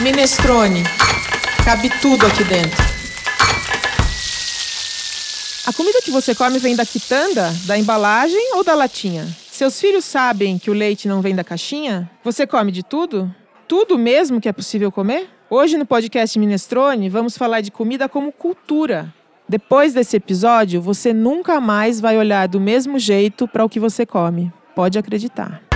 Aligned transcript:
Minestrone. 0.00 0.84
Cabe 1.64 1.90
tudo 2.00 2.24
aqui 2.24 2.44
dentro. 2.44 2.84
A 5.66 5.72
comida 5.72 6.00
que 6.00 6.12
você 6.12 6.36
come 6.36 6.60
vem 6.60 6.76
da 6.76 6.86
quitanda, 6.86 7.52
da 7.66 7.76
embalagem 7.76 8.54
ou 8.54 8.62
da 8.62 8.76
latinha? 8.76 9.26
Seus 9.50 9.80
filhos 9.80 10.04
sabem 10.04 10.56
que 10.56 10.70
o 10.70 10.72
leite 10.72 11.08
não 11.08 11.20
vem 11.20 11.34
da 11.34 11.42
caixinha? 11.42 12.08
Você 12.22 12.46
come 12.46 12.70
de 12.70 12.84
tudo? 12.84 13.34
Tudo 13.66 13.98
mesmo 13.98 14.40
que 14.40 14.48
é 14.48 14.52
possível 14.52 14.92
comer? 14.92 15.28
Hoje 15.50 15.76
no 15.76 15.84
podcast 15.84 16.38
Minestrone 16.38 17.08
vamos 17.08 17.36
falar 17.36 17.60
de 17.60 17.72
comida 17.72 18.08
como 18.08 18.30
cultura. 18.30 19.12
Depois 19.48 19.94
desse 19.94 20.16
episódio, 20.16 20.80
você 20.80 21.12
nunca 21.12 21.60
mais 21.60 22.00
vai 22.00 22.16
olhar 22.16 22.46
do 22.46 22.60
mesmo 22.60 23.00
jeito 23.00 23.48
para 23.48 23.64
o 23.64 23.68
que 23.68 23.80
você 23.80 24.06
come. 24.06 24.52
Pode 24.76 24.96
acreditar. 24.96 25.67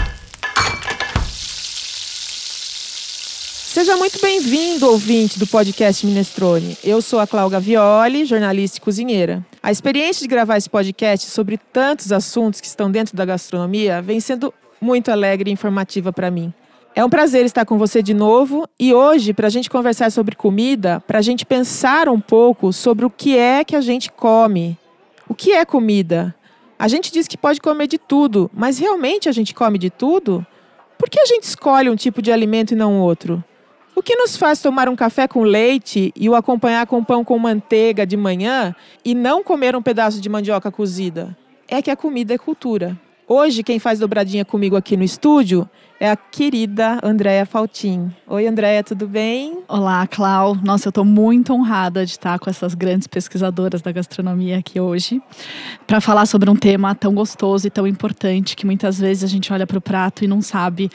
Seja 3.72 3.96
muito 3.96 4.20
bem-vindo, 4.20 4.86
ouvinte 4.86 5.38
do 5.38 5.46
podcast 5.46 6.04
Minestrone. 6.04 6.76
Eu 6.84 7.00
sou 7.00 7.18
a 7.18 7.26
Cláudia 7.26 7.58
Violi, 7.58 8.26
jornalista 8.26 8.76
e 8.76 8.80
cozinheira. 8.82 9.42
A 9.62 9.72
experiência 9.72 10.20
de 10.20 10.28
gravar 10.28 10.58
esse 10.58 10.68
podcast 10.68 11.30
sobre 11.30 11.56
tantos 11.56 12.12
assuntos 12.12 12.60
que 12.60 12.66
estão 12.66 12.90
dentro 12.90 13.16
da 13.16 13.24
gastronomia 13.24 14.02
vem 14.02 14.20
sendo 14.20 14.52
muito 14.78 15.10
alegre 15.10 15.48
e 15.48 15.54
informativa 15.54 16.12
para 16.12 16.30
mim. 16.30 16.52
É 16.94 17.02
um 17.02 17.08
prazer 17.08 17.46
estar 17.46 17.64
com 17.64 17.78
você 17.78 18.02
de 18.02 18.12
novo 18.12 18.68
e 18.78 18.92
hoje, 18.92 19.32
para 19.32 19.46
a 19.46 19.50
gente 19.50 19.70
conversar 19.70 20.12
sobre 20.12 20.36
comida, 20.36 21.02
para 21.06 21.20
a 21.20 21.22
gente 21.22 21.46
pensar 21.46 22.10
um 22.10 22.20
pouco 22.20 22.74
sobre 22.74 23.06
o 23.06 23.10
que 23.10 23.38
é 23.38 23.64
que 23.64 23.74
a 23.74 23.80
gente 23.80 24.12
come. 24.12 24.76
O 25.26 25.34
que 25.34 25.52
é 25.52 25.64
comida? 25.64 26.34
A 26.78 26.88
gente 26.88 27.10
diz 27.10 27.26
que 27.26 27.38
pode 27.38 27.58
comer 27.58 27.86
de 27.86 27.96
tudo, 27.96 28.50
mas 28.52 28.78
realmente 28.78 29.30
a 29.30 29.32
gente 29.32 29.54
come 29.54 29.78
de 29.78 29.88
tudo? 29.88 30.46
Por 30.98 31.08
que 31.08 31.18
a 31.18 31.24
gente 31.24 31.44
escolhe 31.44 31.88
um 31.88 31.96
tipo 31.96 32.20
de 32.20 32.30
alimento 32.30 32.72
e 32.72 32.76
não 32.76 33.00
outro? 33.00 33.42
O 33.94 34.02
que 34.02 34.16
nos 34.16 34.38
faz 34.38 34.60
tomar 34.60 34.88
um 34.88 34.96
café 34.96 35.28
com 35.28 35.42
leite 35.42 36.12
e 36.16 36.28
o 36.28 36.34
acompanhar 36.34 36.86
com 36.86 37.04
pão 37.04 37.22
com 37.22 37.38
manteiga 37.38 38.06
de 38.06 38.16
manhã 38.16 38.74
e 39.04 39.14
não 39.14 39.44
comer 39.44 39.76
um 39.76 39.82
pedaço 39.82 40.18
de 40.18 40.30
mandioca 40.30 40.70
cozida? 40.70 41.36
É 41.68 41.82
que 41.82 41.90
a 41.90 41.96
comida 41.96 42.32
é 42.32 42.38
cultura. 42.38 42.98
Hoje, 43.28 43.62
quem 43.62 43.78
faz 43.78 43.98
dobradinha 43.98 44.46
comigo 44.46 44.76
aqui 44.76 44.96
no 44.96 45.04
estúdio 45.04 45.68
é 46.00 46.10
a 46.10 46.16
querida 46.16 46.98
Andréia 47.02 47.44
Faltin. 47.44 48.10
Oi, 48.26 48.46
Andréia, 48.46 48.82
tudo 48.82 49.06
bem? 49.06 49.62
Olá, 49.68 50.06
Clau. 50.06 50.56
Nossa, 50.56 50.88
eu 50.88 50.90
estou 50.90 51.04
muito 51.04 51.52
honrada 51.52 52.04
de 52.04 52.12
estar 52.12 52.38
com 52.38 52.48
essas 52.48 52.74
grandes 52.74 53.06
pesquisadoras 53.06 53.82
da 53.82 53.92
gastronomia 53.92 54.58
aqui 54.58 54.80
hoje 54.80 55.22
para 55.86 56.00
falar 56.00 56.26
sobre 56.26 56.48
um 56.50 56.56
tema 56.56 56.94
tão 56.94 57.14
gostoso 57.14 57.66
e 57.66 57.70
tão 57.70 57.86
importante 57.86 58.56
que 58.56 58.66
muitas 58.66 58.98
vezes 58.98 59.22
a 59.22 59.28
gente 59.28 59.52
olha 59.52 59.66
para 59.66 59.78
o 59.78 59.82
prato 59.82 60.24
e 60.24 60.26
não 60.26 60.42
sabe 60.42 60.90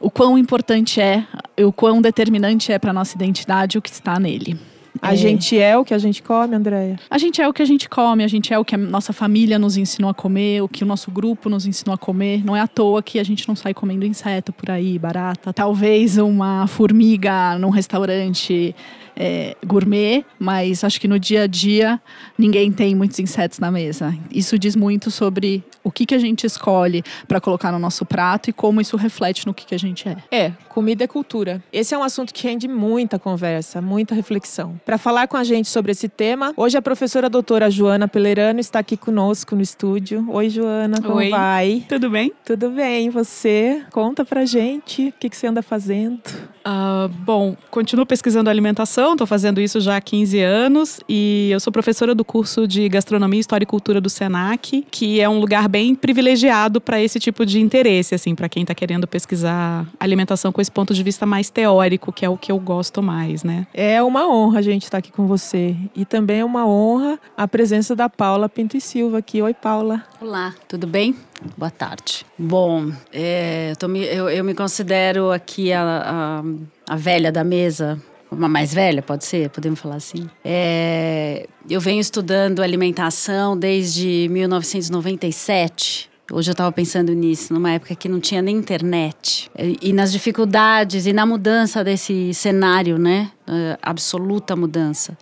o 0.00 0.10
quão 0.10 0.36
importante 0.36 1.00
é, 1.00 1.24
o 1.60 1.72
quão 1.72 2.00
determinante 2.00 2.72
é 2.72 2.78
para 2.78 2.92
nossa 2.92 3.14
identidade 3.14 3.78
o 3.78 3.82
que 3.82 3.90
está 3.90 4.18
nele. 4.18 4.58
A 5.00 5.12
é. 5.12 5.16
gente 5.16 5.58
é 5.58 5.76
o 5.76 5.84
que 5.84 5.94
a 5.94 5.98
gente 5.98 6.22
come, 6.22 6.54
Andréia? 6.54 6.98
A 7.10 7.18
gente 7.18 7.40
é 7.40 7.48
o 7.48 7.52
que 7.52 7.62
a 7.62 7.64
gente 7.66 7.88
come, 7.88 8.24
a 8.24 8.28
gente 8.28 8.52
é 8.52 8.58
o 8.58 8.64
que 8.64 8.74
a 8.74 8.78
nossa 8.78 9.12
família 9.12 9.58
nos 9.58 9.76
ensinou 9.76 10.10
a 10.10 10.14
comer, 10.14 10.62
o 10.62 10.68
que 10.68 10.82
o 10.82 10.86
nosso 10.86 11.10
grupo 11.10 11.48
nos 11.48 11.66
ensinou 11.66 11.94
a 11.94 11.98
comer. 11.98 12.44
Não 12.44 12.56
é 12.56 12.60
à 12.60 12.66
toa 12.66 13.02
que 13.02 13.18
a 13.18 13.24
gente 13.24 13.46
não 13.46 13.54
sai 13.54 13.74
comendo 13.74 14.04
inseto 14.04 14.52
por 14.52 14.70
aí, 14.70 14.98
barata. 14.98 15.52
Talvez 15.52 16.16
uma 16.18 16.66
formiga 16.66 17.58
num 17.58 17.70
restaurante 17.70 18.74
é, 19.16 19.56
gourmet, 19.66 20.24
mas 20.38 20.84
acho 20.84 21.00
que 21.00 21.08
no 21.08 21.18
dia 21.18 21.42
a 21.42 21.46
dia 21.46 22.00
ninguém 22.36 22.70
tem 22.70 22.94
muitos 22.94 23.18
insetos 23.18 23.58
na 23.58 23.70
mesa. 23.70 24.14
Isso 24.30 24.58
diz 24.58 24.76
muito 24.76 25.10
sobre 25.10 25.64
o 25.82 25.90
que, 25.90 26.04
que 26.04 26.14
a 26.14 26.18
gente 26.18 26.44
escolhe 26.44 27.02
para 27.28 27.40
colocar 27.40 27.70
no 27.70 27.78
nosso 27.78 28.04
prato 28.04 28.50
e 28.50 28.52
como 28.52 28.80
isso 28.80 28.96
reflete 28.96 29.46
no 29.46 29.54
que, 29.54 29.64
que 29.64 29.74
a 29.74 29.78
gente 29.78 30.08
é. 30.08 30.16
É, 30.30 30.52
comida 30.68 31.04
é 31.04 31.06
cultura. 31.06 31.62
Esse 31.72 31.94
é 31.94 31.98
um 31.98 32.02
assunto 32.02 32.34
que 32.34 32.46
rende 32.46 32.66
muita 32.66 33.18
conversa, 33.18 33.80
muita 33.80 34.14
reflexão. 34.14 34.80
Para 34.84 34.98
falar 34.98 35.28
com 35.28 35.36
a 35.36 35.44
gente 35.44 35.68
sobre 35.68 35.92
esse 35.92 36.08
tema, 36.08 36.52
hoje 36.56 36.76
a 36.76 36.82
professora 36.82 37.30
doutora 37.30 37.70
Joana 37.70 38.08
Pelerano 38.08 38.58
está 38.58 38.80
aqui 38.80 38.96
conosco 38.96 39.54
no 39.54 39.62
estúdio. 39.62 40.26
Oi, 40.28 40.50
Joana, 40.50 41.00
como 41.00 41.18
Oi. 41.18 41.30
vai? 41.30 41.84
Tudo 41.88 42.10
bem? 42.10 42.32
Tudo 42.44 42.70
bem, 42.70 43.08
você? 43.08 43.84
Conta 43.92 44.24
pra 44.24 44.44
gente 44.44 45.08
o 45.08 45.12
que, 45.12 45.30
que 45.30 45.36
você 45.36 45.46
anda 45.46 45.62
fazendo. 45.62 46.20
Uh, 46.66 47.08
bom, 47.08 47.56
continuo 47.70 48.04
pesquisando 48.04 48.50
alimentação, 48.50 49.05
estou 49.12 49.26
fazendo 49.26 49.60
isso 49.60 49.80
já 49.80 49.96
há 49.96 50.00
15 50.00 50.40
anos 50.40 51.00
e 51.08 51.50
eu 51.52 51.60
sou 51.60 51.72
professora 51.72 52.14
do 52.14 52.24
curso 52.24 52.66
de 52.66 52.88
Gastronomia, 52.88 53.40
História 53.40 53.64
e 53.64 53.66
Cultura 53.66 54.00
do 54.00 54.08
SENAC, 54.08 54.86
que 54.90 55.20
é 55.20 55.28
um 55.28 55.38
lugar 55.38 55.68
bem 55.68 55.94
privilegiado 55.94 56.80
para 56.80 57.00
esse 57.00 57.18
tipo 57.18 57.44
de 57.44 57.60
interesse, 57.60 58.14
assim, 58.14 58.34
para 58.34 58.48
quem 58.48 58.62
está 58.62 58.74
querendo 58.74 59.06
pesquisar 59.06 59.86
alimentação 59.98 60.52
com 60.52 60.60
esse 60.60 60.70
ponto 60.70 60.94
de 60.94 61.02
vista 61.02 61.26
mais 61.26 61.50
teórico, 61.50 62.12
que 62.12 62.24
é 62.24 62.28
o 62.28 62.36
que 62.36 62.50
eu 62.50 62.58
gosto 62.58 63.02
mais, 63.02 63.42
né? 63.42 63.66
É 63.74 64.02
uma 64.02 64.28
honra 64.28 64.58
a 64.60 64.62
gente 64.62 64.84
estar 64.84 64.98
aqui 64.98 65.12
com 65.12 65.26
você 65.26 65.76
e 65.94 66.04
também 66.04 66.40
é 66.40 66.44
uma 66.44 66.66
honra 66.66 67.18
a 67.36 67.46
presença 67.46 67.94
da 67.94 68.08
Paula 68.08 68.48
Pinto 68.48 68.76
e 68.76 68.80
Silva 68.80 69.18
aqui. 69.18 69.42
Oi, 69.42 69.54
Paula. 69.54 70.02
Olá, 70.20 70.54
tudo 70.68 70.86
bem? 70.86 71.14
Boa 71.56 71.70
tarde. 71.70 72.24
Bom, 72.38 72.90
é, 73.12 73.72
eu, 73.80 73.88
me, 73.88 74.04
eu, 74.04 74.28
eu, 74.28 74.44
me 74.44 74.54
considero 74.54 75.30
aqui 75.30 75.72
a, 75.72 76.42
a, 76.88 76.94
a, 76.94 76.96
velha 76.96 77.30
da 77.30 77.44
mesa, 77.44 78.00
uma 78.36 78.48
mais 78.48 78.72
velha, 78.72 79.02
pode 79.02 79.24
ser? 79.24 79.50
Podemos 79.50 79.80
falar 79.80 79.96
assim? 79.96 80.28
É, 80.44 81.48
eu 81.68 81.80
venho 81.80 82.00
estudando 82.00 82.62
alimentação 82.62 83.58
desde 83.58 84.28
1997. 84.30 86.10
Hoje 86.30 86.50
eu 86.50 86.52
estava 86.52 86.72
pensando 86.72 87.12
nisso, 87.12 87.54
numa 87.54 87.70
época 87.72 87.94
que 87.94 88.08
não 88.08 88.20
tinha 88.20 88.42
nem 88.42 88.56
internet. 88.56 89.50
E, 89.56 89.90
e 89.90 89.92
nas 89.92 90.10
dificuldades 90.10 91.06
e 91.06 91.12
na 91.12 91.24
mudança 91.24 91.84
desse 91.84 92.34
cenário, 92.34 92.98
né? 92.98 93.30
Uh, 93.48 93.78
absoluta 93.80 94.56
mudança. 94.56 95.16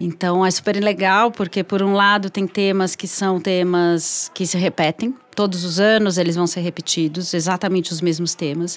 Então 0.00 0.44
é 0.44 0.50
super 0.50 0.82
legal, 0.82 1.30
porque 1.30 1.62
por 1.62 1.80
um 1.80 1.92
lado 1.92 2.28
tem 2.28 2.44
temas 2.44 2.96
que 2.96 3.06
são 3.06 3.40
temas 3.40 4.32
que 4.34 4.44
se 4.44 4.58
repetem, 4.58 5.14
todos 5.34 5.64
os 5.64 5.78
anos 5.78 6.18
eles 6.18 6.34
vão 6.34 6.44
ser 6.44 6.60
repetidos, 6.60 7.32
exatamente 7.32 7.92
os 7.92 8.00
mesmos 8.00 8.34
temas. 8.34 8.76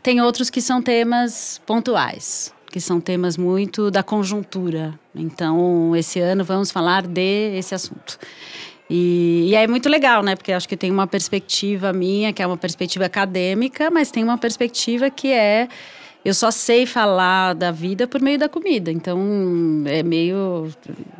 Tem 0.00 0.20
outros 0.20 0.48
que 0.48 0.60
são 0.60 0.80
temas 0.80 1.60
pontuais, 1.66 2.52
que 2.70 2.80
são 2.80 3.00
temas 3.00 3.36
muito 3.36 3.90
da 3.90 4.02
conjuntura. 4.02 4.98
Então, 5.14 5.94
esse 5.96 6.20
ano 6.20 6.44
vamos 6.44 6.70
falar 6.70 7.06
de 7.06 7.56
esse 7.56 7.74
assunto. 7.74 8.18
E, 8.88 9.46
e 9.48 9.54
é 9.54 9.66
muito 9.66 9.88
legal, 9.88 10.22
né? 10.22 10.34
Porque 10.34 10.52
acho 10.52 10.68
que 10.68 10.76
tem 10.76 10.90
uma 10.90 11.06
perspectiva 11.06 11.92
minha, 11.92 12.32
que 12.32 12.42
é 12.42 12.46
uma 12.46 12.56
perspectiva 12.56 13.04
acadêmica, 13.04 13.90
mas 13.90 14.10
tem 14.10 14.24
uma 14.24 14.38
perspectiva 14.38 15.10
que 15.10 15.32
é 15.32 15.68
eu 16.24 16.34
só 16.34 16.50
sei 16.50 16.84
falar 16.84 17.54
da 17.54 17.70
vida 17.70 18.06
por 18.06 18.20
meio 18.20 18.38
da 18.38 18.48
comida. 18.48 18.90
Então, 18.90 19.18
é 19.86 20.02
meio, 20.02 20.68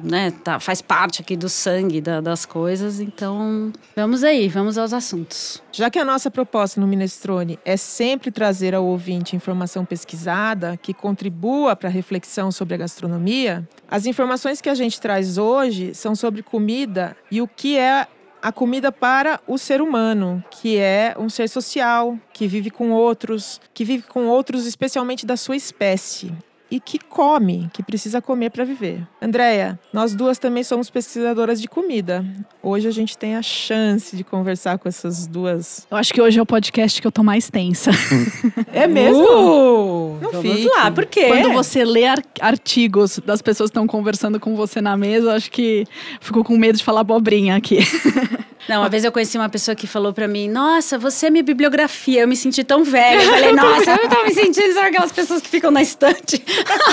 né, 0.03 0.31
tá, 0.31 0.61
faz 0.61 0.83
parte 0.83 1.23
aqui 1.23 1.37
do 1.37 1.49
sangue 1.49 2.01
da, 2.01 2.21
das 2.21 2.45
coisas. 2.45 3.01
Então, 3.01 3.73
vamos 3.97 4.23
aí, 4.23 4.49
vamos 4.49 4.77
aos 4.77 4.93
assuntos. 4.93 5.63
Já 5.73 5.91
que 5.91 5.99
a 5.99 6.05
nossa 6.05 6.31
proposta 6.31 6.81
no 6.81 6.87
Minestrone 6.87 7.59
é 7.65 7.77
sempre 7.77 8.31
trazer 8.31 8.75
ao 8.75 8.85
ouvinte 8.85 9.35
informação 9.35 9.85
pesquisada 9.85 10.77
que 10.77 10.93
contribua 10.93 11.75
para 11.75 11.89
a 11.89 11.93
reflexão 11.93 12.53
sobre 12.53 12.75
a 12.75 12.79
gastronomia, 12.79 13.67
as 13.91 14.07
informações 14.07 14.61
que 14.61 14.69
a 14.69 14.75
gente 14.75 15.01
traz 15.01 15.39
hoje 15.39 15.95
são 15.95 16.15
sobre 16.15 16.43
comida 16.43 17.17
e 17.31 17.41
o 17.41 17.49
que 17.49 17.79
é 17.79 18.07
a 18.43 18.53
comida 18.53 18.91
para 18.91 19.41
o 19.47 19.59
ser 19.59 19.81
humano, 19.81 20.43
que 20.51 20.79
é 20.79 21.15
um 21.19 21.29
ser 21.29 21.49
social, 21.49 22.19
que 22.33 22.47
vive 22.47 22.71
com 22.71 22.91
outros, 22.91 23.61
que 23.75 23.85
vive 23.85 24.05
com 24.05 24.27
outros 24.27 24.67
especialmente 24.67 25.27
da 25.27 25.37
sua 25.37 25.57
espécie 25.57 26.33
e 26.71 26.79
que 26.79 26.99
come, 26.99 27.69
que 27.73 27.83
precisa 27.83 28.23
comer 28.23 28.51
para 28.51 28.65
viver. 28.65 29.07
Andréia, 29.21 29.79
nós 29.93 30.15
duas 30.15 30.39
também 30.39 30.63
somos 30.63 30.89
pesquisadoras 30.89 31.61
de 31.61 31.67
comida. 31.67 32.25
Hoje 32.63 32.87
a 32.87 32.91
gente 32.91 33.19
tem 33.19 33.37
a 33.37 33.43
chance 33.43 34.17
de 34.17 34.23
conversar 34.23 34.79
com 34.79 34.89
essas 34.89 35.27
duas. 35.27 35.87
Eu 35.91 35.97
acho 35.97 36.13
que 36.13 36.21
hoje 36.21 36.39
é 36.39 36.43
o 36.43 36.47
podcast 36.47 37.01
que 37.01 37.07
eu 37.07 37.13
tô 37.13 37.23
mais 37.23 37.51
tensa. 37.51 37.91
é 38.73 38.87
mesmo? 38.87 39.23
Uh, 39.23 40.19
Não 40.21 40.31
vamos 40.31 40.53
fique. 40.55 40.69
lá, 40.69 40.91
por 40.91 41.07
quê? 41.07 41.27
Quando 41.27 41.53
você 41.53 41.85
lê 41.85 42.05
artigos 42.41 43.19
das 43.25 43.43
pessoas 43.43 43.71
que 43.71 43.73
estão 43.73 43.87
conversando 43.87 44.39
com 44.39 44.55
você 44.55 44.81
na 44.81 44.97
mesa, 44.97 45.29
eu 45.29 45.33
acho 45.33 45.51
que 45.51 45.87
fico 46.21 46.45
com 46.45 46.57
medo 46.57 46.79
de 46.79 46.85
falar 46.85 47.01
abobrinha 47.01 47.57
aqui. 47.57 47.79
Não, 48.71 48.83
uma 48.83 48.89
vez 48.89 49.03
eu 49.03 49.11
conheci 49.11 49.37
uma 49.37 49.49
pessoa 49.49 49.75
que 49.75 49.89
falou 49.89 50.13
para 50.13 50.29
mim: 50.29 50.49
Nossa, 50.49 50.97
você 50.97 51.27
é 51.27 51.31
minha 51.31 51.43
bibliografia. 51.43 52.21
Eu 52.21 52.29
me 52.29 52.37
senti 52.37 52.63
tão 52.63 52.85
velha. 52.85 53.21
Eu 53.21 53.33
falei: 53.33 53.51
Nossa, 53.53 53.91
eu 53.91 54.09
tava 54.09 54.23
me 54.23 54.33
sentindo. 54.33 54.73
Sabe 54.75 54.87
aquelas 54.91 55.11
pessoas 55.11 55.43
que 55.43 55.49
ficam 55.49 55.73
na 55.73 55.83
estante? 55.83 56.41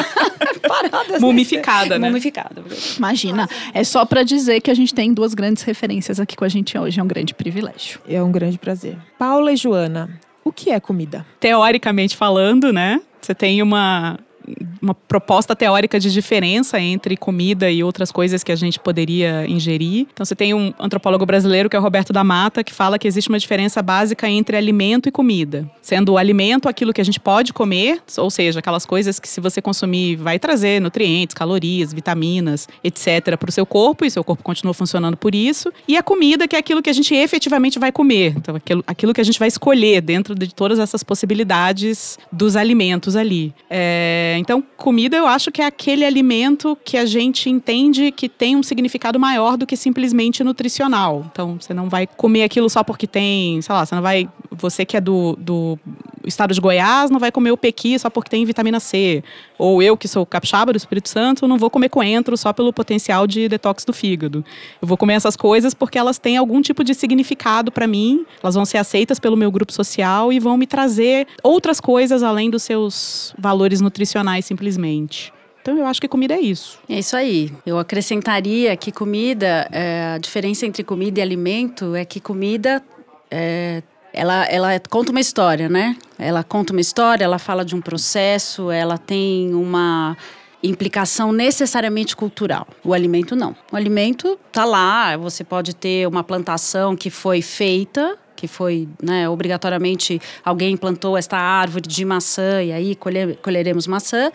Paradas. 0.67 1.21
Mumificada, 1.21 1.99
né? 1.99 2.07
Mumificada. 2.07 2.63
Imagina. 2.97 3.47
É 3.75 3.83
só 3.83 4.05
para 4.05 4.23
dizer 4.23 4.59
que 4.59 4.71
a 4.71 4.73
gente 4.73 4.91
tem 4.91 5.13
duas 5.13 5.35
grandes 5.35 5.61
referências 5.61 6.19
aqui 6.19 6.35
com 6.35 6.45
a 6.45 6.49
gente 6.49 6.75
hoje. 6.75 6.99
É 6.99 7.03
um 7.03 7.07
grande 7.07 7.35
privilégio. 7.35 7.99
É 8.09 8.23
um 8.23 8.31
grande 8.31 8.57
prazer. 8.57 8.97
Paula 9.19 9.51
e 9.51 9.55
Joana, 9.55 10.19
o 10.43 10.51
que 10.51 10.71
é 10.71 10.79
comida? 10.79 11.23
Teoricamente 11.39 12.17
falando, 12.17 12.73
né? 12.73 12.99
Você 13.21 13.35
tem 13.35 13.61
uma 13.61 14.17
uma 14.81 14.93
proposta 14.93 15.55
teórica 15.55 15.99
de 15.99 16.11
diferença 16.11 16.79
entre 16.79 17.17
comida 17.17 17.69
e 17.69 17.83
outras 17.83 18.11
coisas 18.11 18.43
que 18.43 18.51
a 18.51 18.55
gente 18.55 18.79
poderia 18.79 19.45
ingerir. 19.47 20.07
Então 20.13 20.25
você 20.25 20.35
tem 20.35 20.53
um 20.53 20.73
antropólogo 20.79 21.25
brasileiro 21.25 21.69
que 21.69 21.75
é 21.75 21.79
o 21.79 21.81
Roberto 21.81 22.13
da 22.13 22.23
Mata, 22.23 22.63
que 22.63 22.73
fala 22.73 22.97
que 22.97 23.07
existe 23.07 23.29
uma 23.29 23.39
diferença 23.39 23.81
básica 23.81 24.29
entre 24.29 24.55
alimento 24.55 25.09
e 25.09 25.11
comida. 25.11 25.69
Sendo 25.81 26.13
o 26.13 26.17
alimento 26.17 26.69
aquilo 26.69 26.93
que 26.93 27.01
a 27.01 27.03
gente 27.03 27.19
pode 27.19 27.53
comer, 27.53 28.01
ou 28.17 28.29
seja, 28.29 28.59
aquelas 28.59 28.85
coisas 28.85 29.19
que 29.19 29.27
se 29.27 29.41
você 29.41 29.61
consumir 29.61 30.15
vai 30.15 30.39
trazer 30.39 30.81
nutrientes, 30.81 31.33
calorias, 31.33 31.93
vitaminas, 31.93 32.67
etc. 32.83 33.37
para 33.37 33.49
o 33.49 33.51
seu 33.51 33.65
corpo 33.65 34.05
e 34.05 34.11
seu 34.11 34.23
corpo 34.23 34.43
continua 34.43 34.73
funcionando 34.73 35.17
por 35.17 35.35
isso. 35.35 35.71
E 35.87 35.97
a 35.97 36.03
comida 36.03 36.47
que 36.47 36.55
é 36.55 36.59
aquilo 36.59 36.81
que 36.81 36.89
a 36.89 36.93
gente 36.93 37.13
efetivamente 37.13 37.79
vai 37.79 37.91
comer. 37.91 38.33
Então 38.37 38.55
aquilo, 38.55 38.83
aquilo 38.87 39.13
que 39.13 39.21
a 39.21 39.23
gente 39.23 39.39
vai 39.39 39.47
escolher 39.47 40.01
dentro 40.01 40.35
de 40.35 40.53
todas 40.53 40.79
essas 40.79 41.03
possibilidades 41.03 42.17
dos 42.31 42.55
alimentos 42.55 43.15
ali. 43.15 43.53
É, 43.69 44.36
então 44.37 44.63
comida 44.75 45.17
eu 45.17 45.27
acho 45.27 45.51
que 45.51 45.61
é 45.61 45.65
aquele 45.65 46.05
alimento 46.05 46.77
que 46.83 46.97
a 46.97 47.05
gente 47.05 47.49
entende 47.49 48.11
que 48.11 48.29
tem 48.29 48.55
um 48.55 48.63
significado 48.63 49.19
maior 49.19 49.57
do 49.57 49.65
que 49.65 49.75
simplesmente 49.75 50.43
nutricional. 50.43 51.25
Então, 51.31 51.57
você 51.59 51.73
não 51.73 51.89
vai 51.89 52.07
comer 52.07 52.43
aquilo 52.43 52.69
só 52.69 52.83
porque 52.83 53.07
tem, 53.07 53.61
sei 53.61 53.73
lá, 53.73 53.85
você 53.85 53.95
não 53.95 54.01
vai. 54.01 54.29
Você 54.51 54.85
que 54.85 54.97
é 54.97 55.01
do, 55.01 55.35
do 55.39 55.79
estado 56.27 56.53
de 56.53 56.61
Goiás 56.61 57.09
não 57.09 57.19
vai 57.19 57.31
comer 57.31 57.51
o 57.51 57.57
pequi 57.57 57.97
só 57.97 58.09
porque 58.09 58.29
tem 58.29 58.45
vitamina 58.45 58.79
C. 58.79 59.23
Ou 59.57 59.81
eu, 59.81 59.97
que 59.97 60.07
sou 60.07 60.25
capixaba 60.25 60.71
do 60.71 60.77
Espírito 60.77 61.09
Santo, 61.09 61.47
não 61.47 61.57
vou 61.57 61.69
comer 61.69 61.89
coentro 61.89 62.37
só 62.37 62.53
pelo 62.53 62.71
potencial 62.71 63.25
de 63.25 63.47
detox 63.47 63.83
do 63.85 63.93
fígado. 63.93 64.43
Eu 64.81 64.87
vou 64.87 64.97
comer 64.97 65.13
essas 65.13 65.35
coisas 65.35 65.73
porque 65.73 65.97
elas 65.97 66.17
têm 66.17 66.37
algum 66.37 66.61
tipo 66.61 66.83
de 66.83 66.93
significado 66.93 67.71
para 67.71 67.87
mim, 67.87 68.25
elas 68.41 68.55
vão 68.55 68.65
ser 68.65 68.77
aceitas 68.77 69.19
pelo 69.19 69.37
meu 69.37 69.51
grupo 69.51 69.71
social 69.71 70.31
e 70.31 70.39
vão 70.39 70.57
me 70.57 70.67
trazer 70.67 71.27
outras 71.43 71.79
coisas 71.79 72.23
além 72.23 72.49
dos 72.49 72.63
seus 72.63 73.33
valores 73.37 73.81
nutricionais 73.81 74.45
simplesmente. 74.45 75.33
Então 75.61 75.77
eu 75.77 75.85
acho 75.85 75.99
que 75.99 76.07
comida 76.07 76.33
é 76.33 76.39
isso. 76.39 76.79
É 76.87 76.99
isso 76.99 77.15
aí. 77.15 77.51
Eu 77.65 77.77
acrescentaria 77.77 78.75
que 78.77 78.89
comida, 78.89 79.67
é, 79.69 80.13
a 80.15 80.17
diferença 80.17 80.65
entre 80.65 80.81
comida 80.81 81.19
e 81.19 81.21
alimento 81.21 81.93
é 81.93 82.05
que 82.05 82.21
comida 82.21 82.81
é, 83.29 83.83
ela, 84.13 84.45
ela 84.45 84.79
conta 84.89 85.11
uma 85.11 85.19
história, 85.19 85.69
né? 85.69 85.95
Ela 86.17 86.43
conta 86.43 86.73
uma 86.73 86.81
história, 86.81 87.23
ela 87.23 87.39
fala 87.39 87.63
de 87.63 87.75
um 87.75 87.81
processo, 87.81 88.71
ela 88.71 88.97
tem 88.97 89.53
uma 89.53 90.17
implicação 90.63 91.31
necessariamente 91.31 92.15
cultural. 92.15 92.67
O 92.83 92.93
alimento 92.93 93.35
não. 93.35 93.55
O 93.71 93.75
alimento 93.75 94.39
tá 94.51 94.65
lá, 94.65 95.15
você 95.17 95.43
pode 95.43 95.75
ter 95.75 96.07
uma 96.07 96.23
plantação 96.23 96.95
que 96.95 97.09
foi 97.09 97.41
feita 97.41 98.17
que 98.37 98.47
foi 98.47 98.87
né, 99.01 99.27
obrigatoriamente 99.27 100.21
alguém 100.45 100.77
plantou 100.77 101.17
esta 101.17 101.35
árvore 101.35 101.87
de 101.87 102.05
maçã 102.05 102.61
e 102.61 102.71
aí 102.71 102.95
colher, 102.95 103.35
colheremos 103.37 103.87
maçã, 103.87 104.31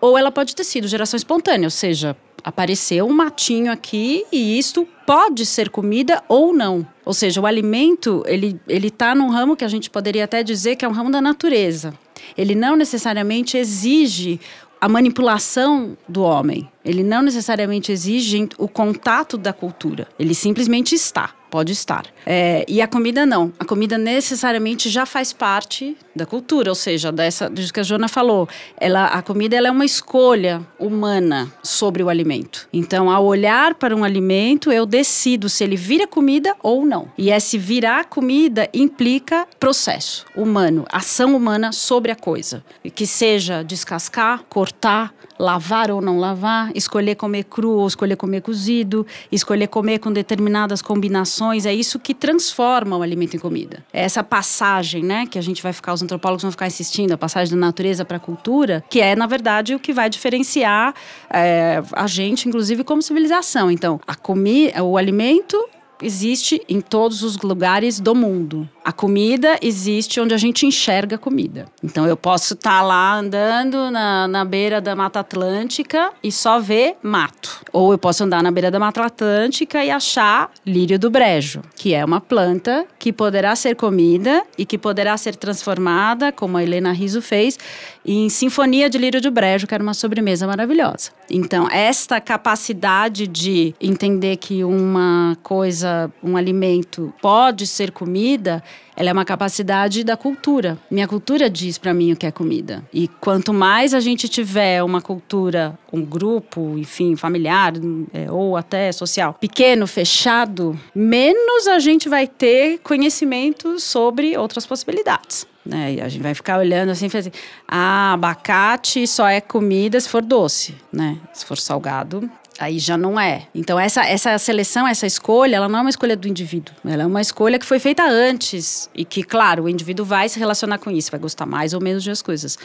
ou 0.00 0.16
ela 0.16 0.32
pode 0.32 0.56
ter 0.56 0.64
sido 0.64 0.88
geração 0.88 1.18
espontânea, 1.18 1.66
ou 1.66 1.70
seja, 1.70 2.16
apareceu 2.44 3.06
um 3.06 3.12
matinho 3.12 3.70
aqui 3.70 4.24
e 4.32 4.58
isto 4.58 4.86
pode 5.06 5.44
ser 5.46 5.70
comida 5.70 6.22
ou 6.28 6.52
não. 6.52 6.86
Ou 7.04 7.14
seja, 7.14 7.40
o 7.40 7.46
alimento, 7.46 8.22
ele 8.26 8.60
ele 8.68 8.88
está 8.88 9.14
num 9.14 9.28
ramo 9.28 9.56
que 9.56 9.64
a 9.64 9.68
gente 9.68 9.90
poderia 9.90 10.24
até 10.24 10.42
dizer 10.42 10.76
que 10.76 10.84
é 10.84 10.88
um 10.88 10.92
ramo 10.92 11.10
da 11.10 11.20
natureza. 11.20 11.94
Ele 12.36 12.54
não 12.54 12.76
necessariamente 12.76 13.56
exige 13.56 14.40
a 14.80 14.88
manipulação 14.88 15.96
do 16.08 16.22
homem. 16.22 16.68
Ele 16.84 17.04
não 17.04 17.22
necessariamente 17.22 17.92
exige 17.92 18.48
o 18.58 18.66
contato 18.66 19.38
da 19.38 19.52
cultura. 19.52 20.08
Ele 20.18 20.34
simplesmente 20.34 20.94
está 20.94 21.34
pode 21.52 21.70
estar. 21.70 22.06
É, 22.24 22.64
e 22.66 22.80
a 22.80 22.88
comida 22.88 23.26
não. 23.26 23.52
A 23.60 23.64
comida 23.66 23.98
necessariamente 23.98 24.88
já 24.88 25.04
faz 25.04 25.34
parte 25.34 25.94
da 26.16 26.24
cultura, 26.24 26.70
ou 26.70 26.74
seja, 26.74 27.12
dessa, 27.12 27.50
disso 27.50 27.70
que 27.70 27.80
a 27.80 27.82
Jona 27.82 28.08
falou. 28.08 28.48
Ela, 28.80 29.08
a 29.08 29.20
comida 29.20 29.54
ela 29.54 29.68
é 29.68 29.70
uma 29.70 29.84
escolha 29.84 30.66
humana 30.78 31.52
sobre 31.62 32.02
o 32.02 32.08
alimento. 32.08 32.66
Então, 32.72 33.10
ao 33.10 33.26
olhar 33.26 33.74
para 33.74 33.94
um 33.94 34.02
alimento, 34.02 34.72
eu 34.72 34.86
decido 34.86 35.50
se 35.50 35.62
ele 35.62 35.76
vira 35.76 36.06
comida 36.06 36.56
ou 36.62 36.86
não. 36.86 37.08
E 37.18 37.30
esse 37.30 37.58
virar 37.58 38.06
comida 38.06 38.66
implica 38.72 39.46
processo 39.60 40.24
humano, 40.34 40.86
ação 40.90 41.36
humana 41.36 41.70
sobre 41.70 42.10
a 42.10 42.16
coisa. 42.16 42.64
Que 42.94 43.06
seja 43.06 43.62
descascar, 43.62 44.42
cortar, 44.48 45.12
lavar 45.38 45.90
ou 45.90 46.00
não 46.00 46.18
lavar, 46.18 46.70
escolher 46.74 47.14
comer 47.14 47.44
cru 47.44 47.72
ou 47.72 47.86
escolher 47.86 48.16
comer 48.16 48.42
cozido, 48.42 49.06
escolher 49.30 49.66
comer 49.66 49.98
com 49.98 50.12
determinadas 50.12 50.82
combinações, 50.82 51.66
é 51.66 51.74
isso 51.74 51.98
que 51.98 52.14
transforma 52.14 52.96
o 52.96 53.02
alimento 53.02 53.36
em 53.36 53.38
comida. 53.38 53.84
É 53.92 54.02
essa 54.02 54.22
passagem, 54.22 55.02
né, 55.02 55.26
que 55.26 55.38
a 55.38 55.42
gente 55.42 55.62
vai 55.62 55.72
ficar, 55.72 55.92
os 55.92 56.02
antropólogos 56.02 56.42
vão 56.42 56.50
ficar 56.50 56.66
insistindo, 56.66 57.12
a 57.12 57.18
passagem 57.18 57.54
da 57.54 57.60
natureza 57.60 58.04
para 58.04 58.16
a 58.16 58.20
cultura, 58.20 58.84
que 58.88 59.00
é, 59.00 59.16
na 59.16 59.26
verdade, 59.26 59.74
o 59.74 59.78
que 59.78 59.92
vai 59.92 60.08
diferenciar 60.08 60.94
é, 61.30 61.82
a 61.92 62.06
gente, 62.06 62.48
inclusive, 62.48 62.84
como 62.84 63.02
civilização. 63.02 63.70
Então, 63.70 64.00
a 64.06 64.14
comida, 64.14 64.82
o 64.82 64.96
alimento 64.96 65.58
existe 66.02 66.60
em 66.68 66.80
todos 66.80 67.22
os 67.22 67.36
lugares 67.38 68.00
do 68.00 68.14
mundo. 68.14 68.68
A 68.84 68.92
comida 68.92 69.58
existe 69.62 70.20
onde 70.20 70.34
a 70.34 70.36
gente 70.36 70.66
enxerga 70.66 71.16
comida. 71.16 71.66
Então 71.82 72.06
eu 72.06 72.16
posso 72.16 72.54
estar 72.54 72.78
tá 72.78 72.82
lá 72.82 73.14
andando 73.14 73.90
na, 73.90 74.26
na 74.26 74.44
beira 74.44 74.80
da 74.80 74.96
Mata 74.96 75.20
Atlântica 75.20 76.12
e 76.22 76.32
só 76.32 76.58
ver 76.58 76.96
mato. 77.02 77.60
Ou 77.72 77.92
eu 77.92 77.98
posso 77.98 78.24
andar 78.24 78.42
na 78.42 78.50
beira 78.50 78.70
da 78.70 78.78
Mata 78.78 79.04
Atlântica 79.04 79.84
e 79.84 79.90
achar 79.90 80.50
lírio 80.66 80.98
do 80.98 81.10
brejo, 81.10 81.62
que 81.76 81.94
é 81.94 82.04
uma 82.04 82.20
planta 82.20 82.84
que 82.98 83.12
poderá 83.12 83.54
ser 83.54 83.76
comida 83.76 84.44
e 84.58 84.66
que 84.66 84.76
poderá 84.76 85.16
ser 85.16 85.36
transformada, 85.36 86.32
como 86.32 86.56
a 86.56 86.62
Helena 86.62 86.92
Riso 86.92 87.22
fez, 87.22 87.58
em 88.04 88.28
Sinfonia 88.28 88.90
de 88.90 88.98
Lírio 88.98 89.20
do 89.20 89.30
Brejo, 89.30 89.66
que 89.66 89.74
era 89.74 89.82
uma 89.82 89.94
sobremesa 89.94 90.46
maravilhosa. 90.46 91.10
Então, 91.30 91.68
esta 91.70 92.20
capacidade 92.20 93.26
de 93.26 93.74
entender 93.80 94.36
que 94.36 94.64
uma 94.64 95.36
coisa, 95.42 96.10
um 96.22 96.36
alimento 96.36 97.12
pode 97.22 97.66
ser 97.66 97.92
comida, 97.92 98.62
ela 98.94 99.10
é 99.10 99.12
uma 99.12 99.24
capacidade 99.24 100.04
da 100.04 100.16
cultura. 100.16 100.78
Minha 100.90 101.08
cultura 101.08 101.48
diz 101.48 101.78
para 101.78 101.94
mim 101.94 102.12
o 102.12 102.16
que 102.16 102.26
é 102.26 102.30
comida. 102.30 102.84
E 102.92 103.08
quanto 103.08 103.52
mais 103.52 103.94
a 103.94 104.00
gente 104.00 104.28
tiver 104.28 104.82
uma 104.82 105.00
cultura, 105.00 105.78
um 105.92 106.04
grupo, 106.04 106.76
enfim, 106.78 107.16
familiar 107.16 107.72
é, 108.12 108.30
ou 108.30 108.56
até 108.56 108.92
social, 108.92 109.34
pequeno, 109.34 109.86
fechado, 109.86 110.78
menos 110.94 111.66
a 111.66 111.78
gente 111.78 112.08
vai 112.08 112.26
ter 112.26 112.78
conhecimento 112.80 113.78
sobre 113.80 114.36
outras 114.36 114.66
possibilidades. 114.66 115.46
Né? 115.64 115.94
E 115.94 116.00
a 116.00 116.08
gente 116.08 116.22
vai 116.22 116.34
ficar 116.34 116.58
olhando 116.58 116.90
assim, 116.90 117.06
assim, 117.06 117.30
ah, 117.68 118.14
abacate 118.14 119.06
só 119.06 119.28
é 119.28 119.40
comida 119.40 119.98
se 120.00 120.08
for 120.08 120.20
doce, 120.20 120.74
né? 120.92 121.18
Se 121.32 121.46
for 121.46 121.56
salgado, 121.56 122.28
aí 122.58 122.78
já 122.78 122.96
não 122.96 123.18
é. 123.18 123.46
Então 123.54 123.78
essa, 123.78 124.04
essa 124.04 124.36
seleção, 124.38 124.86
essa 124.86 125.06
escolha, 125.06 125.56
ela 125.56 125.68
não 125.68 125.78
é 125.78 125.82
uma 125.82 125.90
escolha 125.90 126.16
do 126.16 126.28
indivíduo. 126.28 126.74
Ela 126.84 127.02
é 127.02 127.06
uma 127.06 127.20
escolha 127.20 127.58
que 127.58 127.66
foi 127.66 127.78
feita 127.78 128.04
antes 128.04 128.88
e 128.94 129.04
que, 129.04 129.22
claro, 129.22 129.64
o 129.64 129.68
indivíduo 129.68 130.04
vai 130.04 130.28
se 130.28 130.38
relacionar 130.38 130.78
com 130.78 130.90
isso, 130.90 131.10
vai 131.10 131.20
gostar 131.20 131.46
mais 131.46 131.72
ou 131.72 131.80
menos 131.80 132.02
de 132.02 132.10
as 132.10 132.22
coisas. 132.22 132.58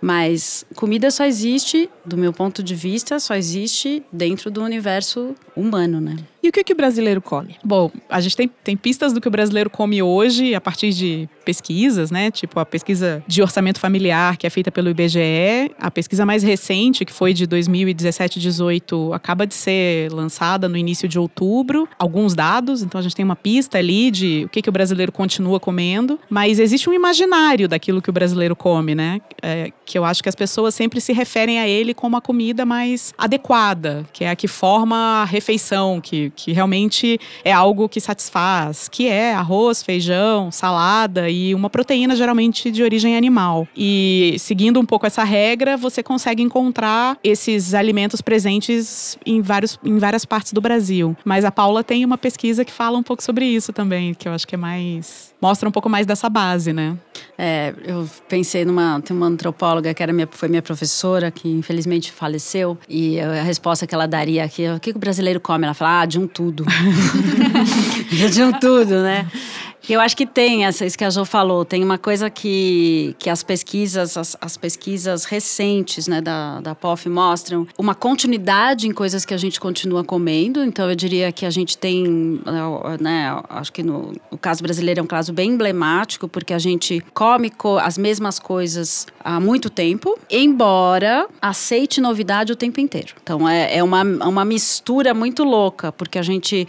Mas 0.00 0.64
comida 0.74 1.10
só 1.10 1.24
existe, 1.24 1.88
do 2.04 2.16
meu 2.16 2.32
ponto 2.32 2.62
de 2.62 2.74
vista, 2.74 3.18
só 3.18 3.34
existe 3.34 4.02
dentro 4.12 4.50
do 4.50 4.62
universo 4.62 5.34
humano, 5.54 6.00
né? 6.00 6.16
E 6.42 6.48
o 6.48 6.52
que, 6.52 6.64
que 6.64 6.72
o 6.72 6.76
brasileiro 6.76 7.20
come? 7.20 7.56
Bom, 7.62 7.90
a 8.08 8.20
gente 8.20 8.34
tem, 8.34 8.50
tem 8.64 8.76
pistas 8.76 9.12
do 9.12 9.20
que 9.20 9.28
o 9.28 9.30
brasileiro 9.30 9.68
come 9.68 10.02
hoje 10.02 10.54
a 10.54 10.60
partir 10.60 10.90
de 10.90 11.28
pesquisas, 11.44 12.10
né? 12.10 12.30
Tipo 12.30 12.58
a 12.60 12.64
pesquisa 12.64 13.22
de 13.26 13.42
orçamento 13.42 13.78
familiar 13.78 14.38
que 14.38 14.46
é 14.46 14.50
feita 14.50 14.72
pelo 14.72 14.88
IBGE. 14.88 15.70
A 15.78 15.90
pesquisa 15.90 16.24
mais 16.24 16.42
recente, 16.42 17.04
que 17.04 17.12
foi 17.12 17.34
de 17.34 17.46
2017 17.46 18.40
18, 18.40 19.12
acaba 19.12 19.46
de 19.46 19.54
ser 19.54 20.10
lançada 20.12 20.66
no 20.66 20.78
início 20.78 21.06
de 21.06 21.18
outubro. 21.18 21.86
Alguns 21.98 22.34
dados, 22.34 22.82
então 22.82 22.98
a 22.98 23.02
gente 23.02 23.14
tem 23.14 23.24
uma 23.24 23.36
pista 23.36 23.76
ali 23.76 24.10
de 24.10 24.44
o 24.46 24.48
que, 24.48 24.62
que 24.62 24.68
o 24.68 24.72
brasileiro 24.72 25.12
continua 25.12 25.60
comendo. 25.60 26.18
Mas 26.30 26.58
existe 26.58 26.88
um 26.88 26.92
imaginário 26.94 27.68
daquilo 27.68 28.00
que 28.00 28.08
o 28.08 28.12
brasileiro 28.12 28.56
come, 28.56 28.94
né? 28.94 29.20
É, 29.42 29.70
que 29.90 29.98
eu 29.98 30.04
acho 30.04 30.22
que 30.22 30.28
as 30.28 30.36
pessoas 30.36 30.72
sempre 30.72 31.00
se 31.00 31.12
referem 31.12 31.58
a 31.58 31.66
ele 31.66 31.92
como 31.92 32.16
a 32.16 32.20
comida 32.20 32.64
mais 32.64 33.12
adequada, 33.18 34.06
que 34.12 34.22
é 34.22 34.30
a 34.30 34.36
que 34.36 34.46
forma 34.46 34.96
a 34.96 35.24
refeição, 35.24 36.00
que, 36.00 36.30
que 36.36 36.52
realmente 36.52 37.18
é 37.44 37.50
algo 37.50 37.88
que 37.88 38.00
satisfaz, 38.00 38.88
que 38.88 39.08
é 39.08 39.34
arroz, 39.34 39.82
feijão, 39.82 40.52
salada 40.52 41.28
e 41.28 41.52
uma 41.56 41.68
proteína 41.68 42.14
geralmente 42.14 42.70
de 42.70 42.84
origem 42.84 43.16
animal. 43.16 43.66
E 43.76 44.36
seguindo 44.38 44.78
um 44.78 44.86
pouco 44.86 45.06
essa 45.06 45.24
regra, 45.24 45.76
você 45.76 46.04
consegue 46.04 46.40
encontrar 46.40 47.18
esses 47.24 47.74
alimentos 47.74 48.20
presentes 48.20 49.18
em, 49.26 49.42
vários, 49.42 49.76
em 49.84 49.98
várias 49.98 50.24
partes 50.24 50.52
do 50.52 50.60
Brasil. 50.60 51.16
Mas 51.24 51.44
a 51.44 51.50
Paula 51.50 51.82
tem 51.82 52.04
uma 52.04 52.16
pesquisa 52.16 52.64
que 52.64 52.72
fala 52.72 52.96
um 52.96 53.02
pouco 53.02 53.24
sobre 53.24 53.44
isso 53.44 53.72
também, 53.72 54.14
que 54.14 54.28
eu 54.28 54.32
acho 54.32 54.46
que 54.46 54.54
é 54.54 54.58
mais. 54.58 55.34
mostra 55.42 55.68
um 55.68 55.72
pouco 55.72 55.88
mais 55.88 56.06
dessa 56.06 56.28
base, 56.28 56.72
né? 56.72 56.96
É, 57.36 57.74
eu 57.84 58.08
pensei 58.28 58.64
numa. 58.64 59.00
Tem 59.00 59.16
uma 59.16 59.26
antropóloga 59.26 59.79
que 59.82 60.02
era 60.02 60.12
minha, 60.12 60.28
foi 60.30 60.48
minha 60.48 60.62
professora, 60.62 61.30
que 61.30 61.48
infelizmente 61.48 62.12
faleceu, 62.12 62.78
e 62.88 63.20
a 63.20 63.42
resposta 63.42 63.86
que 63.86 63.94
ela 63.94 64.06
daria 64.06 64.44
aqui: 64.44 64.68
o 64.68 64.80
que 64.80 64.90
o 64.90 64.98
brasileiro 64.98 65.40
come? 65.40 65.64
Ela 65.64 65.74
fala, 65.74 66.02
ah, 66.02 66.06
de 66.06 66.18
um 66.18 66.26
tudo. 66.26 66.64
de 68.30 68.42
um 68.42 68.52
tudo, 68.52 69.02
né? 69.02 69.26
Eu 69.88 70.00
acho 70.00 70.16
que 70.16 70.26
tem 70.26 70.64
isso 70.64 70.96
que 70.96 71.04
a 71.04 71.10
Jo 71.10 71.24
falou. 71.24 71.64
Tem 71.64 71.82
uma 71.82 71.98
coisa 71.98 72.30
que, 72.30 73.14
que 73.18 73.30
as 73.30 73.42
pesquisas, 73.42 74.16
as, 74.16 74.36
as 74.40 74.56
pesquisas 74.56 75.24
recentes 75.24 76.06
né, 76.06 76.20
da, 76.20 76.60
da 76.60 76.74
POF 76.74 77.08
mostram 77.08 77.66
uma 77.78 77.94
continuidade 77.94 78.86
em 78.86 78.92
coisas 78.92 79.24
que 79.24 79.34
a 79.34 79.36
gente 79.36 79.58
continua 79.58 80.04
comendo. 80.04 80.62
Então, 80.62 80.88
eu 80.88 80.94
diria 80.94 81.32
que 81.32 81.46
a 81.46 81.50
gente 81.50 81.76
tem, 81.78 82.40
né, 83.00 83.40
acho 83.48 83.72
que 83.72 83.82
no, 83.82 84.12
no 84.30 84.38
caso 84.38 84.62
brasileiro 84.62 85.00
é 85.00 85.02
um 85.02 85.06
caso 85.06 85.32
bem 85.32 85.50
emblemático, 85.50 86.28
porque 86.28 86.52
a 86.52 86.58
gente 86.58 87.02
come 87.14 87.50
co 87.50 87.78
as 87.78 87.96
mesmas 87.96 88.38
coisas 88.38 89.06
há 89.22 89.40
muito 89.40 89.70
tempo, 89.70 90.18
embora 90.30 91.26
aceite 91.40 92.00
novidade 92.00 92.52
o 92.52 92.56
tempo 92.56 92.80
inteiro. 92.80 93.14
Então, 93.22 93.48
é, 93.48 93.76
é 93.76 93.82
uma, 93.82 94.02
uma 94.02 94.44
mistura 94.44 95.14
muito 95.14 95.42
louca, 95.44 95.92
porque 95.92 96.18
a 96.18 96.22
gente 96.22 96.66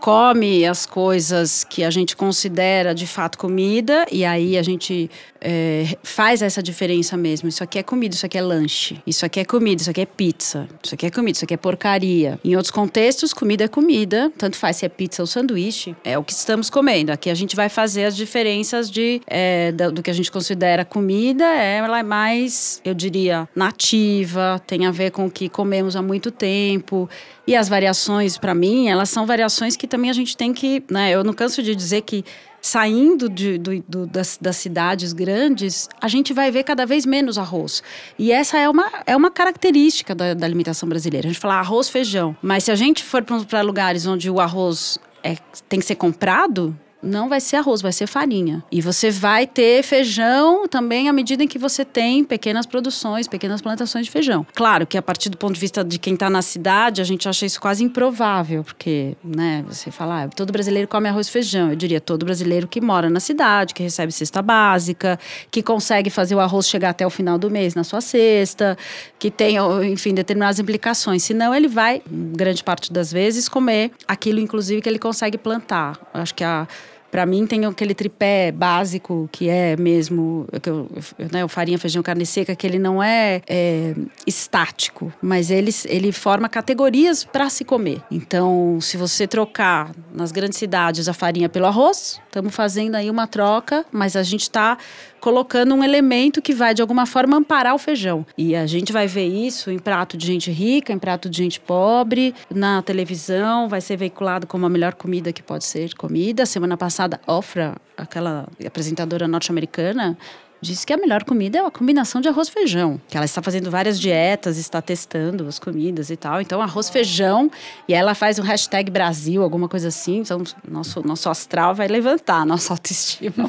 come 0.00 0.64
as 0.64 0.86
coisas 0.86 1.62
que 1.62 1.84
a 1.84 1.90
gente 1.90 2.16
considera 2.16 2.94
de 2.94 3.06
fato 3.06 3.38
comida 3.38 4.06
e 4.10 4.24
aí 4.24 4.56
a 4.56 4.62
gente 4.62 5.10
é, 5.40 5.96
faz 6.02 6.42
essa 6.42 6.62
diferença 6.62 7.16
mesmo. 7.16 7.48
Isso 7.48 7.62
aqui 7.62 7.78
é 7.78 7.82
comida, 7.82 8.14
isso 8.14 8.26
aqui 8.26 8.36
é 8.36 8.42
lanche. 8.42 9.00
Isso 9.06 9.24
aqui 9.24 9.40
é 9.40 9.44
comida, 9.44 9.80
isso 9.80 9.90
aqui 9.90 10.00
é 10.00 10.06
pizza. 10.06 10.68
Isso 10.82 10.94
aqui 10.94 11.06
é 11.06 11.10
comida, 11.10 11.36
isso 11.36 11.44
aqui 11.44 11.54
é 11.54 11.56
porcaria. 11.56 12.38
Em 12.44 12.56
outros 12.56 12.70
contextos, 12.70 13.32
comida 13.32 13.64
é 13.64 13.68
comida. 13.68 14.30
Tanto 14.36 14.56
faz 14.56 14.76
se 14.76 14.86
é 14.86 14.88
pizza 14.88 15.22
ou 15.22 15.26
sanduíche. 15.26 15.96
É 16.04 16.18
o 16.18 16.24
que 16.24 16.32
estamos 16.32 16.68
comendo. 16.68 17.10
Aqui 17.10 17.30
a 17.30 17.34
gente 17.34 17.56
vai 17.56 17.68
fazer 17.68 18.04
as 18.04 18.16
diferenças 18.16 18.90
de, 18.90 19.20
é, 19.26 19.72
do 19.72 20.02
que 20.02 20.10
a 20.10 20.14
gente 20.14 20.30
considera 20.30 20.84
comida. 20.84 21.44
É, 21.44 21.78
ela 21.78 21.98
é 21.98 22.02
mais, 22.02 22.80
eu 22.84 22.94
diria, 22.94 23.48
nativa. 23.54 24.60
Tem 24.66 24.86
a 24.86 24.90
ver 24.90 25.10
com 25.10 25.26
o 25.26 25.30
que 25.30 25.48
comemos 25.48 25.96
há 25.96 26.02
muito 26.02 26.30
tempo. 26.30 27.08
E 27.46 27.56
as 27.56 27.68
variações, 27.68 28.38
para 28.38 28.54
mim, 28.54 28.88
elas 28.88 29.08
são 29.08 29.26
variações 29.26 29.76
que 29.76 29.86
também 29.86 30.10
a 30.10 30.12
gente 30.12 30.36
tem 30.36 30.52
que... 30.52 30.82
Né, 30.90 31.10
eu 31.10 31.24
não 31.24 31.32
canso 31.32 31.62
de 31.62 31.74
dizer 31.74 32.02
que 32.02 32.24
saindo 32.60 33.28
de, 33.28 33.58
do, 33.58 33.82
do, 33.88 34.06
das, 34.06 34.38
das, 34.40 34.56
cidades 34.56 35.12
grandes, 35.12 35.88
a 36.00 36.08
gente 36.08 36.32
vai 36.32 36.50
ver 36.50 36.64
cada 36.64 36.84
vez 36.84 37.06
menos 37.06 37.38
arroz. 37.38 37.82
E 38.18 38.32
essa 38.32 38.58
é 38.58 38.68
uma, 38.68 38.90
é 39.06 39.16
uma 39.16 39.30
característica 39.30 40.14
da, 40.14 40.34
da 40.34 40.46
alimentação 40.46 40.88
brasileira. 40.88 41.28
A 41.28 41.30
gente 41.32 41.40
fala 41.40 41.54
arroz, 41.54 41.88
feijão. 41.88 42.36
Mas 42.42 42.64
se 42.64 42.70
a 42.70 42.76
gente 42.76 43.02
for 43.02 43.22
para 43.22 43.62
lugares 43.62 44.06
onde 44.06 44.30
o 44.30 44.40
arroz 44.40 44.98
é, 45.22 45.36
tem 45.68 45.80
que 45.80 45.86
ser 45.86 45.96
comprado, 45.96 46.76
não 47.02 47.28
vai 47.28 47.40
ser 47.40 47.56
arroz, 47.56 47.80
vai 47.80 47.92
ser 47.92 48.06
farinha. 48.06 48.62
E 48.70 48.80
você 48.80 49.10
vai 49.10 49.46
ter 49.46 49.82
feijão 49.82 50.66
também 50.68 51.08
à 51.08 51.12
medida 51.12 51.42
em 51.42 51.48
que 51.48 51.58
você 51.58 51.84
tem 51.84 52.24
pequenas 52.24 52.66
produções, 52.66 53.26
pequenas 53.26 53.60
plantações 53.60 54.06
de 54.06 54.12
feijão. 54.12 54.46
Claro 54.54 54.86
que 54.86 54.96
a 54.96 55.02
partir 55.02 55.28
do 55.28 55.36
ponto 55.36 55.54
de 55.54 55.60
vista 55.60 55.84
de 55.84 55.98
quem 55.98 56.14
está 56.14 56.28
na 56.28 56.42
cidade, 56.42 57.00
a 57.00 57.04
gente 57.04 57.28
acha 57.28 57.46
isso 57.46 57.60
quase 57.60 57.82
improvável, 57.82 58.62
porque, 58.64 59.16
né, 59.24 59.64
você 59.66 59.90
fala, 59.90 60.24
ah, 60.24 60.28
todo 60.28 60.52
brasileiro 60.52 60.88
come 60.88 61.08
arroz 61.08 61.28
e 61.28 61.30
feijão. 61.30 61.70
Eu 61.70 61.76
diria 61.76 62.00
todo 62.00 62.24
brasileiro 62.24 62.68
que 62.68 62.80
mora 62.80 63.08
na 63.08 63.20
cidade, 63.20 63.74
que 63.74 63.82
recebe 63.82 64.12
cesta 64.12 64.42
básica, 64.42 65.18
que 65.50 65.62
consegue 65.62 66.10
fazer 66.10 66.34
o 66.34 66.40
arroz 66.40 66.68
chegar 66.68 66.90
até 66.90 67.06
o 67.06 67.10
final 67.10 67.38
do 67.38 67.50
mês 67.50 67.74
na 67.74 67.84
sua 67.84 68.00
cesta, 68.00 68.76
que 69.18 69.30
tem, 69.30 69.56
enfim, 69.90 70.14
determinadas 70.14 70.58
implicações. 70.58 71.22
Senão 71.22 71.54
ele 71.54 71.68
vai, 71.68 72.02
grande 72.06 72.62
parte 72.62 72.92
das 72.92 73.12
vezes, 73.12 73.48
comer 73.48 73.90
aquilo, 74.06 74.40
inclusive, 74.40 74.80
que 74.80 74.88
ele 74.88 74.98
consegue 74.98 75.38
plantar. 75.38 75.98
Acho 76.12 76.34
que 76.34 76.44
a 76.44 76.66
para 77.10 77.26
mim 77.26 77.46
tem 77.46 77.64
aquele 77.64 77.94
tripé 77.94 78.52
básico 78.52 79.28
que 79.32 79.48
é 79.48 79.76
mesmo 79.76 80.46
que 80.62 80.70
eu, 80.70 80.88
né, 81.30 81.44
o 81.44 81.48
farinha, 81.48 81.78
feijão, 81.78 82.02
carne 82.02 82.24
seca, 82.24 82.54
que 82.54 82.66
ele 82.66 82.78
não 82.78 83.02
é, 83.02 83.42
é 83.48 83.94
estático, 84.26 85.12
mas 85.20 85.50
ele, 85.50 85.70
ele 85.86 86.12
forma 86.12 86.48
categorias 86.48 87.24
para 87.24 87.48
se 87.50 87.64
comer. 87.64 88.00
Então, 88.10 88.78
se 88.80 88.96
você 88.96 89.26
trocar 89.26 89.90
nas 90.12 90.32
grandes 90.32 90.58
cidades 90.58 91.08
a 91.08 91.12
farinha 91.12 91.48
pelo 91.48 91.66
arroz, 91.66 92.20
estamos 92.26 92.54
fazendo 92.54 92.94
aí 92.94 93.10
uma 93.10 93.26
troca, 93.26 93.84
mas 93.90 94.16
a 94.16 94.22
gente 94.22 94.42
está 94.42 94.78
colocando 95.20 95.74
um 95.74 95.84
elemento 95.84 96.40
que 96.40 96.54
vai 96.54 96.74
de 96.74 96.82
alguma 96.82 97.06
forma 97.06 97.36
amparar 97.36 97.74
o 97.74 97.78
feijão. 97.78 98.26
E 98.36 98.56
a 98.56 98.66
gente 98.66 98.92
vai 98.92 99.06
ver 99.06 99.26
isso 99.26 99.70
em 99.70 99.78
prato 99.78 100.16
de 100.16 100.26
gente 100.26 100.50
rica, 100.50 100.92
em 100.92 100.98
prato 100.98 101.28
de 101.28 101.36
gente 101.36 101.60
pobre, 101.60 102.34
na 102.52 102.82
televisão, 102.82 103.68
vai 103.68 103.80
ser 103.80 103.96
veiculado 103.96 104.46
como 104.46 104.66
a 104.66 104.68
melhor 104.68 104.94
comida 104.94 105.32
que 105.32 105.42
pode 105.42 105.64
ser 105.64 105.94
comida. 105.94 106.46
Semana 106.46 106.76
passada, 106.76 107.20
Ofra, 107.26 107.76
aquela 107.96 108.48
apresentadora 108.64 109.28
norte-americana, 109.28 110.16
disse 110.60 110.86
que 110.86 110.92
a 110.92 110.96
melhor 110.96 111.24
comida 111.24 111.58
é 111.58 111.64
a 111.64 111.70
combinação 111.70 112.20
de 112.20 112.28
arroz 112.28 112.48
e 112.48 112.52
feijão. 112.52 113.00
Que 113.08 113.16
ela 113.16 113.24
está 113.24 113.42
fazendo 113.42 113.70
várias 113.70 113.98
dietas, 113.98 114.58
está 114.58 114.82
testando 114.82 115.46
as 115.46 115.58
comidas 115.58 116.10
e 116.10 116.16
tal. 116.16 116.40
Então, 116.40 116.60
arroz 116.60 116.88
e 116.88 116.92
feijão. 116.92 117.50
E 117.88 117.94
ela 117.94 118.14
faz 118.14 118.38
um 118.38 118.42
hashtag 118.42 118.90
Brasil, 118.90 119.42
alguma 119.42 119.68
coisa 119.68 119.88
assim. 119.88 120.18
Então, 120.18 120.42
nosso, 120.68 121.06
nosso 121.06 121.28
astral 121.28 121.74
vai 121.74 121.88
levantar, 121.88 122.44
nossa 122.44 122.72
autoestima. 122.74 123.48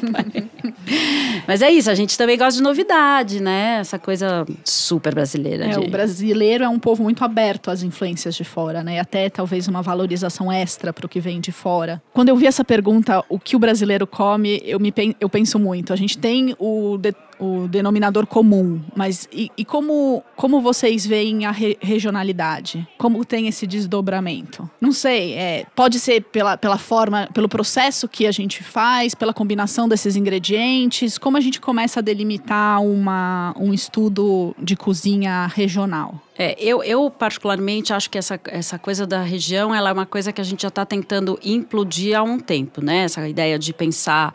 Mas 1.46 1.62
é 1.62 1.70
isso, 1.70 1.90
a 1.90 1.94
gente 1.94 2.16
também 2.16 2.38
gosta 2.38 2.56
de 2.56 2.62
novidade, 2.62 3.40
né? 3.40 3.78
Essa 3.80 3.98
coisa 3.98 4.46
super 4.64 5.14
brasileira. 5.14 5.66
É, 5.66 5.70
de... 5.70 5.78
O 5.78 5.90
brasileiro 5.90 6.64
é 6.64 6.68
um 6.68 6.78
povo 6.78 7.02
muito 7.02 7.24
aberto 7.24 7.70
às 7.70 7.82
influências 7.82 8.34
de 8.34 8.44
fora, 8.44 8.82
né? 8.82 9.00
Até 9.00 9.28
talvez 9.28 9.68
uma 9.68 9.82
valorização 9.82 10.50
extra 10.52 10.92
para 10.92 11.06
o 11.06 11.08
que 11.08 11.20
vem 11.20 11.40
de 11.40 11.52
fora. 11.52 12.02
Quando 12.12 12.28
eu 12.28 12.36
vi 12.36 12.46
essa 12.46 12.64
pergunta, 12.64 13.24
o 13.28 13.38
que 13.38 13.56
o 13.56 13.58
brasileiro 13.58 14.06
come, 14.06 14.60
eu, 14.64 14.78
me, 14.78 14.92
eu 15.20 15.28
penso 15.28 15.58
muito. 15.58 15.92
A 15.92 15.96
gente 15.96 16.18
tem 16.18 16.54
o 16.58 16.98
de, 17.02 17.14
o 17.38 17.66
denominador 17.66 18.24
comum, 18.26 18.80
mas 18.94 19.28
e, 19.32 19.50
e, 19.58 19.64
como, 19.64 20.22
como 20.36 20.60
vocês 20.60 21.04
veem 21.04 21.44
a 21.44 21.50
re, 21.50 21.76
regionalidade? 21.80 22.86
Como 22.96 23.24
tem 23.24 23.48
esse 23.48 23.66
desdobramento? 23.66 24.70
Não 24.80 24.92
sei, 24.92 25.34
é, 25.34 25.66
pode 25.74 25.98
ser 25.98 26.22
pela, 26.22 26.56
pela 26.56 26.78
forma, 26.78 27.28
pelo 27.34 27.48
processo 27.48 28.08
que 28.08 28.26
a 28.26 28.32
gente 28.32 28.62
faz, 28.62 29.14
pela 29.14 29.34
combinação 29.34 29.88
desses 29.88 30.14
ingredientes, 30.14 31.18
como 31.18 31.36
a 31.36 31.40
gente 31.40 31.60
começa 31.60 31.98
a 31.98 32.02
delimitar 32.02 32.80
uma, 32.80 33.52
um 33.58 33.74
estudo 33.74 34.54
de 34.58 34.76
cozinha 34.76 35.48
regional? 35.48 36.22
É, 36.38 36.56
eu, 36.58 36.82
eu, 36.82 37.10
particularmente 37.10 37.92
acho 37.92 38.08
que 38.08 38.16
essa, 38.16 38.40
essa 38.46 38.78
coisa 38.78 39.06
da 39.06 39.22
região 39.22 39.74
ela 39.74 39.90
é 39.90 39.92
uma 39.92 40.06
coisa 40.06 40.32
que 40.32 40.40
a 40.40 40.44
gente 40.44 40.62
já 40.62 40.68
está 40.68 40.84
tentando 40.84 41.38
implodir 41.44 42.16
há 42.16 42.22
um 42.22 42.38
tempo, 42.38 42.82
né? 42.82 43.04
Essa 43.04 43.28
ideia 43.28 43.58
de 43.58 43.72
pensar 43.72 44.32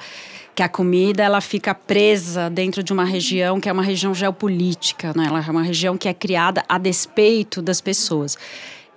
que 0.57 0.63
a 0.63 0.67
comida 0.67 1.21
ela 1.21 1.39
fica 1.39 1.75
presa 1.75 2.49
dentro 2.49 2.81
de 2.81 2.91
uma 2.91 3.05
região 3.05 3.61
que 3.61 3.69
é 3.69 3.71
uma 3.71 3.83
região 3.83 4.11
geopolítica, 4.11 5.13
né? 5.15 5.25
Ela 5.27 5.45
é 5.47 5.51
uma 5.51 5.61
região 5.61 5.95
que 5.95 6.09
é 6.09 6.15
criada 6.15 6.63
a 6.67 6.79
despeito 6.79 7.61
das 7.61 7.79
pessoas. 7.79 8.35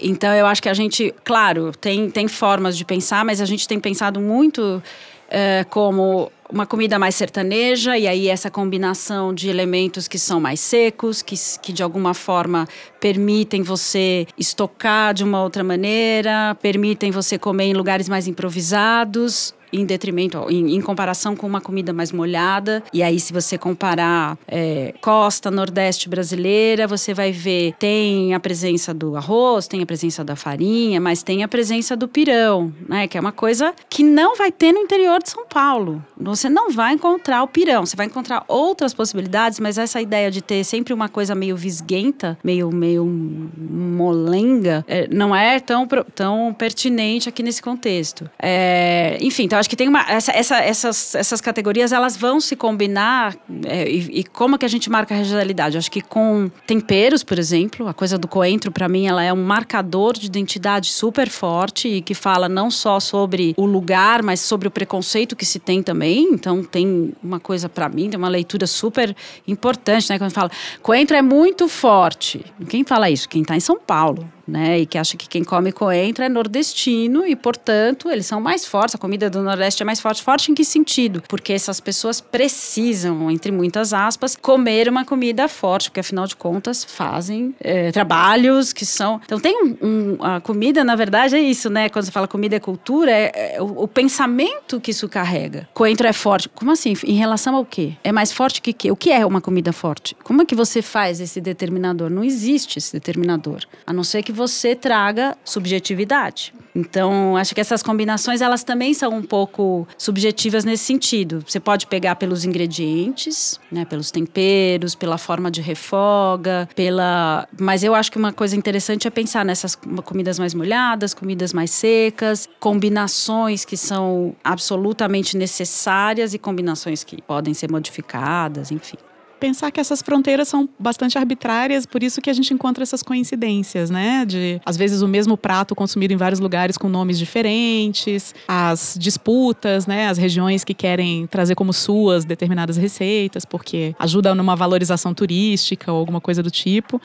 Então 0.01 0.33
eu 0.35 0.47
acho 0.47 0.63
que 0.63 0.71
a 0.71 0.73
gente, 0.73 1.15
claro, 1.23 1.71
tem, 1.73 2.09
tem 2.11 2.27
formas 2.29 2.79
de 2.79 2.85
pensar, 2.87 3.27
mas 3.27 3.43
a 3.43 3.45
gente 3.45 3.69
tem 3.69 3.79
pensado 3.79 4.19
muito 4.19 4.83
é, 5.29 5.67
como 5.69 6.33
uma 6.53 6.67
comida 6.67 6.99
mais 6.99 7.15
sertaneja, 7.15 7.97
e 7.97 8.07
aí 8.07 8.29
essa 8.29 8.51
combinação 8.51 9.33
de 9.33 9.49
elementos 9.49 10.09
que 10.09 10.19
são 10.19 10.41
mais 10.41 10.61
secos, 10.61 11.23
que, 11.23 11.35
que 11.63 11.73
de 11.73 11.83
alguma 11.83 12.15
forma 12.15 12.69
permitem 13.01 13.63
você 13.63 14.27
estocar 14.37 15.15
de 15.15 15.25
uma 15.25 15.43
outra 15.43 15.65
maneira, 15.65 16.57
permitem 16.61 17.11
você 17.11 17.39
comer 17.39 17.65
em 17.65 17.75
lugares 17.75 18.09
mais 18.09 18.27
improvisados 18.27 19.55
em 19.73 19.85
detrimento, 19.85 20.47
em, 20.49 20.75
em, 20.75 20.81
comparação 20.81 21.37
com 21.37 21.47
uma 21.47 21.61
comida 21.61 21.93
mais 21.93 22.13
molhada. 22.13 22.83
E 22.93 23.03
aí, 23.03 23.21
se 23.21 23.33
você 23.33 23.57
comparar 23.57 24.37
é, 24.47 24.95
costa, 25.01 25.51
nordeste 25.51 26.09
brasileira, 26.09 26.87
você 26.87 27.15
vai 27.15 27.33
ver 27.33 27.75
tem 27.79 28.35
a 28.35 28.41
presença 28.41 28.93
do 28.93 29.17
arroz, 29.17 29.67
tem 29.67 29.83
a 29.83 29.87
presença 29.87 30.25
da 30.25 30.37
farinha, 30.37 31.01
mas 31.01 31.23
tem 31.23 31.43
a 31.43 31.49
presença 31.49 31.97
do 31.97 32.09
pirão, 32.09 32.73
né? 32.89 33.07
Que 33.07 33.17
é 33.17 33.21
uma 33.21 33.33
coisa 33.33 33.73
que 33.89 34.03
não 34.03 34.37
vai 34.37 34.51
ter 34.51 34.73
no 34.73 34.79
interior 34.79 35.23
de 35.23 35.31
São 35.31 35.47
Paulo. 35.47 36.05
Você 36.41 36.49
não 36.49 36.71
vai 36.71 36.95
encontrar 36.95 37.43
o 37.43 37.47
pirão, 37.47 37.85
você 37.85 37.95
vai 37.95 38.07
encontrar 38.07 38.45
outras 38.49 38.95
possibilidades, 38.95 39.61
mas 39.61 39.77
essa 39.77 40.01
ideia 40.01 40.31
de 40.31 40.41
ter 40.41 40.65
sempre 40.65 40.95
uma 40.95 41.07
coisa 41.07 41.35
meio 41.35 41.55
visguenta, 41.55 42.39
meio, 42.43 42.71
meio 42.71 43.05
molenga, 43.05 44.83
é, 44.89 45.07
não 45.09 45.37
é 45.37 45.61
tão, 45.61 45.87
tão 46.15 46.55
pertinente 46.55 47.29
aqui 47.29 47.43
nesse 47.43 47.61
contexto. 47.61 48.31
É, 48.39 49.19
enfim, 49.21 49.45
então 49.45 49.59
acho 49.59 49.69
que 49.69 49.77
tem 49.77 49.87
uma. 49.87 50.01
Essa, 50.11 50.33
essa, 50.33 50.57
essas, 50.61 51.15
essas 51.15 51.43
categorias 51.43 51.93
elas 51.93 52.17
vão 52.17 52.41
se 52.41 52.57
combinar. 52.57 53.37
É, 53.67 53.87
e, 53.91 54.21
e, 54.21 54.25
como 54.25 54.57
que 54.57 54.65
a 54.65 54.69
gente 54.69 54.89
marca 54.89 55.15
a 55.15 55.19
regionalidade? 55.19 55.77
Acho 55.77 55.91
que 55.91 56.01
com 56.01 56.51
temperos, 56.67 57.23
por 57.23 57.39
exemplo, 57.39 57.87
a 57.87 57.93
coisa 57.93 58.17
do 58.17 58.27
coentro, 58.27 58.73
para 58.73 58.89
mim, 58.89 59.07
ela 59.07 59.23
é 59.23 59.31
um 59.31 59.45
marcador 59.45 60.15
de 60.15 60.25
identidade 60.25 60.89
super 60.89 61.29
forte 61.29 61.87
e 61.87 62.01
que 62.01 62.15
fala 62.15 62.49
não 62.49 62.71
só 62.71 62.99
sobre 62.99 63.53
o 63.59 63.67
lugar, 63.67 64.23
mas 64.23 64.41
sobre 64.41 64.67
o 64.67 64.71
preconceito 64.71 65.37
que 65.37 65.45
se 65.45 65.59
tem 65.59 65.83
também. 65.83 66.30
Então, 66.33 66.63
tem 66.63 67.13
uma 67.23 67.41
coisa, 67.41 67.69
para 67.69 67.89
mim, 67.89 68.09
tem 68.09 68.19
uma 68.19 68.29
leitura 68.29 68.67
super 68.67 69.15
importante, 69.47 70.09
né? 70.11 70.19
Quando 70.19 70.33
fala 70.33 70.51
coentro 70.83 71.17
é 71.17 71.23
muito 71.23 71.69
forte. 71.69 72.45
Quem 72.69 72.85
fala 72.85 73.11
isso? 73.11 73.29
Quem 73.29 73.43
está 73.43 73.57
em 73.57 73.61
São 73.61 73.79
Paulo 73.79 74.31
né? 74.51 74.81
E 74.81 74.87
que 74.87 74.99
acha 74.99 75.17
que 75.17 75.29
quem 75.29 75.45
come 75.45 75.73
coentro 75.73 76.25
é 76.25 76.29
nordestino 76.29 77.27
e, 77.27 77.37
portanto, 77.37 78.11
eles 78.11 78.27
são 78.27 78.41
mais 78.41 78.67
fortes. 78.67 78.95
A 78.95 78.99
comida 78.99 79.31
do 79.31 79.43
Nordeste 79.43 79.83
é 79.83 79.87
mais 79.87 80.01
forte. 80.01 80.23
Forte 80.23 80.51
em 80.51 80.55
que 80.55 80.65
sentido? 80.65 81.23
Porque 81.29 81.53
essas 81.53 81.81
pessoas 81.81 82.21
precisam, 82.21 83.31
entre 83.31 83.53
muitas 83.53 83.93
aspas, 83.93 84.37
comer 84.37 84.89
uma 84.89 85.05
comida 85.05 85.49
forte, 85.49 85.91
porque 85.91 86.01
afinal 86.01 86.27
de 86.27 86.37
contas 86.37 86.85
fazem 86.85 87.55
é, 87.61 87.93
trabalhos 87.93 88.73
que 88.73 88.85
são. 88.85 89.21
Então 89.25 89.39
tem 89.39 89.57
um, 89.63 89.77
um, 89.81 90.25
a 90.25 90.41
comida, 90.41 90.83
na 90.83 90.97
verdade, 90.97 91.37
é 91.37 91.41
isso, 91.41 91.71
né? 91.71 91.89
Quando 91.89 92.05
você 92.05 92.11
fala 92.11 92.27
comida 92.27 92.57
é 92.57 92.61
cultura, 92.61 93.11
é, 93.11 93.55
é 93.57 93.63
o, 93.63 93.85
o, 93.85 93.89
pensamento 93.89 94.81
que 94.81 94.91
isso 94.91 95.09
carrega. 95.09 95.69
Coentro 95.73 96.07
é 96.07 96.13
forte. 96.13 96.49
Como 96.49 96.71
assim? 96.71 96.95
Em 97.05 97.15
relação 97.15 97.55
ao 97.55 97.65
quê? 97.65 97.95
É 98.03 98.13
mais 98.13 98.33
forte 98.33 98.61
que 98.61 98.73
quê? 98.73 98.91
O 98.91 98.97
que 98.97 99.11
é 99.11 99.25
uma 99.25 99.41
comida 99.41 99.73
forte? 99.73 100.17
Como 100.25 100.43
é 100.43 100.45
que 100.45 100.55
você 100.55 100.83
faz 100.83 101.21
esse 101.21 101.41
determinador? 101.41 102.11
Não 102.11 102.25
existe 102.25 102.79
esse 102.79 102.93
determinador, 102.93 103.65
a 103.87 103.93
não 103.93 104.03
ser 104.03 104.23
que 104.23 104.33
você 104.41 104.75
traga 104.75 105.37
subjetividade. 105.45 106.55
Então, 106.75 107.37
acho 107.37 107.55
que 107.55 107.61
essas 107.61 107.83
combinações 107.83 108.41
elas 108.41 108.65
também 108.65 108.95
são 108.95 109.13
um 109.13 109.23
pouco 109.23 109.87
subjetivas 109.99 110.65
nesse 110.65 110.85
sentido. 110.85 111.45
Você 111.47 111.61
pode 111.61 111.87
pegar 111.87 112.17
pelos 112.17 112.45
ingredientes, 112.45 113.61
né, 113.71 113.85
pelos 113.85 114.11
temperos, 114.11 114.95
pela 114.95 115.19
forma 115.19 115.51
de 115.51 115.61
refoga, 115.61 116.69
pela. 116.75 117.47
Mas 117.61 117.83
eu 117.83 117.95
acho 117.95 118.11
que 118.11 118.17
uma 118.17 118.33
coisa 118.33 118.57
interessante 118.57 119.07
é 119.07 119.11
pensar 119.11 119.45
nessas 119.45 119.75
comidas 120.05 120.39
mais 120.39 120.55
molhadas, 120.55 121.13
comidas 121.13 121.53
mais 121.53 121.71
secas, 121.71 122.49
combinações 122.59 123.65
que 123.67 123.77
são 123.77 124.35
absolutamente 124.43 125.37
necessárias 125.37 126.33
e 126.33 126.39
combinações 126.39 127.05
que 127.05 127.21
podem 127.21 127.53
ser 127.53 127.71
modificadas, 127.71 128.71
enfim 128.71 128.97
pensar 129.41 129.71
que 129.71 129.81
essas 129.81 130.03
fronteiras 130.03 130.47
são 130.47 130.69
bastante 130.79 131.17
arbitrárias, 131.19 131.87
por 131.87 132.03
isso 132.03 132.21
que 132.21 132.29
a 132.29 132.33
gente 132.33 132.53
encontra 132.53 132.83
essas 132.83 133.03
coincidências, 133.03 133.91
né? 133.91 134.25
De 134.27 134.61
às 134.65 134.77
vezes 134.77 135.01
o 135.01 135.09
mesmo 135.09 135.37
prato 135.37 135.75
consumido 135.75 136.13
em 136.13 136.17
vários 136.17 136.39
lugares 136.39 136.77
com 136.77 136.89
nomes 136.89 137.19
diferentes, 137.19 138.35
as 138.47 138.97
disputas, 138.99 139.87
né? 139.87 140.09
As 140.09 140.19
regiões 140.19 140.63
que 140.63 140.75
querem 140.75 141.27
trazer 141.27 141.55
como 141.55 141.73
suas 141.73 142.25
determinadas 142.25 142.77
receitas, 142.77 143.45
porque 143.45 143.95
ajuda 143.99 144.35
numa 144.35 144.55
valorização 144.55 145.15
turística 145.15 145.91
ou 145.91 145.99
alguma 145.99 146.21
coisa 146.21 146.43
do 146.43 146.51
tipo. 146.51 147.01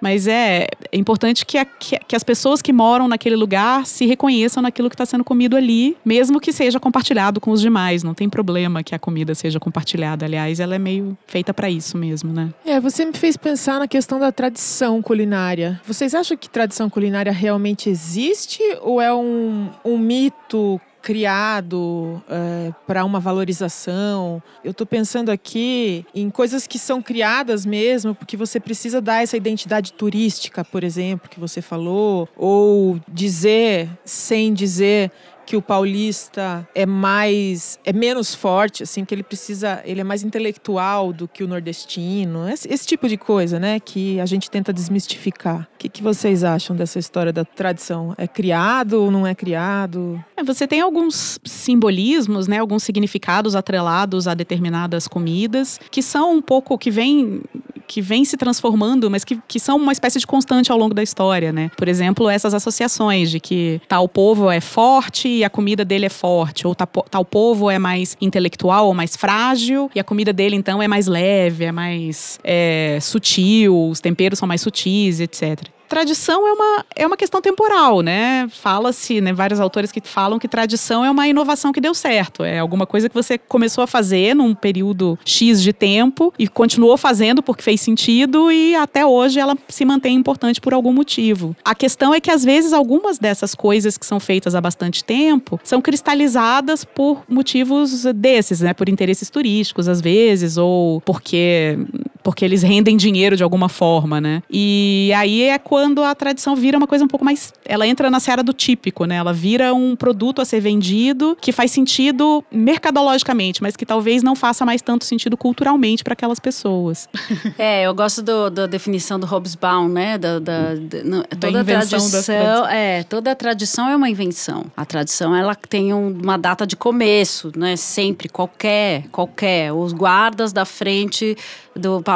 Mas 0.00 0.26
é, 0.26 0.66
é 0.92 0.98
importante 0.98 1.44
que, 1.44 1.58
a, 1.58 1.64
que, 1.64 1.98
que, 1.98 2.16
as 2.16 2.22
pessoas 2.22 2.60
que 2.60 2.72
moram 2.72 3.08
naquele 3.08 3.36
lugar 3.36 3.86
se 3.86 4.06
reconheçam 4.06 4.62
naquilo 4.62 4.88
que 4.88 4.94
está 4.94 5.06
sendo 5.06 5.24
comido 5.24 5.56
ali, 5.56 5.96
mesmo 6.04 6.40
que 6.40 6.52
seja 6.52 6.78
compartilhado 6.78 7.40
com 7.40 7.50
os 7.50 7.60
demais. 7.60 8.02
Não 8.02 8.14
tem 8.14 8.28
problema 8.28 8.82
que 8.82 8.94
a 8.94 8.98
comida 8.98 9.34
seja 9.34 9.58
compartilhada. 9.58 10.26
Aliás, 10.26 10.60
ela 10.60 10.74
é 10.74 10.78
meio 10.78 11.16
feita 11.26 11.52
para 11.54 11.70
isso 11.70 11.96
mesmo, 11.96 12.32
né? 12.32 12.50
É, 12.64 12.80
você 12.80 13.04
me 13.04 13.12
fez 13.12 13.36
pensar 13.36 13.78
na 13.78 13.88
questão 13.88 14.18
da 14.18 14.30
tradição 14.30 15.00
culinária. 15.00 15.80
Vocês 15.86 16.14
acham 16.14 16.36
que 16.36 16.48
tradição 16.48 16.90
culinária 16.90 17.32
realmente 17.32 17.88
existe 17.88 18.62
ou 18.82 19.00
é 19.00 19.12
um, 19.14 19.68
um 19.84 19.98
mito 19.98 20.80
criado 21.06 22.20
é, 22.28 22.72
para 22.84 23.04
uma 23.04 23.20
valorização. 23.20 24.42
Eu 24.64 24.72
estou 24.72 24.84
pensando 24.84 25.30
aqui 25.30 26.04
em 26.12 26.28
coisas 26.28 26.66
que 26.66 26.80
são 26.80 27.00
criadas 27.00 27.64
mesmo, 27.64 28.12
porque 28.12 28.36
você 28.36 28.58
precisa 28.58 29.00
dar 29.00 29.22
essa 29.22 29.36
identidade 29.36 29.92
turística, 29.92 30.64
por 30.64 30.82
exemplo, 30.82 31.30
que 31.30 31.38
você 31.38 31.62
falou, 31.62 32.28
ou 32.36 32.98
dizer 33.06 33.88
sem 34.04 34.52
dizer 34.52 35.12
que 35.46 35.56
o 35.56 35.62
paulista 35.62 36.68
é 36.74 36.84
mais 36.84 37.78
é 37.84 37.92
menos 37.92 38.34
forte, 38.34 38.82
assim, 38.82 39.04
que 39.04 39.14
ele 39.14 39.22
precisa, 39.22 39.80
ele 39.84 40.00
é 40.00 40.04
mais 40.04 40.24
intelectual 40.24 41.12
do 41.12 41.28
que 41.28 41.44
o 41.44 41.48
nordestino, 41.48 42.48
esse, 42.48 42.68
esse 42.72 42.86
tipo 42.86 43.08
de 43.08 43.16
coisa, 43.16 43.60
né, 43.60 43.78
que 43.78 44.18
a 44.20 44.26
gente 44.26 44.50
tenta 44.50 44.72
desmistificar. 44.72 45.68
O 45.74 45.78
que, 45.78 45.88
que 45.88 46.02
vocês 46.02 46.42
acham 46.42 46.74
dessa 46.74 46.98
história 46.98 47.32
da 47.32 47.44
tradição? 47.44 48.12
É 48.18 48.26
criado 48.26 48.94
ou 48.94 49.10
não 49.10 49.26
é 49.26 49.34
criado? 49.34 50.22
É, 50.36 50.42
você 50.42 50.66
tem 50.66 50.80
alguns 50.80 51.38
simbolismos, 51.44 52.48
né, 52.48 52.58
alguns 52.58 52.82
significados 52.82 53.54
atrelados 53.54 54.26
a 54.26 54.34
determinadas 54.34 55.06
comidas 55.06 55.78
que 55.90 56.02
são 56.02 56.34
um 56.34 56.42
pouco 56.42 56.76
que 56.76 56.90
vem 56.90 57.42
que 57.86 58.02
vem 58.02 58.24
se 58.24 58.36
transformando, 58.36 59.10
mas 59.10 59.24
que, 59.24 59.38
que 59.46 59.60
são 59.60 59.76
uma 59.76 59.92
espécie 59.92 60.18
de 60.18 60.26
constante 60.26 60.72
ao 60.72 60.78
longo 60.78 60.94
da 60.94 61.02
história, 61.02 61.52
né? 61.52 61.70
Por 61.76 61.88
exemplo, 61.88 62.28
essas 62.28 62.52
associações 62.52 63.30
de 63.30 63.38
que 63.38 63.80
tal 63.88 64.08
povo 64.08 64.50
é 64.50 64.60
forte 64.60 65.35
a 65.44 65.50
comida 65.50 65.84
dele 65.84 66.06
é 66.06 66.10
forte, 66.10 66.66
ou 66.66 66.74
tal, 66.74 66.88
tal 67.10 67.24
povo 67.24 67.70
é 67.70 67.78
mais 67.78 68.16
intelectual 68.20 68.86
ou 68.86 68.94
mais 68.94 69.16
frágil 69.16 69.90
e 69.94 70.00
a 70.00 70.04
comida 70.04 70.32
dele 70.32 70.56
então 70.56 70.82
é 70.82 70.88
mais 70.88 71.06
leve, 71.06 71.64
é 71.64 71.72
mais 71.72 72.38
é, 72.42 72.98
sutil, 73.00 73.88
os 73.88 74.00
temperos 74.00 74.38
são 74.38 74.48
mais 74.48 74.60
sutis, 74.60 75.20
etc 75.20 75.75
tradição 75.86 76.46
é 76.46 76.52
uma, 76.52 76.84
é 76.94 77.06
uma 77.06 77.16
questão 77.16 77.40
temporal, 77.40 78.00
né? 78.00 78.48
Fala-se, 78.50 79.20
né, 79.20 79.32
vários 79.32 79.60
autores 79.60 79.90
que 79.90 80.00
falam 80.00 80.38
que 80.38 80.48
tradição 80.48 81.04
é 81.04 81.10
uma 81.10 81.26
inovação 81.26 81.72
que 81.72 81.80
deu 81.80 81.94
certo. 81.94 82.44
É 82.44 82.58
alguma 82.58 82.86
coisa 82.86 83.08
que 83.08 83.14
você 83.14 83.38
começou 83.38 83.82
a 83.82 83.86
fazer 83.86 84.34
num 84.34 84.54
período 84.54 85.18
X 85.24 85.62
de 85.62 85.72
tempo 85.72 86.32
e 86.38 86.48
continuou 86.48 86.96
fazendo 86.96 87.42
porque 87.42 87.62
fez 87.62 87.80
sentido 87.80 88.50
e 88.50 88.74
até 88.74 89.06
hoje 89.06 89.38
ela 89.38 89.56
se 89.68 89.84
mantém 89.84 90.16
importante 90.16 90.60
por 90.60 90.74
algum 90.74 90.92
motivo. 90.92 91.56
A 91.64 91.74
questão 91.74 92.12
é 92.12 92.20
que 92.20 92.30
às 92.30 92.44
vezes 92.44 92.72
algumas 92.72 93.18
dessas 93.18 93.54
coisas 93.54 93.96
que 93.96 94.06
são 94.06 94.20
feitas 94.20 94.54
há 94.54 94.60
bastante 94.60 95.04
tempo 95.04 95.60
são 95.62 95.80
cristalizadas 95.80 96.84
por 96.84 97.22
motivos 97.28 98.04
desses, 98.14 98.60
né? 98.60 98.74
Por 98.74 98.88
interesses 98.88 99.30
turísticos, 99.30 99.88
às 99.88 100.00
vezes, 100.00 100.56
ou 100.56 101.00
porque 101.00 101.78
porque 102.26 102.44
eles 102.44 102.60
rendem 102.60 102.96
dinheiro 102.96 103.36
de 103.36 103.44
alguma 103.44 103.68
forma, 103.68 104.20
né? 104.20 104.42
E 104.50 105.12
aí 105.16 105.44
é 105.44 105.60
quando 105.60 106.02
a 106.02 106.12
tradição 106.12 106.56
vira 106.56 106.76
uma 106.76 106.88
coisa 106.88 107.04
um 107.04 107.06
pouco 107.06 107.24
mais. 107.24 107.52
Ela 107.64 107.86
entra 107.86 108.10
na 108.10 108.18
seara 108.18 108.42
do 108.42 108.52
típico, 108.52 109.04
né? 109.04 109.14
Ela 109.14 109.32
vira 109.32 109.72
um 109.72 109.94
produto 109.94 110.42
a 110.42 110.44
ser 110.44 110.58
vendido 110.58 111.38
que 111.40 111.52
faz 111.52 111.70
sentido 111.70 112.44
mercadologicamente, 112.50 113.62
mas 113.62 113.76
que 113.76 113.86
talvez 113.86 114.24
não 114.24 114.34
faça 114.34 114.66
mais 114.66 114.82
tanto 114.82 115.04
sentido 115.04 115.36
culturalmente 115.36 116.02
para 116.02 116.14
aquelas 116.14 116.40
pessoas. 116.40 117.08
É, 117.58 117.84
eu 117.84 117.94
gosto 117.94 118.22
do, 118.22 118.50
da 118.50 118.66
definição 118.66 119.18
do 119.18 119.26
Hobsbawm, 119.26 119.88
né? 119.88 120.18
Da, 120.18 120.38
da, 120.38 120.74
da 120.74 121.22
toda 121.38 121.60
a 121.60 121.64
tradição. 121.64 122.66
É, 122.66 123.02
toda 123.04 123.30
a 123.30 123.34
tradição 123.34 123.88
é 123.88 123.96
uma 123.96 124.10
invenção. 124.10 124.66
A 124.76 124.84
tradição 124.84 125.34
ela 125.34 125.54
tem 125.54 125.92
uma 125.92 126.36
data 126.36 126.66
de 126.66 126.76
começo, 126.76 127.52
né? 127.56 127.76
Sempre, 127.76 128.28
qualquer, 128.28 129.04
qualquer. 129.12 129.72
Os 129.72 129.92
guardas 129.92 130.52
da 130.52 130.64
frente 130.64 131.36
do 131.74 132.02
palácio 132.02 132.15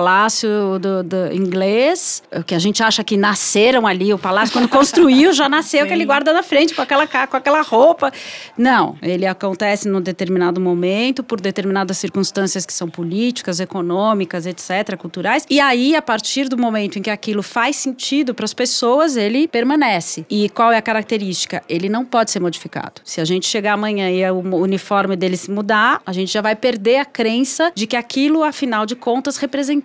do, 0.79 1.03
do, 1.03 1.33
inglês, 1.33 2.23
que 2.47 2.55
a 2.55 2.59
gente 2.59 2.83
acha 2.83 3.05
que 3.05 3.17
nasceram 3.17 3.87
ali, 3.87 4.13
o 4.13 4.19
palácio, 4.19 4.53
quando 4.53 4.69
construiu, 4.69 5.33
já 5.33 5.49
nasceu 5.49 5.85
aquele 5.85 6.05
guarda 6.05 6.33
na 6.33 6.43
frente 6.43 6.75
com 6.75 6.83
aquela, 6.83 7.07
com 7.07 7.37
aquela 7.37 7.63
roupa. 7.63 8.13
Não, 8.57 8.97
ele 9.03 9.27
acontece 9.27 9.89
num 9.89 10.01
determinado 10.01 10.61
momento, 10.61 11.23
por 11.23 11.41
determinadas 11.41 11.99
circunstâncias 11.99 12.65
que 12.65 12.73
são 12.73 12.89
políticas, 12.89 13.61
econômicas, 13.61 14.47
etc., 14.47 14.97
culturais. 14.97 15.47
E 15.49 15.61
aí, 15.61 15.95
a 15.95 16.03
partir 16.03 16.49
do 16.49 16.57
momento 16.57 16.99
em 16.99 17.03
que 17.03 17.11
aquilo 17.11 17.43
faz 17.43 17.77
sentido 17.77 18.35
para 18.35 18.45
as 18.45 18.55
pessoas, 18.55 19.17
ele 19.17 19.47
permanece. 19.49 20.25
E 20.31 20.49
qual 20.49 20.73
é 20.73 20.77
a 20.77 20.83
característica? 20.83 21.63
Ele 21.69 21.89
não 21.89 22.05
pode 22.05 22.31
ser 22.31 22.41
modificado. 22.41 23.01
Se 23.05 23.21
a 23.21 23.25
gente 23.25 23.47
chegar 23.47 23.75
amanhã 23.75 24.11
e 24.11 24.29
o 24.31 24.39
uniforme 24.57 25.17
dele 25.17 25.37
se 25.37 25.51
mudar, 25.51 26.01
a 26.05 26.13
gente 26.13 26.33
já 26.33 26.41
vai 26.41 26.57
perder 26.57 26.99
a 26.99 27.05
crença 27.05 27.73
de 27.75 27.87
que 27.87 27.97
aquilo, 27.97 28.43
afinal 28.43 28.87
de 28.87 28.97
contas, 28.97 29.39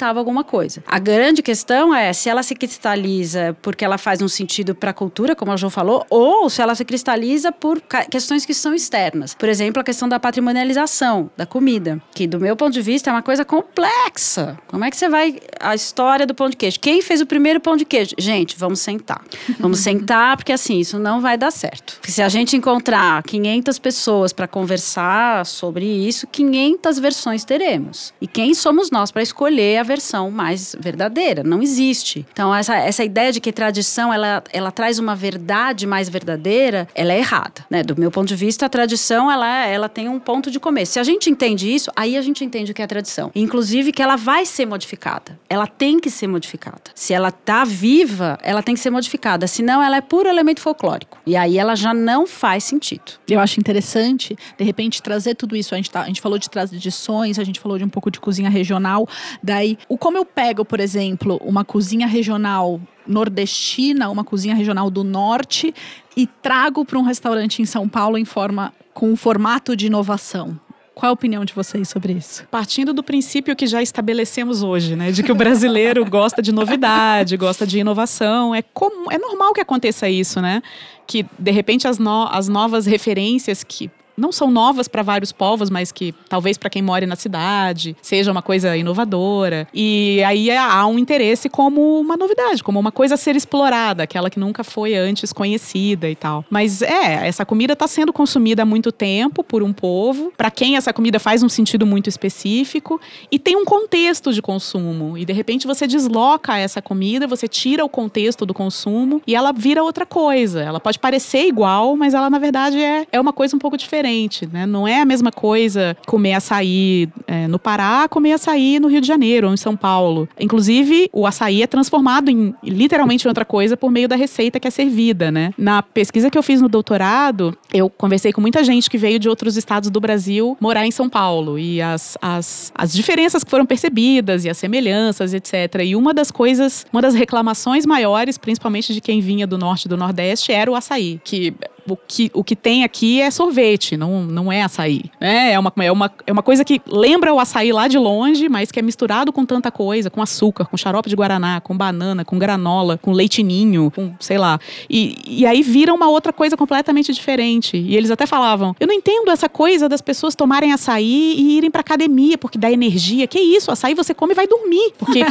representava 0.06 0.20
alguma 0.20 0.44
coisa. 0.44 0.84
A 0.86 1.00
grande 1.00 1.42
questão 1.42 1.94
é 1.94 2.14
se 2.14 2.30
ela 2.30 2.44
se 2.44 2.56
cristaliza 2.56 3.56
porque 3.62 3.84
ela 3.84 3.98
faz 3.98 4.22
um 4.22 4.28
sentido 4.28 4.76
para 4.76 4.92
a 4.92 4.94
cultura, 4.94 5.36
como 5.36 5.52
a 5.52 5.58
Jo 5.58 5.70
falou, 5.70 6.06
ou 6.10 6.50
se 6.50 6.62
ela 6.62 6.76
se 6.76 6.86
cristaliza 6.86 7.52
por 7.52 7.82
questões 8.10 8.46
que 8.46 8.54
são 8.54 8.74
externas. 8.74 9.34
Por 9.34 9.50
exemplo, 9.50 9.82
a 9.82 9.84
questão 9.84 10.08
da 10.08 10.20
patrimonialização 10.20 11.30
da 11.36 11.46
comida, 11.46 12.02
que 12.14 12.28
do 12.28 12.40
meu 12.40 12.56
ponto 12.56 12.74
de 12.74 12.82
vista 12.82 13.10
é 13.10 13.14
uma 13.14 13.22
coisa 13.22 13.44
complexa. 13.44 14.58
Como 14.68 14.84
é 14.84 14.92
que 14.92 14.98
você 14.98 15.10
vai 15.10 15.40
a 15.60 15.74
história 15.74 16.26
do 16.26 16.36
pão 16.36 16.50
de 16.50 16.58
queijo? 16.58 16.80
Quem 16.80 17.02
fez 17.02 17.22
o 17.22 17.26
primeiro 17.26 17.60
pão 17.60 17.76
de 17.76 17.86
queijo? 17.86 18.16
Gente, 18.18 18.56
vamos 18.58 18.80
sentar. 18.80 19.22
Vamos 19.60 19.80
sentar 19.80 20.38
porque 20.38 20.52
assim, 20.52 20.80
isso 20.80 21.00
não 21.00 21.22
vai 21.22 21.38
dar 21.38 21.52
certo. 21.52 21.96
Porque 21.96 22.12
se 22.12 22.22
a 22.22 22.30
gente 22.30 22.56
encontrar 22.56 23.24
500 23.24 23.80
pessoas 23.80 24.34
para 24.34 24.48
conversar 24.48 25.46
sobre 25.46 25.86
isso, 25.86 26.28
500 26.28 27.00
versões 27.00 27.44
teremos. 27.44 28.14
E 28.20 28.28
quem 28.28 28.54
somos 28.54 28.92
nós 28.92 29.12
para 29.12 29.22
escolher 29.22 29.78
a 29.78 29.84
versão 29.86 30.30
mais 30.30 30.76
verdadeira. 30.80 31.44
Não 31.44 31.62
existe. 31.62 32.26
Então, 32.32 32.54
essa, 32.54 32.76
essa 32.76 33.04
ideia 33.04 33.32
de 33.32 33.40
que 33.40 33.52
tradição 33.52 34.14
ela, 34.14 34.44
ela 34.52 34.72
traz 34.72 35.00
uma 35.00 35.16
verdade 35.16 35.88
mais 35.88 36.10
verdadeira, 36.10 36.88
ela 36.94 37.14
é 37.14 37.20
errada. 37.20 37.66
Né? 37.70 37.84
Do 37.84 37.96
meu 37.98 38.12
ponto 38.12 38.28
de 38.28 38.36
vista, 38.36 38.66
a 38.66 38.70
tradição 38.70 39.32
ela, 39.32 39.66
ela 39.66 39.88
tem 39.88 40.10
um 40.10 40.20
ponto 40.20 40.52
de 40.52 40.60
começo. 40.60 40.94
Se 40.94 41.00
a 41.00 41.04
gente 41.04 41.30
entende 41.30 41.74
isso, 41.74 41.92
aí 41.96 42.18
a 42.18 42.22
gente 42.22 42.44
entende 42.44 42.72
o 42.72 42.76
que 42.76 42.82
é 42.82 42.88
tradição. 42.88 43.32
Inclusive 43.36 43.92
que 43.92 44.02
ela 44.02 44.16
vai 44.16 44.46
ser 44.46 44.66
modificada. 44.66 45.40
Ela 45.50 45.68
tem 45.68 46.00
que 46.00 46.10
ser 46.10 46.28
modificada. 46.28 46.82
Se 46.94 47.14
ela 47.14 47.30
está 47.30 47.64
viva, 47.64 48.38
ela 48.42 48.64
tem 48.64 48.76
que 48.76 48.82
ser 48.82 48.90
modificada. 48.90 49.48
Senão, 49.48 49.82
ela 49.82 49.98
é 49.98 50.02
puro 50.02 50.28
elemento 50.28 50.62
folclórico. 50.62 51.18
E 51.26 51.36
aí 51.36 51.58
ela 51.58 51.76
já 51.76 51.94
não 51.94 52.26
faz 52.26 52.64
sentido. 52.64 53.14
Eu 53.28 53.40
acho 53.40 53.60
interessante, 53.60 54.36
de 54.58 54.64
repente, 54.64 55.02
trazer 55.02 55.36
tudo 55.36 55.56
isso. 55.56 55.74
A 55.74 55.78
gente, 55.78 55.92
tá, 55.92 56.02
a 56.02 56.08
gente 56.08 56.22
falou 56.22 56.38
de 56.38 56.50
tradições, 56.50 57.40
a 57.40 57.44
gente 57.44 57.60
falou 57.60 57.78
de 57.78 57.84
um 57.84 57.90
pouco 57.90 58.10
de 58.10 58.20
cozinha 58.20 58.50
regional. 58.50 59.08
Daí 59.42 59.75
O 59.88 59.98
como 59.98 60.18
eu 60.18 60.26
pego, 60.26 60.64
por 60.66 60.80
exemplo, 60.80 61.40
uma 61.44 61.64
cozinha 61.64 62.08
regional 62.08 62.80
nordestina, 63.08 64.10
uma 64.10 64.24
cozinha 64.24 64.56
regional 64.56 64.90
do 64.90 65.04
norte 65.04 65.74
e 66.18 66.26
trago 66.26 66.84
para 66.84 66.98
um 66.98 67.04
restaurante 67.04 67.62
em 67.62 67.66
São 67.66 67.88
Paulo 67.88 68.18
em 68.18 68.26
forma 68.26 68.74
com 68.94 69.12
um 69.12 69.16
formato 69.16 69.76
de 69.76 69.88
inovação. 69.88 70.60
Qual 70.96 71.10
a 71.10 71.14
opinião 71.14 71.44
de 71.44 71.54
vocês 71.54 71.90
sobre 71.90 72.14
isso? 72.14 72.48
Partindo 72.50 72.94
do 72.94 73.04
princípio 73.04 73.54
que 73.54 73.68
já 73.68 73.82
estabelecemos 73.82 74.64
hoje, 74.64 74.96
né? 74.96 75.12
De 75.12 75.24
que 75.24 75.32
o 75.32 75.36
brasileiro 75.36 76.06
gosta 76.10 76.42
de 76.42 76.54
novidade, 76.54 77.36
gosta 77.36 77.68
de 77.68 77.80
inovação. 77.80 78.56
É, 78.56 78.62
comum, 78.62 79.12
é 79.12 79.18
normal 79.18 79.54
que 79.54 79.60
aconteça 79.60 80.10
isso, 80.10 80.40
né? 80.40 80.62
Que, 81.06 81.26
de 81.38 81.52
repente, 81.52 81.86
as, 81.86 82.00
no, 82.00 82.30
as 82.32 82.48
novas 82.48 82.86
referências 82.86 83.62
que 83.62 83.92
não 84.18 84.32
são 84.32 84.50
novas 84.50 84.88
para 84.88 85.04
vários 85.04 85.32
povos, 85.32 85.70
mas 85.70 85.92
que 85.92 86.14
talvez 86.30 86.58
para 86.58 86.70
quem 86.70 86.82
mora 86.82 87.06
na 87.06 87.16
cidade 87.16 87.96
seja 88.02 88.32
uma 88.32 88.42
coisa 88.42 88.76
inovadora. 88.76 89.68
E 89.74 90.24
aí 90.24 90.50
é, 90.50 90.58
há 90.58 90.86
um 90.88 90.98
interesse 90.98 91.50
como 91.50 92.00
uma 92.00 92.16
novidade, 92.16 92.64
como 92.64 92.80
uma 92.80 92.92
coisa 92.92 93.16
a 93.16 93.18
ser 93.18 93.36
explorada, 93.36 94.04
aquela 94.04 94.30
que 94.30 94.40
nunca 94.40 94.64
foi 94.64 94.96
antes 94.96 95.34
conhecida 95.34 96.10
e 96.10 96.16
tal. 96.16 96.46
Mas 96.50 96.82
é, 96.82 97.28
essa 97.28 97.46
comida 97.46 97.74
está 97.74 97.88
sendo 97.88 98.14
consumida 98.14 98.64
há 98.64 98.66
muito 98.66 98.92
tempo 98.92 99.44
por 99.44 99.62
um 99.62 99.74
povo, 99.74 100.32
para 100.38 100.50
quem 100.50 100.78
essa 100.78 100.94
comida 100.94 101.20
faz 101.20 101.44
um 101.44 101.50
sentido 101.50 101.86
muito 101.86 102.10
específico 102.10 103.00
e 103.32 103.38
tem 103.38 103.56
um 103.56 103.66
contexto 103.66 104.32
de 104.32 104.42
consumo. 104.42 105.18
E 105.18 105.26
de 105.26 105.34
repente 105.34 105.68
você 105.68 105.86
desloca 105.86 106.58
essa 106.58 106.82
comida, 106.82 107.28
você 107.28 107.48
tira 107.48 107.84
o 107.84 107.90
contexto 107.90 108.46
do 108.46 108.54
consumo 108.54 109.22
e 109.28 109.36
ela 109.36 109.52
vira 109.52 109.84
outra 109.84 110.06
coisa. 110.06 110.62
Ela 110.62 110.80
pode 110.80 111.00
parecer 111.00 111.48
igual, 111.48 111.96
mas 111.96 112.14
ela 112.14 112.30
na 112.30 112.40
verdade 112.40 112.80
é, 112.80 113.06
é 113.12 113.20
uma 113.20 113.34
coisa 113.34 113.56
um 113.56 113.60
pouco 113.60 113.78
diferente 113.78 114.05
diferente, 114.06 114.48
né? 114.52 114.66
Não 114.66 114.88
é 114.88 115.02
a 115.02 115.06
mesma 115.06 115.32
coisa 115.32 115.98
comer 116.06 116.34
açaí 116.34 117.10
é, 117.26 117.48
no 117.48 117.58
Pará, 117.58 118.08
comer 118.08 118.34
açaí 118.34 118.80
no 118.80 118.88
Rio 118.88 119.02
de 119.02 119.08
Janeiro 119.08 119.48
ou 119.48 119.54
em 119.54 119.58
São 119.58 119.76
Paulo. 119.76 120.30
Inclusive, 120.40 121.10
o 121.12 121.26
açaí 121.26 121.64
é 121.64 121.68
transformado 121.68 122.30
em 122.30 122.54
literalmente 122.64 123.26
em 123.26 123.28
outra 123.28 123.44
coisa 123.44 123.76
por 123.76 123.92
meio 123.92 124.08
da 124.08 124.16
receita 124.16 124.60
que 124.60 124.68
é 124.68 124.72
servida, 124.72 125.32
né? 125.32 125.52
Na 125.58 125.82
pesquisa 125.82 126.30
que 126.30 126.38
eu 126.38 126.44
fiz 126.44 126.62
no 126.62 126.70
doutorado, 126.70 127.58
eu 127.74 127.90
conversei 127.90 128.32
com 128.32 128.42
muita 128.42 128.64
gente 128.64 128.90
que 128.90 128.98
veio 128.98 129.18
de 129.18 129.28
outros 129.28 129.58
estados 129.58 129.90
do 129.90 130.00
Brasil 130.00 130.56
morar 130.60 130.86
em 130.86 130.92
São 130.92 131.10
Paulo 131.10 131.58
e 131.58 131.82
as, 131.82 132.18
as, 132.22 132.72
as 132.76 132.94
diferenças 132.94 133.44
que 133.44 133.50
foram 133.50 133.66
percebidas 133.66 134.46
e 134.46 134.50
as 134.50 134.58
semelhanças, 134.58 135.34
etc. 135.34 135.82
E 135.84 135.96
uma 135.96 136.14
das 136.14 136.30
coisas, 136.30 136.86
uma 136.94 137.02
das 137.02 137.16
reclamações 137.16 137.86
maiores, 137.86 138.38
principalmente 138.38 138.94
de 138.94 139.02
quem 139.02 139.20
vinha 139.20 139.48
do 139.48 139.58
norte 139.58 139.86
e 139.86 139.90
do 139.90 139.98
nordeste, 139.98 140.52
era 140.52 140.70
o 140.70 140.76
açaí, 140.76 141.20
que 141.24 141.54
o 141.88 141.96
que, 141.96 142.32
o 142.34 142.44
que 142.44 142.56
tem 142.56 142.84
aqui 142.84 143.22
é 143.22 143.30
sorvete, 143.30 143.96
não, 143.96 144.24
não 144.24 144.52
é 144.52 144.64
açaí. 144.64 145.04
Né? 145.20 145.54
É, 145.54 145.60
uma, 145.60 145.72
é, 145.78 145.92
uma, 145.92 146.12
é 146.26 146.32
uma 146.32 146.42
coisa 146.42 146.66
que 146.66 146.82
lembra 146.88 147.34
o 147.34 147.40
açaí 147.40 147.72
lá 147.72 147.88
de 147.88 147.98
longe, 147.98 148.50
mas 148.50 148.72
que 148.72 148.80
é 148.80 148.82
misturado 148.82 149.32
com 149.32 149.46
tanta 149.46 149.72
coisa, 149.72 150.10
com 150.10 150.22
açúcar, 150.22 150.66
com 150.66 150.76
xarope 150.76 151.10
de 151.10 151.16
guaraná, 151.16 151.62
com 151.62 151.78
banana, 151.78 152.26
com 152.26 152.40
granola, 152.40 152.98
com 152.98 153.12
leitinho, 153.12 153.92
com 153.92 154.14
sei 154.20 154.38
lá. 154.38 154.60
E, 154.90 155.16
e 155.28 155.46
aí 155.46 155.62
vira 155.62 155.94
uma 155.94 156.10
outra 156.10 156.34
coisa 156.34 156.58
completamente 156.58 157.14
diferente. 157.14 157.78
E 157.78 157.96
eles 157.96 158.10
até 158.10 158.26
falavam: 158.26 158.76
eu 158.80 158.88
não 158.88 158.94
entendo 158.94 159.30
essa 159.30 159.48
coisa 159.48 159.88
das 159.88 160.02
pessoas 160.02 160.36
tomarem 160.36 160.74
açaí 160.74 161.36
e 161.38 161.58
irem 161.58 161.70
pra 161.70 161.82
academia, 161.82 162.38
porque 162.38 162.58
dá 162.58 162.72
energia. 162.72 163.28
Que 163.28 163.40
isso? 163.40 163.72
Açaí 163.72 163.94
você 163.94 164.14
come 164.14 164.34
e 164.34 164.36
vai 164.36 164.48
dormir, 164.48 164.94
porque 164.98 165.24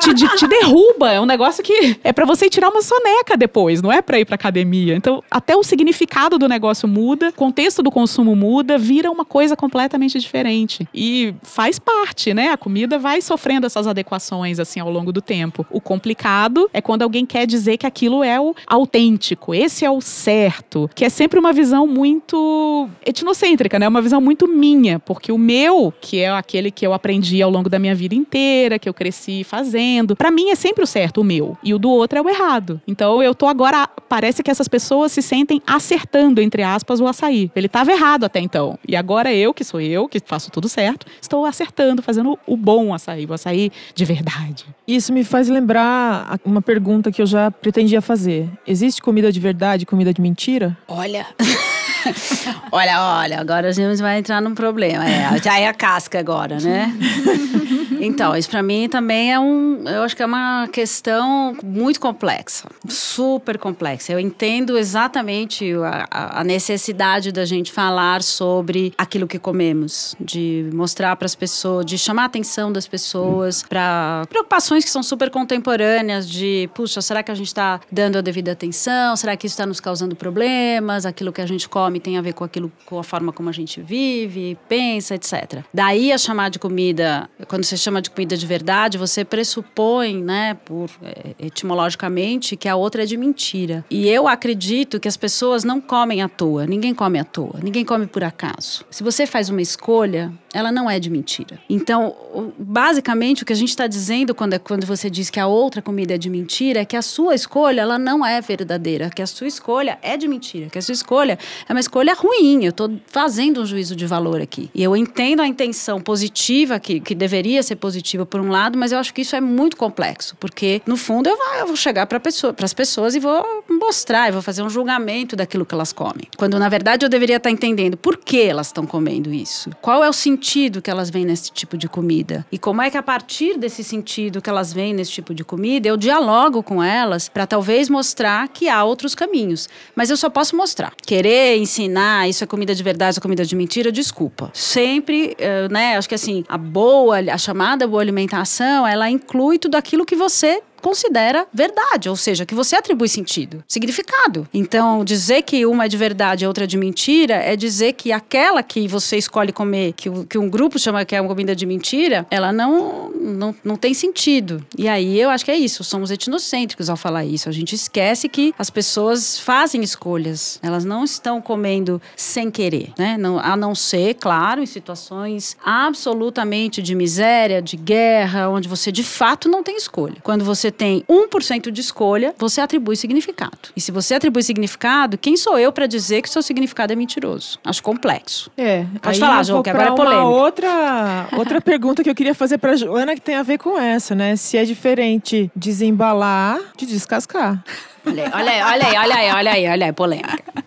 te, 0.00 0.14
te 0.14 0.46
derruba. 0.48 1.12
É 1.12 1.20
um 1.20 1.26
negócio 1.26 1.62
que 1.62 1.98
é 2.02 2.12
para 2.12 2.24
você 2.24 2.50
tirar 2.50 2.70
uma 2.70 2.82
soneca 2.82 3.36
depois, 3.36 3.80
não 3.80 3.92
é 3.92 4.02
para 4.02 4.18
ir 4.18 4.24
pra 4.24 4.34
academia. 4.34 4.96
Então, 4.96 5.22
até 5.30 5.56
o 5.56 5.62
significado 5.62 5.91
significado 5.92 6.38
do 6.38 6.48
negócio 6.48 6.88
muda, 6.88 7.28
o 7.28 7.32
contexto 7.32 7.82
do 7.82 7.90
consumo 7.90 8.34
muda, 8.34 8.78
vira 8.78 9.10
uma 9.10 9.24
coisa 9.24 9.54
completamente 9.54 10.18
diferente. 10.18 10.88
E 10.92 11.34
faz 11.42 11.78
parte, 11.78 12.32
né? 12.32 12.48
A 12.48 12.56
comida 12.56 12.98
vai 12.98 13.20
sofrendo 13.20 13.66
essas 13.66 13.86
adequações 13.86 14.58
assim 14.58 14.80
ao 14.80 14.90
longo 14.90 15.12
do 15.12 15.20
tempo. 15.20 15.64
O 15.70 15.80
complicado 15.80 16.68
é 16.72 16.80
quando 16.80 17.02
alguém 17.02 17.26
quer 17.26 17.46
dizer 17.46 17.76
que 17.76 17.86
aquilo 17.86 18.24
é 18.24 18.40
o 18.40 18.54
autêntico, 18.66 19.54
esse 19.54 19.84
é 19.84 19.90
o 19.90 20.00
certo, 20.00 20.90
que 20.94 21.04
é 21.04 21.08
sempre 21.08 21.38
uma 21.38 21.52
visão 21.52 21.86
muito 21.86 22.88
etnocêntrica, 23.04 23.78
né? 23.78 23.86
Uma 23.86 24.02
visão 24.02 24.20
muito 24.20 24.48
minha, 24.48 24.98
porque 24.98 25.30
o 25.30 25.38
meu, 25.38 25.92
que 26.00 26.20
é 26.20 26.30
aquele 26.30 26.70
que 26.70 26.86
eu 26.86 26.94
aprendi 26.94 27.42
ao 27.42 27.50
longo 27.50 27.68
da 27.68 27.78
minha 27.78 27.94
vida 27.94 28.14
inteira, 28.14 28.78
que 28.78 28.88
eu 28.88 28.94
cresci 28.94 29.44
fazendo, 29.44 30.16
para 30.16 30.30
mim 30.30 30.50
é 30.50 30.54
sempre 30.54 30.82
o 30.82 30.86
certo, 30.86 31.20
o 31.20 31.24
meu, 31.24 31.56
e 31.62 31.74
o 31.74 31.78
do 31.78 31.90
outro 31.90 32.18
é 32.18 32.22
o 32.22 32.28
errado. 32.28 32.80
Então 32.86 33.22
eu 33.22 33.34
tô 33.34 33.46
agora, 33.46 33.88
parece 34.08 34.42
que 34.42 34.50
essas 34.50 34.68
pessoas 34.68 35.12
se 35.12 35.20
sentem 35.20 35.60
acertando, 35.82 36.40
entre 36.40 36.62
aspas, 36.62 37.00
o 37.00 37.06
açaí. 37.08 37.50
Ele 37.56 37.66
estava 37.66 37.90
errado 37.90 38.24
até 38.24 38.38
então. 38.38 38.78
E 38.86 38.94
agora 38.94 39.34
eu, 39.34 39.52
que 39.52 39.64
sou 39.64 39.80
eu, 39.80 40.08
que 40.08 40.20
faço 40.24 40.50
tudo 40.50 40.68
certo, 40.68 41.06
estou 41.20 41.44
acertando, 41.44 42.00
fazendo 42.00 42.38
o 42.46 42.56
bom 42.56 42.94
açaí, 42.94 43.26
o 43.26 43.32
açaí 43.32 43.72
de 43.94 44.04
verdade. 44.04 44.64
Isso 44.86 45.12
me 45.12 45.24
faz 45.24 45.48
lembrar 45.48 46.38
uma 46.44 46.62
pergunta 46.62 47.10
que 47.10 47.20
eu 47.20 47.26
já 47.26 47.50
pretendia 47.50 48.00
fazer. 48.00 48.48
Existe 48.66 49.02
comida 49.02 49.32
de 49.32 49.40
verdade 49.40 49.82
e 49.82 49.86
comida 49.86 50.14
de 50.14 50.20
mentira? 50.20 50.76
Olha. 50.86 51.26
olha, 52.70 53.00
olha, 53.20 53.40
agora 53.40 53.68
a 53.68 53.72
gente 53.72 54.00
vai 54.00 54.18
entrar 54.18 54.40
num 54.40 54.54
problema. 54.54 55.08
É, 55.08 55.42
já 55.42 55.58
é 55.58 55.66
a 55.66 55.74
casca 55.74 56.18
agora, 56.18 56.58
né? 56.58 56.92
Então, 58.04 58.36
isso 58.36 58.50
para 58.50 58.64
mim 58.64 58.88
também 58.88 59.32
é 59.32 59.38
um. 59.38 59.84
Eu 59.86 60.02
acho 60.02 60.16
que 60.16 60.22
é 60.24 60.26
uma 60.26 60.66
questão 60.72 61.56
muito 61.62 62.00
complexa, 62.00 62.68
super 62.88 63.56
complexa. 63.56 64.12
Eu 64.12 64.18
entendo 64.18 64.76
exatamente 64.76 65.72
a, 66.10 66.40
a 66.40 66.44
necessidade 66.44 67.30
da 67.30 67.44
gente 67.44 67.70
falar 67.70 68.20
sobre 68.24 68.92
aquilo 68.98 69.28
que 69.28 69.38
comemos, 69.38 70.16
de 70.18 70.68
mostrar 70.74 71.14
para 71.14 71.26
as 71.26 71.36
pessoas, 71.36 71.86
de 71.86 71.96
chamar 71.96 72.22
a 72.22 72.26
atenção 72.26 72.72
das 72.72 72.88
pessoas 72.88 73.62
para 73.62 74.24
preocupações 74.28 74.84
que 74.84 74.90
são 74.90 75.02
super 75.02 75.30
contemporâneas, 75.30 76.28
de, 76.28 76.68
puxa, 76.74 77.00
será 77.00 77.22
que 77.22 77.30
a 77.30 77.36
gente 77.36 77.46
está 77.46 77.80
dando 77.90 78.18
a 78.18 78.20
devida 78.20 78.50
atenção? 78.50 79.14
Será 79.14 79.36
que 79.36 79.46
isso 79.46 79.54
está 79.54 79.64
nos 79.64 79.78
causando 79.78 80.16
problemas? 80.16 81.06
Aquilo 81.06 81.32
que 81.32 81.40
a 81.40 81.46
gente 81.46 81.68
come 81.68 81.91
tem 82.00 82.18
a 82.18 82.22
ver 82.22 82.32
com 82.32 82.44
aquilo, 82.44 82.70
com 82.86 82.98
a 82.98 83.04
forma 83.04 83.32
como 83.32 83.48
a 83.48 83.52
gente 83.52 83.80
vive, 83.80 84.58
pensa, 84.68 85.14
etc. 85.14 85.64
Daí 85.72 86.12
a 86.12 86.18
chamar 86.18 86.50
de 86.50 86.58
comida, 86.58 87.28
quando 87.48 87.64
você 87.64 87.76
chama 87.76 88.00
de 88.00 88.10
comida 88.10 88.36
de 88.36 88.46
verdade, 88.46 88.98
você 88.98 89.24
pressupõe, 89.24 90.22
né, 90.22 90.54
por 90.64 90.90
é, 91.02 91.34
etimologicamente, 91.38 92.56
que 92.56 92.68
a 92.68 92.76
outra 92.76 93.02
é 93.02 93.06
de 93.06 93.16
mentira. 93.16 93.84
E 93.90 94.08
eu 94.08 94.28
acredito 94.28 95.00
que 95.00 95.08
as 95.08 95.16
pessoas 95.16 95.64
não 95.64 95.80
comem 95.80 96.22
à 96.22 96.28
toa. 96.28 96.66
Ninguém 96.66 96.94
come 96.94 97.18
à 97.18 97.24
toa. 97.24 97.58
Ninguém 97.62 97.84
come 97.84 98.06
por 98.06 98.24
acaso. 98.24 98.84
Se 98.90 99.02
você 99.02 99.26
faz 99.26 99.48
uma 99.48 99.62
escolha, 99.62 100.32
ela 100.52 100.70
não 100.70 100.88
é 100.88 100.98
de 101.00 101.10
mentira. 101.10 101.58
Então, 101.68 102.14
basicamente, 102.58 103.42
o 103.42 103.46
que 103.46 103.52
a 103.52 103.56
gente 103.56 103.70
está 103.70 103.86
dizendo 103.86 104.34
quando, 104.34 104.54
é, 104.54 104.58
quando 104.58 104.86
você 104.86 105.08
diz 105.08 105.30
que 105.30 105.40
a 105.40 105.46
outra 105.46 105.80
comida 105.80 106.14
é 106.14 106.18
de 106.18 106.28
mentira 106.28 106.80
é 106.80 106.84
que 106.84 106.96
a 106.96 107.02
sua 107.02 107.34
escolha 107.34 107.80
ela 107.80 107.98
não 107.98 108.24
é 108.24 108.40
verdadeira, 108.40 109.10
que 109.10 109.22
a 109.22 109.26
sua 109.26 109.46
escolha 109.46 109.98
é 110.02 110.16
de 110.16 110.28
mentira, 110.28 110.68
que 110.68 110.78
a 110.78 110.82
sua 110.82 110.92
escolha 110.92 111.38
é 111.68 111.72
uma 111.72 111.80
escolha 111.82 112.14
ruim. 112.14 112.64
Eu 112.64 112.70
estou 112.70 112.90
fazendo 113.06 113.60
um 113.60 113.66
juízo 113.66 113.94
de 113.94 114.06
valor 114.06 114.40
aqui. 114.40 114.70
E 114.74 114.82
eu 114.82 114.96
entendo 114.96 115.40
a 115.40 115.46
intenção 115.46 116.00
positiva 116.00 116.80
que, 116.80 117.00
que 117.00 117.14
deveria 117.14 117.62
ser 117.62 117.76
positiva 117.76 118.24
por 118.24 118.40
um 118.40 118.50
lado, 118.50 118.78
mas 118.78 118.92
eu 118.92 118.98
acho 118.98 119.12
que 119.12 119.20
isso 119.20 119.36
é 119.36 119.40
muito 119.40 119.76
complexo, 119.76 120.36
porque 120.40 120.80
no 120.86 120.96
fundo 120.96 121.28
eu 121.28 121.36
vou, 121.36 121.54
eu 121.54 121.66
vou 121.66 121.76
chegar 121.76 122.06
para 122.06 122.18
pessoa, 122.18 122.54
as 122.62 122.72
pessoas 122.72 123.14
e 123.14 123.20
vou 123.20 123.64
mostrar, 123.68 124.28
e 124.28 124.32
vou 124.32 124.42
fazer 124.42 124.62
um 124.62 124.70
julgamento 124.70 125.36
daquilo 125.36 125.66
que 125.66 125.74
elas 125.74 125.92
comem. 125.92 126.28
Quando 126.36 126.58
na 126.58 126.68
verdade 126.68 127.04
eu 127.04 127.08
deveria 127.08 127.36
estar 127.36 127.50
entendendo 127.50 127.96
por 127.96 128.16
que 128.16 128.40
elas 128.40 128.68
estão 128.68 128.86
comendo 128.86 129.32
isso. 129.32 129.70
Qual 129.80 130.02
é 130.02 130.08
o 130.08 130.12
sentido 130.12 130.80
que 130.80 130.90
elas 130.90 131.10
veem 131.10 131.24
nesse 131.24 131.50
tipo 131.50 131.76
de 131.76 131.88
comida? 131.88 132.46
E 132.50 132.58
como 132.58 132.80
é 132.80 132.90
que 132.90 132.96
a 132.96 133.02
partir 133.02 133.58
desse 133.58 133.82
sentido 133.82 134.40
que 134.40 134.48
elas 134.48 134.72
veem 134.72 134.94
nesse 134.94 135.10
tipo 135.10 135.34
de 135.34 135.44
comida, 135.44 135.88
eu 135.88 135.96
dialogo 135.96 136.62
com 136.62 136.82
elas 136.82 137.28
para 137.28 137.46
talvez 137.46 137.88
mostrar 137.88 138.48
que 138.48 138.68
há 138.68 138.84
outros 138.84 139.14
caminhos. 139.14 139.68
Mas 139.94 140.10
eu 140.10 140.16
só 140.16 140.30
posso 140.30 140.56
mostrar. 140.56 140.92
Querer 141.04 141.56
ensinar 141.72 142.28
isso 142.28 142.44
é 142.44 142.46
comida 142.46 142.74
de 142.74 142.82
verdade, 142.82 143.18
é 143.18 143.20
comida 143.20 143.44
de 143.44 143.56
mentira, 143.56 143.90
desculpa. 143.90 144.50
Sempre, 144.52 145.36
uh, 145.38 145.72
né, 145.72 145.96
acho 145.96 146.08
que 146.08 146.14
assim, 146.14 146.44
a 146.48 146.58
boa, 146.58 147.18
a 147.18 147.38
chamada 147.38 147.86
boa 147.86 148.02
alimentação, 148.02 148.86
ela 148.86 149.08
inclui 149.08 149.58
tudo 149.58 149.76
aquilo 149.76 150.04
que 150.04 150.14
você 150.14 150.62
considera 150.82 151.46
verdade, 151.52 152.08
ou 152.08 152.16
seja, 152.16 152.44
que 152.44 152.54
você 152.54 152.76
atribui 152.76 153.08
sentido, 153.08 153.62
significado. 153.68 154.48
Então, 154.52 155.04
dizer 155.04 155.42
que 155.42 155.64
uma 155.64 155.86
é 155.86 155.88
de 155.88 155.96
verdade 155.96 156.44
e 156.44 156.46
outra 156.46 156.64
é 156.64 156.66
de 156.66 156.76
mentira 156.76 157.34
é 157.34 157.54
dizer 157.56 157.92
que 157.92 158.12
aquela 158.12 158.62
que 158.62 158.88
você 158.88 159.16
escolhe 159.16 159.52
comer, 159.52 159.92
que, 159.92 160.10
que 160.26 160.36
um 160.36 160.50
grupo 160.50 160.78
chama 160.78 161.04
que 161.04 161.14
é 161.14 161.20
uma 161.20 161.28
comida 161.28 161.54
de 161.54 161.64
mentira, 161.64 162.26
ela 162.30 162.52
não, 162.52 163.10
não, 163.10 163.54
não 163.62 163.76
tem 163.76 163.94
sentido. 163.94 164.64
E 164.76 164.88
aí 164.88 165.18
eu 165.20 165.30
acho 165.30 165.44
que 165.44 165.50
é 165.50 165.56
isso, 165.56 165.84
somos 165.84 166.10
etnocêntricos 166.10 166.90
ao 166.90 166.96
falar 166.96 167.24
isso. 167.24 167.48
A 167.48 167.52
gente 167.52 167.74
esquece 167.74 168.28
que 168.28 168.52
as 168.58 168.68
pessoas 168.68 169.38
fazem 169.38 169.82
escolhas, 169.82 170.58
elas 170.62 170.84
não 170.84 171.04
estão 171.04 171.40
comendo 171.40 172.02
sem 172.16 172.50
querer, 172.50 172.92
né? 172.98 173.16
Não, 173.16 173.38
a 173.38 173.56
não 173.56 173.74
ser, 173.74 174.14
claro, 174.14 174.60
em 174.60 174.66
situações 174.66 175.56
absolutamente 175.64 176.82
de 176.82 176.94
miséria, 176.94 177.62
de 177.62 177.76
guerra, 177.76 178.48
onde 178.48 178.68
você 178.68 178.90
de 178.90 179.04
fato 179.04 179.48
não 179.48 179.62
tem 179.62 179.76
escolha. 179.76 180.16
Quando 180.22 180.44
você 180.44 180.71
tem 180.72 181.04
1% 181.08 181.70
de 181.70 181.80
escolha, 181.80 182.34
você 182.38 182.60
atribui 182.60 182.96
significado. 182.96 183.70
E 183.76 183.80
se 183.80 183.92
você 183.92 184.14
atribui 184.14 184.42
significado, 184.42 185.18
quem 185.18 185.36
sou 185.36 185.58
eu 185.58 185.72
para 185.72 185.86
dizer 185.86 186.22
que 186.22 186.28
o 186.28 186.32
seu 186.32 186.42
significado 186.42 186.92
é 186.92 186.96
mentiroso? 186.96 187.58
Acho 187.64 187.82
complexo. 187.82 188.50
É. 188.56 188.86
Pode 189.00 189.18
falar, 189.18 189.42
João, 189.42 189.62
que 189.62 189.70
agora 189.70 189.90
é 189.90 189.94
polêmico. 189.94 190.26
outra, 190.26 191.28
outra 191.36 191.60
pergunta 191.62 192.02
que 192.02 192.10
eu 192.10 192.14
queria 192.14 192.34
fazer 192.34 192.58
para 192.58 192.74
Joana, 192.76 193.14
que 193.14 193.20
tem 193.20 193.34
a 193.34 193.42
ver 193.42 193.58
com 193.58 193.78
essa, 193.78 194.14
né? 194.14 194.36
Se 194.36 194.56
é 194.56 194.64
diferente 194.64 195.50
desembalar 195.54 196.58
de 196.76 196.86
descascar. 196.86 197.62
Olha 198.04 198.24
aí, 198.24 198.32
olha 198.32 198.52
aí, 198.52 198.62
olha 198.62 198.86
aí, 198.86 198.96
olha 198.96 199.16
aí, 199.16 199.30
olha 199.30 199.52
aí, 199.52 199.68
olha 199.68 199.86
aí, 199.86 199.92
polêmica. 199.92 200.64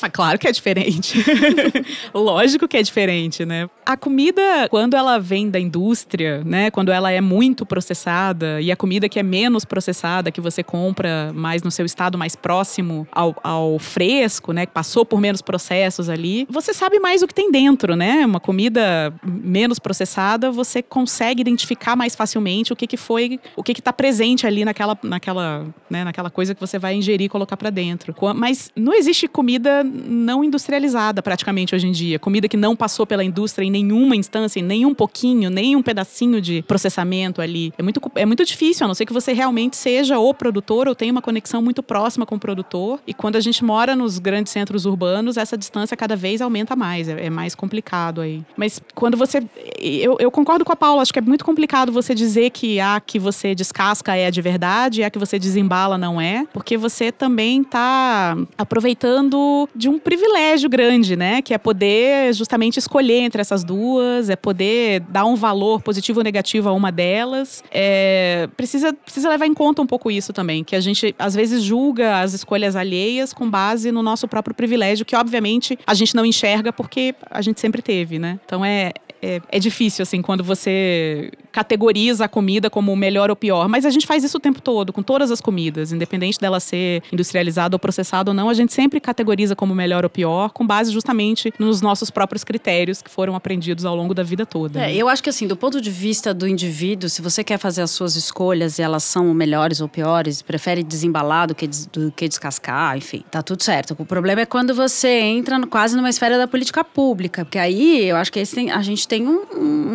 Mas 0.00 0.10
claro 0.12 0.38
que 0.38 0.46
é 0.46 0.52
diferente. 0.52 1.24
Lógico 2.14 2.68
que 2.68 2.76
é 2.76 2.82
diferente, 2.82 3.44
né? 3.44 3.68
A 3.84 3.96
comida, 3.96 4.68
quando 4.70 4.94
ela 4.94 5.18
vem 5.18 5.50
da 5.50 5.58
indústria, 5.58 6.42
né? 6.44 6.70
Quando 6.70 6.90
ela 6.90 7.10
é 7.10 7.20
muito 7.20 7.64
processada 7.64 8.60
e 8.60 8.70
a 8.70 8.76
comida 8.76 9.08
que 9.08 9.18
é 9.18 9.22
menos 9.22 9.64
processada, 9.64 10.30
que 10.30 10.40
você 10.40 10.62
compra 10.62 11.32
mais 11.34 11.62
no 11.62 11.70
seu 11.70 11.86
estado 11.86 12.18
mais 12.18 12.36
próximo 12.36 13.06
ao, 13.12 13.34
ao 13.42 13.78
fresco, 13.78 14.52
né? 14.52 14.66
Que 14.66 14.72
passou 14.72 15.04
por 15.04 15.20
menos 15.20 15.40
processos 15.40 16.08
ali, 16.08 16.46
você 16.50 16.74
sabe 16.74 16.98
mais 16.98 17.22
o 17.22 17.26
que 17.26 17.34
tem 17.34 17.50
dentro, 17.50 17.96
né? 17.96 18.24
Uma 18.26 18.40
comida 18.40 19.12
menos 19.24 19.78
processada, 19.78 20.50
você 20.50 20.82
consegue 20.82 21.40
identificar 21.40 21.96
mais 21.96 22.14
facilmente 22.14 22.72
o 22.72 22.76
que, 22.76 22.86
que 22.86 22.96
foi, 22.96 23.40
o 23.56 23.62
que 23.62 23.74
que 23.74 23.82
tá 23.82 23.92
presente 23.92 24.46
ali 24.46 24.64
naquela, 24.64 24.98
naquela, 25.02 25.66
né? 25.88 26.04
naquela 26.04 26.30
coisa 26.30 26.54
que 26.54 26.60
você 26.60 26.78
vai 26.78 26.94
ingerir 26.94 27.26
e 27.26 27.28
colocar 27.28 27.56
para 27.56 27.70
dentro. 27.70 28.14
Mas 28.34 28.70
não 28.74 28.94
existe 28.94 29.28
comida 29.28 29.84
não 29.88 30.44
industrializada 30.44 31.22
praticamente 31.22 31.74
hoje 31.74 31.86
em 31.86 31.92
dia. 31.92 32.18
Comida 32.18 32.48
que 32.48 32.56
não 32.56 32.76
passou 32.76 33.06
pela 33.06 33.24
indústria 33.24 33.64
em 33.64 33.70
nenhuma 33.70 34.16
instância, 34.16 34.60
em 34.60 34.62
nenhum 34.62 34.94
pouquinho, 34.94 35.50
nem 35.50 35.76
um 35.76 35.82
pedacinho 35.82 36.40
de 36.40 36.62
processamento 36.62 37.40
ali. 37.40 37.72
É 37.78 37.82
muito, 37.82 38.00
é 38.14 38.26
muito 38.26 38.44
difícil, 38.44 38.84
a 38.84 38.88
não 38.88 38.94
ser 38.94 39.06
que 39.06 39.12
você 39.12 39.32
realmente 39.32 39.76
seja 39.76 40.18
o 40.18 40.32
produtor 40.34 40.88
ou 40.88 40.94
tenha 40.94 41.12
uma 41.12 41.22
conexão 41.22 41.62
muito 41.62 41.82
próxima 41.82 42.26
com 42.26 42.36
o 42.36 42.38
produtor. 42.38 43.00
E 43.06 43.14
quando 43.14 43.36
a 43.36 43.40
gente 43.40 43.64
mora 43.64 43.96
nos 43.96 44.18
grandes 44.18 44.52
centros 44.52 44.84
urbanos, 44.84 45.36
essa 45.36 45.56
distância 45.56 45.96
cada 45.96 46.16
vez 46.16 46.40
aumenta 46.40 46.76
mais. 46.76 47.08
É, 47.08 47.26
é 47.26 47.30
mais 47.30 47.54
complicado 47.54 48.20
aí. 48.20 48.42
Mas 48.56 48.80
quando 48.94 49.16
você. 49.16 49.42
Eu, 49.78 50.16
eu 50.20 50.30
concordo 50.30 50.64
com 50.64 50.72
a 50.72 50.76
Paula, 50.76 51.02
acho 51.02 51.12
que 51.12 51.18
é 51.18 51.22
muito 51.22 51.44
complicado 51.44 51.90
você 51.90 52.14
dizer 52.14 52.50
que 52.50 52.80
a 52.80 53.00
que 53.00 53.18
você 53.18 53.54
descasca 53.54 54.14
é 54.14 54.30
de 54.30 54.40
verdade 54.40 55.02
a 55.02 55.10
que 55.10 55.18
você 55.18 55.38
desembala 55.38 55.98
não 55.98 56.20
é, 56.20 56.46
porque 56.52 56.76
você 56.76 57.10
também 57.10 57.62
está 57.62 58.36
aproveitando 58.56 59.68
de 59.78 59.88
um 59.88 59.96
privilégio 59.96 60.68
grande, 60.68 61.14
né? 61.14 61.40
Que 61.40 61.54
é 61.54 61.58
poder 61.58 62.34
justamente 62.34 62.78
escolher 62.78 63.20
entre 63.20 63.40
essas 63.40 63.62
duas, 63.62 64.28
é 64.28 64.34
poder 64.34 65.00
dar 65.08 65.24
um 65.24 65.36
valor 65.36 65.80
positivo 65.80 66.18
ou 66.18 66.24
negativo 66.24 66.68
a 66.68 66.72
uma 66.72 66.90
delas. 66.90 67.62
É, 67.70 68.48
precisa, 68.56 68.92
precisa 68.92 69.28
levar 69.28 69.46
em 69.46 69.54
conta 69.54 69.80
um 69.80 69.86
pouco 69.86 70.10
isso 70.10 70.32
também, 70.32 70.64
que 70.64 70.74
a 70.74 70.80
gente 70.80 71.14
às 71.16 71.32
vezes 71.32 71.62
julga 71.62 72.20
as 72.20 72.32
escolhas 72.34 72.74
alheias 72.74 73.32
com 73.32 73.48
base 73.48 73.92
no 73.92 74.02
nosso 74.02 74.26
próprio 74.26 74.52
privilégio, 74.52 75.06
que 75.06 75.14
obviamente 75.14 75.78
a 75.86 75.94
gente 75.94 76.12
não 76.16 76.26
enxerga 76.26 76.72
porque 76.72 77.14
a 77.30 77.40
gente 77.40 77.60
sempre 77.60 77.80
teve, 77.80 78.18
né? 78.18 78.40
Então 78.44 78.64
é, 78.64 78.92
é, 79.22 79.40
é, 79.48 79.58
difícil, 79.58 80.02
assim, 80.02 80.22
quando 80.22 80.42
você 80.42 81.30
categoriza 81.58 82.26
a 82.26 82.28
comida 82.28 82.70
como 82.70 82.94
melhor 82.94 83.30
ou 83.30 83.34
pior. 83.34 83.68
Mas 83.68 83.84
a 83.84 83.90
gente 83.90 84.06
faz 84.06 84.22
isso 84.22 84.36
o 84.36 84.40
tempo 84.40 84.62
todo, 84.62 84.92
com 84.92 85.02
todas 85.02 85.28
as 85.32 85.40
comidas, 85.40 85.90
independente 85.90 86.38
dela 86.38 86.60
ser 86.60 87.02
industrializada 87.12 87.74
ou 87.74 87.80
processada 87.80 88.30
ou 88.30 88.34
não, 88.34 88.48
a 88.48 88.54
gente 88.54 88.72
sempre 88.72 89.00
categoriza 89.00 89.56
como 89.56 89.74
melhor 89.74 90.04
ou 90.04 90.10
pior, 90.10 90.50
com 90.50 90.64
base 90.64 90.92
justamente 90.92 91.52
nos 91.58 91.80
nossos 91.80 92.10
próprios 92.10 92.44
critérios 92.44 93.02
que 93.02 93.10
foram 93.10 93.34
aprendidos 93.34 93.84
ao 93.84 93.96
longo 93.96 94.14
da 94.14 94.22
vida 94.22 94.46
toda. 94.46 94.78
É, 94.78 94.86
né? 94.86 94.94
eu 94.94 95.08
acho 95.08 95.20
que 95.20 95.28
assim, 95.28 95.48
do 95.48 95.56
ponto 95.56 95.80
de 95.80 95.90
vista 95.90 96.32
do 96.32 96.46
indivíduo, 96.46 97.10
se 97.10 97.20
você 97.20 97.42
quer 97.42 97.58
fazer 97.58 97.82
as 97.82 97.90
suas 97.90 98.14
escolhas 98.14 98.78
e 98.78 98.82
elas 98.82 99.02
são 99.02 99.34
melhores 99.34 99.80
ou 99.80 99.88
piores, 99.88 100.40
prefere 100.40 100.84
desembalar 100.84 101.48
do 101.48 101.56
que, 101.56 101.66
des, 101.66 101.86
do 101.86 102.12
que 102.12 102.28
descascar, 102.28 102.96
enfim, 102.96 103.24
tá 103.32 103.42
tudo 103.42 103.64
certo. 103.64 103.96
O 103.98 104.06
problema 104.06 104.42
é 104.42 104.46
quando 104.46 104.72
você 104.76 105.08
entra 105.08 105.58
no, 105.58 105.66
quase 105.66 105.96
numa 105.96 106.08
esfera 106.08 106.38
da 106.38 106.46
política 106.46 106.84
pública, 106.84 107.44
porque 107.44 107.58
aí 107.58 108.08
eu 108.08 108.14
acho 108.14 108.30
que 108.30 108.46
tem, 108.46 108.70
a 108.70 108.80
gente 108.80 109.08
tem 109.08 109.26
um, 109.26 109.40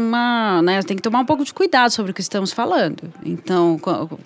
uma, 0.10 0.62
né, 0.62 0.84
tem 0.84 0.98
que 0.98 1.04
tomar 1.04 1.20
um 1.20 1.26
pouco 1.26 1.46
de 1.46 1.53
cuidado 1.54 1.92
sobre 1.92 2.12
o 2.12 2.14
que 2.14 2.22
estamos 2.22 2.52
falando. 2.52 3.12
Então, 3.26 3.80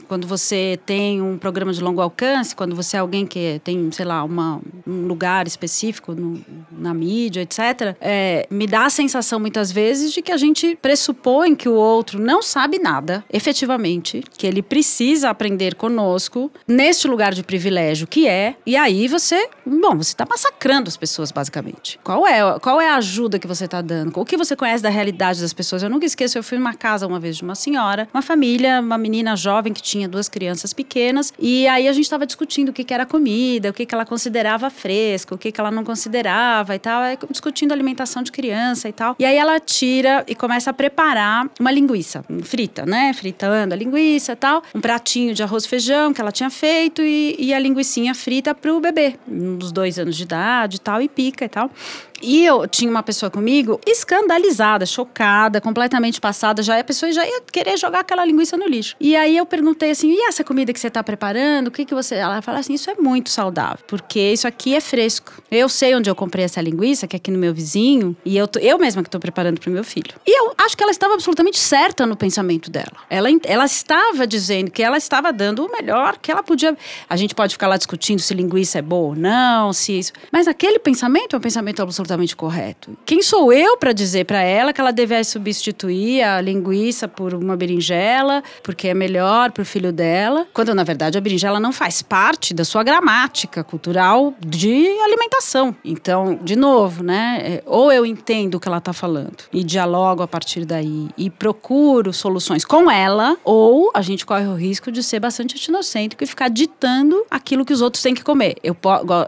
quando 0.08 0.28
você 0.28 0.80
tem 0.86 1.22
um 1.22 1.38
programa 1.38 1.74
de 1.74 1.82
longo 1.82 2.02
alcance, 2.02 2.56
quando 2.56 2.76
você 2.76 2.98
é 2.98 3.00
alguém 3.00 3.26
que 3.26 3.62
tem, 3.64 3.92
sei 3.92 4.06
lá, 4.06 4.24
uma, 4.24 4.60
um 4.86 5.08
lugar 5.08 5.48
específico 5.48 6.14
no, 6.14 6.44
na 6.72 6.94
mídia, 6.94 7.42
etc., 7.42 7.96
é, 8.02 8.48
me 8.50 8.68
dá 8.68 8.86
a 8.86 8.90
sensação 8.90 9.40
muitas 9.40 9.72
vezes 9.72 10.12
de 10.12 10.22
que 10.22 10.32
a 10.32 10.38
gente 10.38 10.78
pressupõe 10.82 11.56
que 11.56 11.70
o 11.70 11.74
outro 11.74 12.20
não 12.20 12.42
sabe 12.42 12.80
nada, 12.80 13.24
efetivamente, 13.32 14.24
que 14.38 14.48
ele 14.48 14.62
precisa 14.62 15.30
aprender 15.30 15.76
conosco 15.76 16.52
neste 16.68 17.08
lugar 17.08 17.34
de 17.34 17.44
privilégio 17.44 18.08
que 18.08 18.28
é, 18.28 18.56
e 18.66 18.76
aí 18.76 19.08
você, 19.08 19.50
bom, 19.66 19.96
você 19.96 20.12
está 20.12 20.26
massacrando 20.30 20.88
as 20.88 20.98
pessoas, 20.98 21.32
basicamente. 21.32 22.00
Qual 22.04 22.26
é, 22.26 22.60
qual 22.60 22.82
é 22.82 22.90
a 22.90 22.96
ajuda 22.96 23.40
que 23.40 23.48
você 23.48 23.66
está 23.66 23.82
dando? 23.82 24.12
O 24.20 24.26
que 24.26 24.38
você 24.38 24.56
conhece 24.56 24.84
da 24.84 24.90
realidade 24.90 25.42
das 25.42 25.54
pessoas? 25.54 25.84
Eu 25.84 25.90
nunca 25.90 26.06
esqueço, 26.06 26.38
eu 26.38 26.44
fui 26.44 26.58
numa 26.58 26.74
casa 26.74 27.07
uma 27.08 27.20
vez 27.20 27.38
de 27.38 27.44
uma 27.44 27.56
senhora, 27.56 28.08
uma 28.14 28.22
família, 28.22 28.80
uma 28.80 28.98
menina 28.98 29.36
jovem 29.36 29.74
que 29.74 29.82
tinha 29.82 30.08
duas 30.08 30.30
crianças 30.30 30.74
pequenas, 30.74 31.34
e 31.40 31.68
aí 31.68 31.88
a 31.88 31.94
gente 31.94 32.04
estava 32.04 32.26
discutindo 32.26 32.70
o 32.70 32.74
que, 32.74 32.84
que 32.84 32.94
era 32.94 33.06
comida, 33.06 33.70
o 33.70 33.74
que, 33.74 33.86
que 33.86 33.94
ela 33.94 34.06
considerava 34.06 34.70
fresco, 34.70 35.36
o 35.36 35.38
que, 35.38 35.52
que 35.52 35.60
ela 35.60 35.72
não 35.72 35.84
considerava 35.84 36.76
e 36.76 36.80
tal, 36.80 37.02
discutindo 37.30 37.72
alimentação 37.72 38.24
de 38.24 38.32
criança 38.32 38.90
e 38.90 38.94
tal. 38.94 39.16
E 39.20 39.26
aí 39.26 39.36
ela 39.36 39.60
tira 39.60 40.24
e 40.28 40.36
começa 40.36 40.70
a 40.70 40.74
preparar 40.74 41.50
uma 41.60 41.72
linguiça 41.72 42.24
frita, 42.44 42.86
né? 42.86 43.14
Fritando 43.14 43.74
a 43.74 43.78
linguiça 43.78 44.34
e 44.34 44.36
tal, 44.36 44.64
um 44.74 44.82
pratinho 44.82 45.34
de 45.34 45.44
arroz 45.44 45.66
e 45.66 45.70
feijão 45.70 46.14
que 46.14 46.22
ela 46.22 46.32
tinha 46.32 46.50
feito 46.50 47.02
e, 47.02 47.36
e 47.40 47.54
a 47.54 47.60
linguiçinha 47.60 48.14
frita 48.14 48.54
pro 48.54 48.80
bebê, 48.80 49.16
uns 49.28 49.72
dois 49.72 50.00
anos 50.00 50.16
de 50.16 50.24
idade 50.24 50.78
e 50.78 50.80
tal, 50.80 51.02
e 51.02 51.08
pica 51.08 51.46
e 51.46 51.50
tal. 51.50 51.72
E 52.22 52.46
eu 52.46 52.68
tinha 52.68 52.90
uma 52.90 53.04
pessoa 53.04 53.30
comigo 53.30 53.80
escandalizada, 53.86 54.86
chocada, 54.86 55.62
completamente 55.62 56.20
passada. 56.20 56.64
Já 56.64 56.80
a 56.80 56.84
pessoa 56.84 57.12
já 57.12 57.26
ia 57.26 57.42
querer 57.52 57.78
jogar 57.78 58.00
aquela 58.02 58.26
linguiça 58.26 58.58
no 58.58 58.68
lixo. 58.68 58.96
E 59.00 59.16
aí 59.16 59.38
eu 59.38 59.46
perguntei 59.46 59.92
assim: 59.92 60.12
e 60.12 60.28
essa 60.28 60.44
comida 60.44 60.74
que 60.74 60.80
você 60.80 60.88
está 60.88 61.04
preparando? 61.04 61.68
O 61.68 61.72
que, 61.72 61.86
que 61.86 61.94
você. 61.94 62.16
Ela 62.16 62.42
fala 62.42 62.60
assim: 62.60 62.74
isso 62.74 62.90
é 62.90 62.96
muito 62.96 63.30
saudável, 63.30 63.80
porque 63.88 64.20
isso 64.20 64.48
aqui 64.48 64.76
é 64.76 64.82
fresco. 64.82 65.32
Eu 65.52 65.70
sei 65.70 65.96
onde 65.96 66.10
eu 66.10 66.16
comprei 66.16 66.46
essa 66.46 66.62
linguiça, 66.62 67.08
que 67.08 67.16
é 67.16 67.18
aqui 67.18 67.32
no 67.32 67.38
meu 67.38 67.54
vizinho, 67.54 68.16
e 68.26 68.38
eu, 68.38 68.48
tô, 68.48 68.60
eu 68.60 68.78
mesma 68.78 69.02
que 69.04 69.08
estou 69.08 69.22
preparando 69.22 69.60
para 69.60 69.70
o 69.70 69.74
meu 69.74 69.84
filho. 69.84 70.14
E 70.26 70.40
eu 70.40 70.54
acho 70.58 70.76
que 70.76 70.84
ela 70.84 70.92
estava 70.92 71.14
absolutamente 71.14 71.60
certa 71.60 72.06
no 72.06 72.16
pensamento 72.16 72.70
dela. 72.70 72.98
Ela, 73.10 73.30
ela 73.46 73.66
estava 73.66 74.26
dizendo 74.26 74.72
que 74.72 74.82
ela 74.82 74.98
estava 74.98 75.32
dando 75.32 75.66
o 75.66 75.72
melhor 75.72 76.18
que 76.18 76.32
ela 76.32 76.44
podia. 76.44 76.76
A 77.10 77.16
gente 77.16 77.36
pode 77.36 77.54
ficar 77.54 77.68
lá 77.68 77.78
discutindo 77.78 78.20
se 78.20 78.34
linguiça 78.34 78.80
é 78.80 78.82
boa 78.82 79.10
ou 79.10 79.16
não, 79.16 79.72
se 79.72 79.98
isso. 79.98 80.12
Mas 80.32 80.48
aquele 80.48 80.80
pensamento 80.80 81.36
é 81.36 81.38
um 81.38 81.42
pensamento 81.42 81.82
absolutamente 81.82 82.07
absolutamente 82.08 82.36
correto. 82.36 82.98
Quem 83.06 83.22
sou 83.22 83.52
eu 83.52 83.78
para 83.78 83.92
dizer 83.92 84.26
para 84.26 84.42
ela 84.42 84.72
que 84.72 84.80
ela 84.80 84.92
deve 84.92 85.22
substituir 85.24 86.24
a 86.24 86.40
linguiça 86.40 87.08
por 87.08 87.34
uma 87.34 87.56
berinjela, 87.56 88.42
porque 88.64 88.88
é 88.88 88.94
melhor 88.94 89.52
para 89.52 89.62
o 89.62 89.66
filho 89.66 89.92
dela, 89.92 90.48
quando 90.54 90.74
na 90.74 90.84
verdade 90.84 91.18
a 91.18 91.22
berinjela 91.22 91.60
não 91.60 91.74
faz 91.74 92.02
parte 92.02 92.54
da 92.54 92.64
sua 92.64 92.84
gramática 92.84 93.64
cultural 93.64 94.34
de 94.40 94.88
alimentação. 95.04 95.76
Então, 95.84 96.40
de 96.42 96.56
novo, 96.56 97.04
né? 97.04 97.40
É, 97.44 97.64
ou 97.66 97.92
eu 97.92 98.06
entendo 98.06 98.56
o 98.56 98.60
que 98.60 98.68
ela 98.68 98.78
está 98.78 98.94
falando 98.94 99.44
e 99.52 99.64
dialogo 99.64 100.24
a 100.24 100.28
partir 100.28 100.66
daí 100.66 101.10
e 101.18 101.30
procuro 101.30 102.14
soluções 102.14 102.64
com 102.64 102.90
ela, 102.90 103.38
ou 103.44 103.92
a 103.94 104.02
gente 104.02 104.26
corre 104.26 104.48
o 104.48 104.56
risco 104.56 104.92
de 104.92 105.04
ser 105.04 105.20
bastante 105.20 105.56
etnocêntrico 105.56 106.24
e 106.24 106.28
ficar 106.28 106.50
ditando 106.50 107.26
aquilo 107.30 107.66
que 107.66 107.74
os 107.74 107.82
outros 107.82 108.02
têm 108.02 108.14
que 108.14 108.24
comer. 108.24 108.56
Eu, 108.64 108.76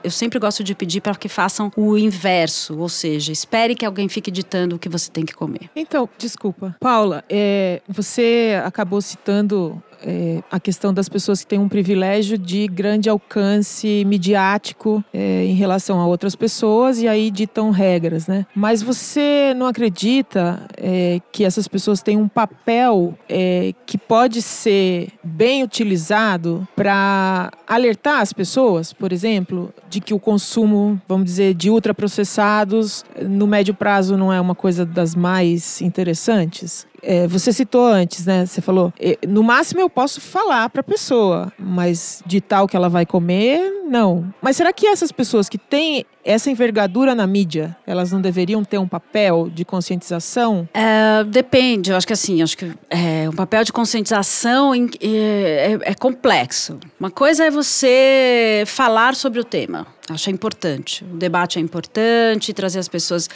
eu 0.03 0.11
sempre 0.11 0.39
gosto 0.39 0.63
de 0.63 0.73
pedir 0.73 1.01
para 1.01 1.15
que 1.15 1.27
façam 1.27 1.71
o 1.75 1.97
inverso 1.97 2.68
isso. 2.69 2.77
Ou 2.77 2.89
seja, 2.89 3.31
espere 3.31 3.75
que 3.75 3.85
alguém 3.85 4.07
fique 4.07 4.29
ditando 4.29 4.75
o 4.75 4.79
que 4.79 4.89
você 4.89 5.09
tem 5.09 5.25
que 5.25 5.33
comer. 5.33 5.69
Então, 5.75 6.07
desculpa. 6.17 6.75
Paula, 6.79 7.23
é, 7.29 7.81
você 7.87 8.61
acabou 8.63 9.01
citando 9.01 9.81
é, 10.03 10.41
a 10.51 10.59
questão 10.59 10.93
das 10.93 11.09
pessoas 11.09 11.41
que 11.41 11.47
têm 11.47 11.59
um 11.59 11.69
privilégio 11.69 12.37
de 12.37 12.67
grande 12.67 13.09
alcance 13.09 14.03
midiático 14.05 15.03
é, 15.13 15.45
em 15.45 15.53
relação 15.53 15.99
a 15.99 16.05
outras 16.05 16.35
pessoas 16.35 17.01
e 17.01 17.07
aí 17.07 17.31
ditam 17.31 17.71
regras, 17.71 18.27
né? 18.27 18.45
Mas 18.55 18.81
você 18.81 19.53
não 19.55 19.67
acredita 19.67 20.61
é, 20.77 21.19
que 21.31 21.43
essas 21.43 21.67
pessoas 21.67 22.01
têm 22.01 22.17
um 22.17 22.27
papel 22.27 23.17
é, 23.27 23.73
que 23.85 23.97
pode 23.97 24.41
ser 24.41 25.09
bem 25.23 25.63
utilizado 25.63 26.67
para 26.75 27.51
alertar 27.67 28.21
as 28.21 28.33
pessoas, 28.33 28.93
por 28.93 29.11
exemplo, 29.11 29.73
de 29.89 29.99
que 29.99 30.13
o 30.13 30.19
consumo, 30.19 31.01
vamos 31.07 31.25
dizer, 31.25 31.53
de 31.53 31.69
ultraprocessados 31.69 33.03
no 33.21 33.47
médio 33.47 33.73
prazo 33.73 34.17
não 34.17 34.31
é 34.31 34.39
uma 34.39 34.55
coisa 34.55 34.85
das 34.85 35.15
mais 35.15 35.81
interessantes? 35.81 36.87
É, 37.01 37.27
você 37.27 37.51
citou 37.51 37.87
antes, 37.87 38.25
né? 38.25 38.45
Você 38.45 38.61
falou, 38.61 38.93
no 39.27 39.43
máximo 39.43 39.81
eu 39.81 39.89
posso 39.89 40.21
falar 40.21 40.69
para 40.69 40.81
a 40.81 40.83
pessoa, 40.83 41.51
mas 41.57 42.23
de 42.25 42.41
tal 42.41 42.67
que 42.67 42.75
ela 42.75 42.89
vai 42.89 43.05
comer, 43.05 43.71
não. 43.85 44.33
Mas 44.41 44.57
será 44.57 44.71
que 44.71 44.87
essas 44.87 45.11
pessoas 45.11 45.49
que 45.49 45.57
têm 45.57 46.05
essa 46.23 46.51
envergadura 46.51 47.15
na 47.15 47.25
mídia, 47.25 47.75
elas 47.87 48.11
não 48.11 48.21
deveriam 48.21 48.63
ter 48.63 48.77
um 48.77 48.87
papel 48.87 49.49
de 49.49 49.65
conscientização? 49.65 50.67
É, 50.73 51.23
depende, 51.23 51.91
eu 51.91 51.97
acho 51.97 52.05
que 52.05 52.13
assim, 52.13 52.41
acho 52.41 52.57
que 52.57 52.71
é, 52.89 53.27
um 53.29 53.33
papel 53.33 53.63
de 53.63 53.73
conscientização 53.73 54.73
é, 54.73 54.79
é, 55.01 55.79
é 55.81 55.93
complexo. 55.95 56.77
Uma 56.99 57.09
coisa 57.09 57.45
é 57.45 57.49
você 57.51 58.63
falar 58.67 59.15
sobre 59.15 59.39
o 59.39 59.43
tema. 59.43 59.87
Acho 60.09 60.31
importante. 60.31 61.03
O 61.03 61.17
debate 61.17 61.59
é 61.59 61.61
importante, 61.61 62.53
trazer 62.53 62.79
as 62.79 62.87
pessoas 62.87 63.29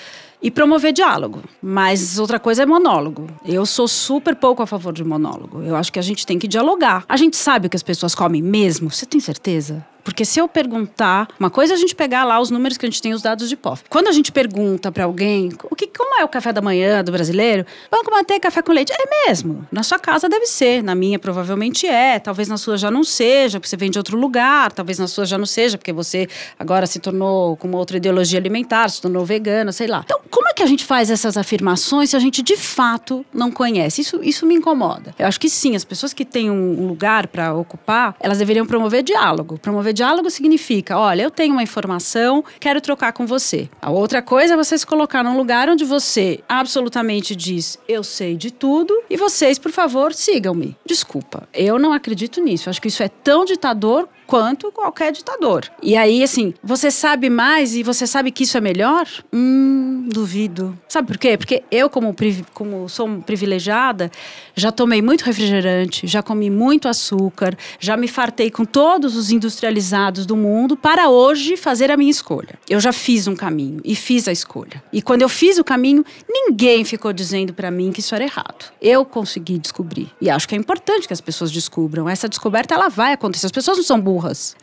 e 0.43 0.51
promover 0.51 0.91
diálogo. 0.91 1.41
Mas 1.61 2.19
outra 2.19 2.37
coisa 2.37 2.63
é 2.63 2.65
monólogo. 2.65 3.27
Eu 3.45 3.65
sou 3.65 3.87
super 3.87 4.35
pouco 4.35 4.61
a 4.61 4.67
favor 4.67 4.91
de 4.91 5.03
monólogo. 5.03 5.63
Eu 5.63 5.75
acho 5.75 5.91
que 5.91 5.97
a 5.97 6.01
gente 6.01 6.25
tem 6.25 6.37
que 6.37 6.47
dialogar. 6.47 7.05
A 7.07 7.15
gente 7.15 7.37
sabe 7.37 7.67
o 7.67 7.69
que 7.69 7.77
as 7.77 7.81
pessoas 7.81 8.13
comem 8.13 8.41
mesmo? 8.41 8.91
Você 8.91 9.05
tem 9.05 9.21
certeza? 9.21 9.85
Porque 10.03 10.25
se 10.25 10.39
eu 10.39 10.47
perguntar, 10.47 11.27
uma 11.39 11.49
coisa 11.49 11.73
é 11.73 11.75
a 11.75 11.79
gente 11.79 11.95
pegar 11.95 12.23
lá 12.23 12.39
os 12.39 12.49
números 12.49 12.77
que 12.77 12.85
a 12.85 12.89
gente 12.89 13.01
tem, 13.01 13.13
os 13.13 13.21
dados 13.21 13.47
de 13.47 13.55
POF. 13.55 13.83
Quando 13.89 14.07
a 14.07 14.11
gente 14.11 14.31
pergunta 14.31 14.91
para 14.91 15.05
alguém 15.05 15.51
o 15.69 15.75
que, 15.75 15.87
como 15.87 16.19
é 16.19 16.23
o 16.23 16.27
café 16.27 16.51
da 16.51 16.61
manhã 16.61 17.03
do 17.03 17.11
brasileiro, 17.11 17.65
pão 17.89 18.03
com 18.03 18.11
manteiga, 18.11 18.41
café 18.41 18.61
com 18.61 18.71
leite, 18.71 18.91
é 18.91 19.27
mesmo. 19.27 19.65
Na 19.71 19.83
sua 19.83 19.97
casa 19.97 20.27
deve 20.27 20.45
ser, 20.45 20.83
na 20.83 20.93
minha 20.93 21.17
provavelmente 21.17 21.87
é, 21.87 22.19
talvez 22.19 22.47
na 22.47 22.57
sua 22.57 22.77
já 22.77 22.91
não 22.91 23.03
seja, 23.03 23.59
porque 23.59 23.69
você 23.69 23.77
vem 23.77 23.89
de 23.89 23.97
outro 23.97 24.17
lugar, 24.17 24.71
talvez 24.71 24.99
na 24.99 25.07
sua 25.07 25.25
já 25.25 25.37
não 25.37 25.45
seja, 25.45 25.77
porque 25.77 25.93
você 25.93 26.27
agora 26.59 26.85
se 26.85 26.99
tornou 26.99 27.55
com 27.57 27.67
uma 27.67 27.77
outra 27.77 27.97
ideologia 27.97 28.39
alimentar, 28.39 28.89
se 28.89 29.01
tornou 29.01 29.25
vegana, 29.25 29.71
sei 29.71 29.87
lá. 29.87 30.01
Então, 30.03 30.19
como 30.29 30.49
é 30.49 30.53
que 30.53 30.63
a 30.63 30.65
gente 30.65 30.83
faz 30.83 31.09
essas 31.09 31.37
afirmações 31.37 32.09
se 32.09 32.15
a 32.15 32.19
gente 32.19 32.41
de 32.41 32.57
fato 32.57 33.25
não 33.33 33.51
conhece? 33.51 34.01
Isso, 34.01 34.19
isso 34.21 34.45
me 34.45 34.55
incomoda. 34.55 35.13
Eu 35.17 35.27
acho 35.27 35.39
que 35.39 35.49
sim, 35.49 35.75
as 35.75 35.85
pessoas 35.85 36.13
que 36.13 36.25
têm 36.25 36.51
um 36.51 36.87
lugar 36.87 37.27
para 37.27 37.53
ocupar, 37.53 38.15
elas 38.19 38.39
deveriam 38.39 38.65
promover 38.65 39.03
diálogo, 39.03 39.57
promover 39.59 39.92
diálogo 39.93 40.29
significa: 40.29 40.97
olha, 40.97 41.23
eu 41.23 41.31
tenho 41.31 41.53
uma 41.53 41.63
informação, 41.63 42.43
quero 42.59 42.81
trocar 42.81 43.13
com 43.13 43.25
você. 43.25 43.69
A 43.81 43.91
outra 43.91 44.21
coisa 44.21 44.53
é 44.53 44.57
você 44.57 44.77
se 44.77 44.85
colocar 44.85 45.23
num 45.23 45.37
lugar 45.37 45.69
onde 45.69 45.85
você 45.85 46.39
absolutamente 46.47 47.35
diz: 47.35 47.79
eu 47.87 48.03
sei 48.03 48.35
de 48.35 48.51
tudo 48.51 48.93
e 49.09 49.15
vocês, 49.15 49.57
por 49.57 49.71
favor, 49.71 50.13
sigam-me. 50.13 50.75
Desculpa, 50.85 51.47
eu 51.53 51.79
não 51.79 51.93
acredito 51.93 52.41
nisso. 52.41 52.69
Acho 52.69 52.81
que 52.81 52.87
isso 52.87 53.03
é 53.03 53.09
tão 53.09 53.45
ditador 53.45 54.09
quanto 54.25 54.71
qualquer 54.71 55.11
ditador. 55.11 55.69
E 55.81 55.95
aí, 55.95 56.23
assim, 56.23 56.53
você 56.63 56.89
sabe 56.89 57.29
mais 57.29 57.75
e 57.75 57.83
você 57.83 58.07
sabe 58.07 58.31
que 58.31 58.43
isso 58.43 58.57
é 58.57 58.61
melhor? 58.61 59.07
Hum, 59.31 60.07
duvido. 60.09 60.77
Sabe 60.87 61.07
por 61.07 61.17
quê? 61.17 61.37
Porque 61.37 61.63
eu, 61.71 61.89
como, 61.89 62.15
como 62.53 62.87
sou 62.89 63.07
privilegiada, 63.21 64.11
já 64.55 64.71
tomei 64.71 65.01
muito 65.01 65.23
refrigerante, 65.23 66.07
já 66.07 66.21
comi 66.21 66.49
muito 66.49 66.87
açúcar, 66.87 67.57
já 67.79 67.97
me 67.97 68.07
fartei 68.07 68.49
com 68.49 68.65
todos 68.65 69.15
os 69.15 69.31
industrializados 69.31 70.25
do 70.25 70.35
mundo 70.35 70.75
para 70.77 71.09
hoje 71.09 71.57
fazer 71.57 71.91
a 71.91 71.97
minha 71.97 72.11
escolha. 72.11 72.59
Eu 72.69 72.79
já 72.79 72.93
fiz 72.93 73.27
um 73.27 73.35
caminho 73.35 73.81
e 73.83 73.95
fiz 73.95 74.27
a 74.27 74.31
escolha. 74.31 74.83
E 74.91 75.01
quando 75.01 75.21
eu 75.21 75.29
fiz 75.29 75.57
o 75.57 75.63
caminho, 75.63 76.05
ninguém 76.29 76.83
ficou 76.83 77.11
dizendo 77.11 77.53
para 77.53 77.71
mim 77.71 77.91
que 77.91 77.99
isso 77.99 78.15
era 78.15 78.23
errado. 78.23 78.71
Eu 78.81 79.05
consegui 79.05 79.57
descobrir. 79.57 80.11
E 80.21 80.29
acho 80.29 80.47
que 80.47 80.55
é 80.55 80.57
importante 80.57 81.07
que 81.07 81.13
as 81.13 81.21
pessoas 81.21 81.51
descubram. 81.51 82.07
Essa 82.07 82.29
descoberta 82.29 82.73
ela 82.73 82.89
vai 82.89 83.13
acontecer. 83.13 83.45
As 83.45 83.51
pessoas 83.51 83.77
não 83.77 83.83
são 83.83 83.99
burras, 83.99 84.12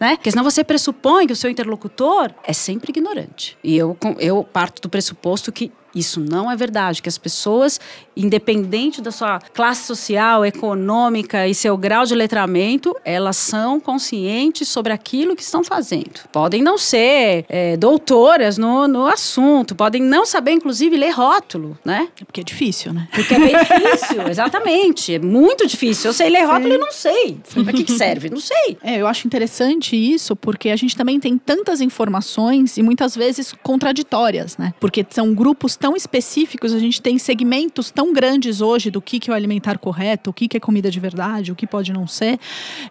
né? 0.01 0.17
Porque 0.17 0.31
senão 0.31 0.45
você 0.45 0.63
pressupõe 0.63 1.27
que 1.27 1.33
o 1.33 1.37
seu 1.37 1.51
interlocutor 1.51 2.33
é 2.45 2.53
sempre 2.53 2.91
ignorante. 2.91 3.57
E 3.63 3.77
eu, 3.77 3.97
eu 4.19 4.45
parto 4.45 4.83
do 4.83 4.89
pressuposto 4.89 5.53
que 5.53 5.73
isso 5.95 6.21
não 6.21 6.51
é 6.51 6.57
verdade, 6.57 7.03
que 7.03 7.09
as 7.09 7.19
pessoas, 7.19 7.81
independente 8.17 9.01
da 9.01 9.11
sua 9.11 9.41
classe 9.53 9.87
social, 9.87 10.45
econômica 10.45 11.47
e 11.49 11.55
seu 11.55 11.77
grau 11.77 12.05
de 12.05 12.15
letramento, 12.15 12.95
elas 13.05 13.37
são 13.37 13.81
conscientes 13.81 14.69
sobre 14.69 14.93
aquilo 14.93 15.35
que 15.35 15.43
estão 15.43 15.65
fazendo. 15.65 16.21
Podem 16.33 16.63
não 16.63 16.79
ser 16.79 17.45
é, 17.49 17.77
doutoras 17.77 18.59
no, 18.59 18.87
no 18.87 19.07
assunto, 19.07 19.75
podem 19.75 20.03
não 20.03 20.25
saber, 20.25 20.53
inclusive, 20.53 20.97
ler 20.97 21.11
rótulo, 21.11 21.79
né? 21.85 22.09
É 22.21 22.25
porque 22.25 22.41
é 22.41 22.45
difícil, 22.45 22.93
né? 22.93 23.09
Porque 23.13 23.35
é 23.35 23.39
bem 23.39 23.57
difícil, 23.57 24.23
exatamente. 24.29 25.15
É 25.15 25.19
muito 25.19 25.67
difícil. 25.67 26.11
Eu 26.11 26.15
sei 26.15 26.31
ler 26.31 26.45
rótulo 26.45 26.75
e 26.75 26.79
não 26.79 26.93
sei. 26.93 27.39
Para 27.65 27.73
que, 27.73 27.85
que 27.85 27.93
serve? 27.93 28.31
Não 28.31 28.41
sei. 28.41 28.79
É, 28.83 29.01
eu 29.01 29.07
acho 29.07 29.27
interessante 29.27 29.97
isso, 29.97 30.37
porque 30.37 30.71
a 30.71 30.77
gente 30.77 30.97
também 30.97 31.19
tem 31.19 31.37
tantas 31.37 31.81
informações 31.81 32.77
e 32.77 32.83
muitas 32.83 33.17
vezes 33.17 33.55
contraditórias, 33.63 34.57
né? 34.57 34.73
Porque 34.81 35.05
são 35.11 35.35
grupos 35.35 35.77
tão 35.81 35.97
específicos, 35.97 36.75
a 36.75 36.79
gente 36.79 37.01
tem 37.01 37.19
segmentos 37.19 37.91
tão 37.91 38.13
grandes 38.13 38.61
hoje 38.61 38.91
do 38.91 39.01
que, 39.01 39.19
que 39.19 39.31
é 39.31 39.33
o 39.33 39.37
alimentar 39.37 39.79
correto, 39.79 40.29
o 40.29 40.33
que, 40.33 40.47
que 40.47 40.59
é 40.59 40.61
comida 40.61 40.91
de 40.91 41.01
verdade, 41.01 41.51
o 41.51 41.57
que 41.57 41.67
pode 41.67 41.91
não 41.91 42.07
ser. 42.07 42.39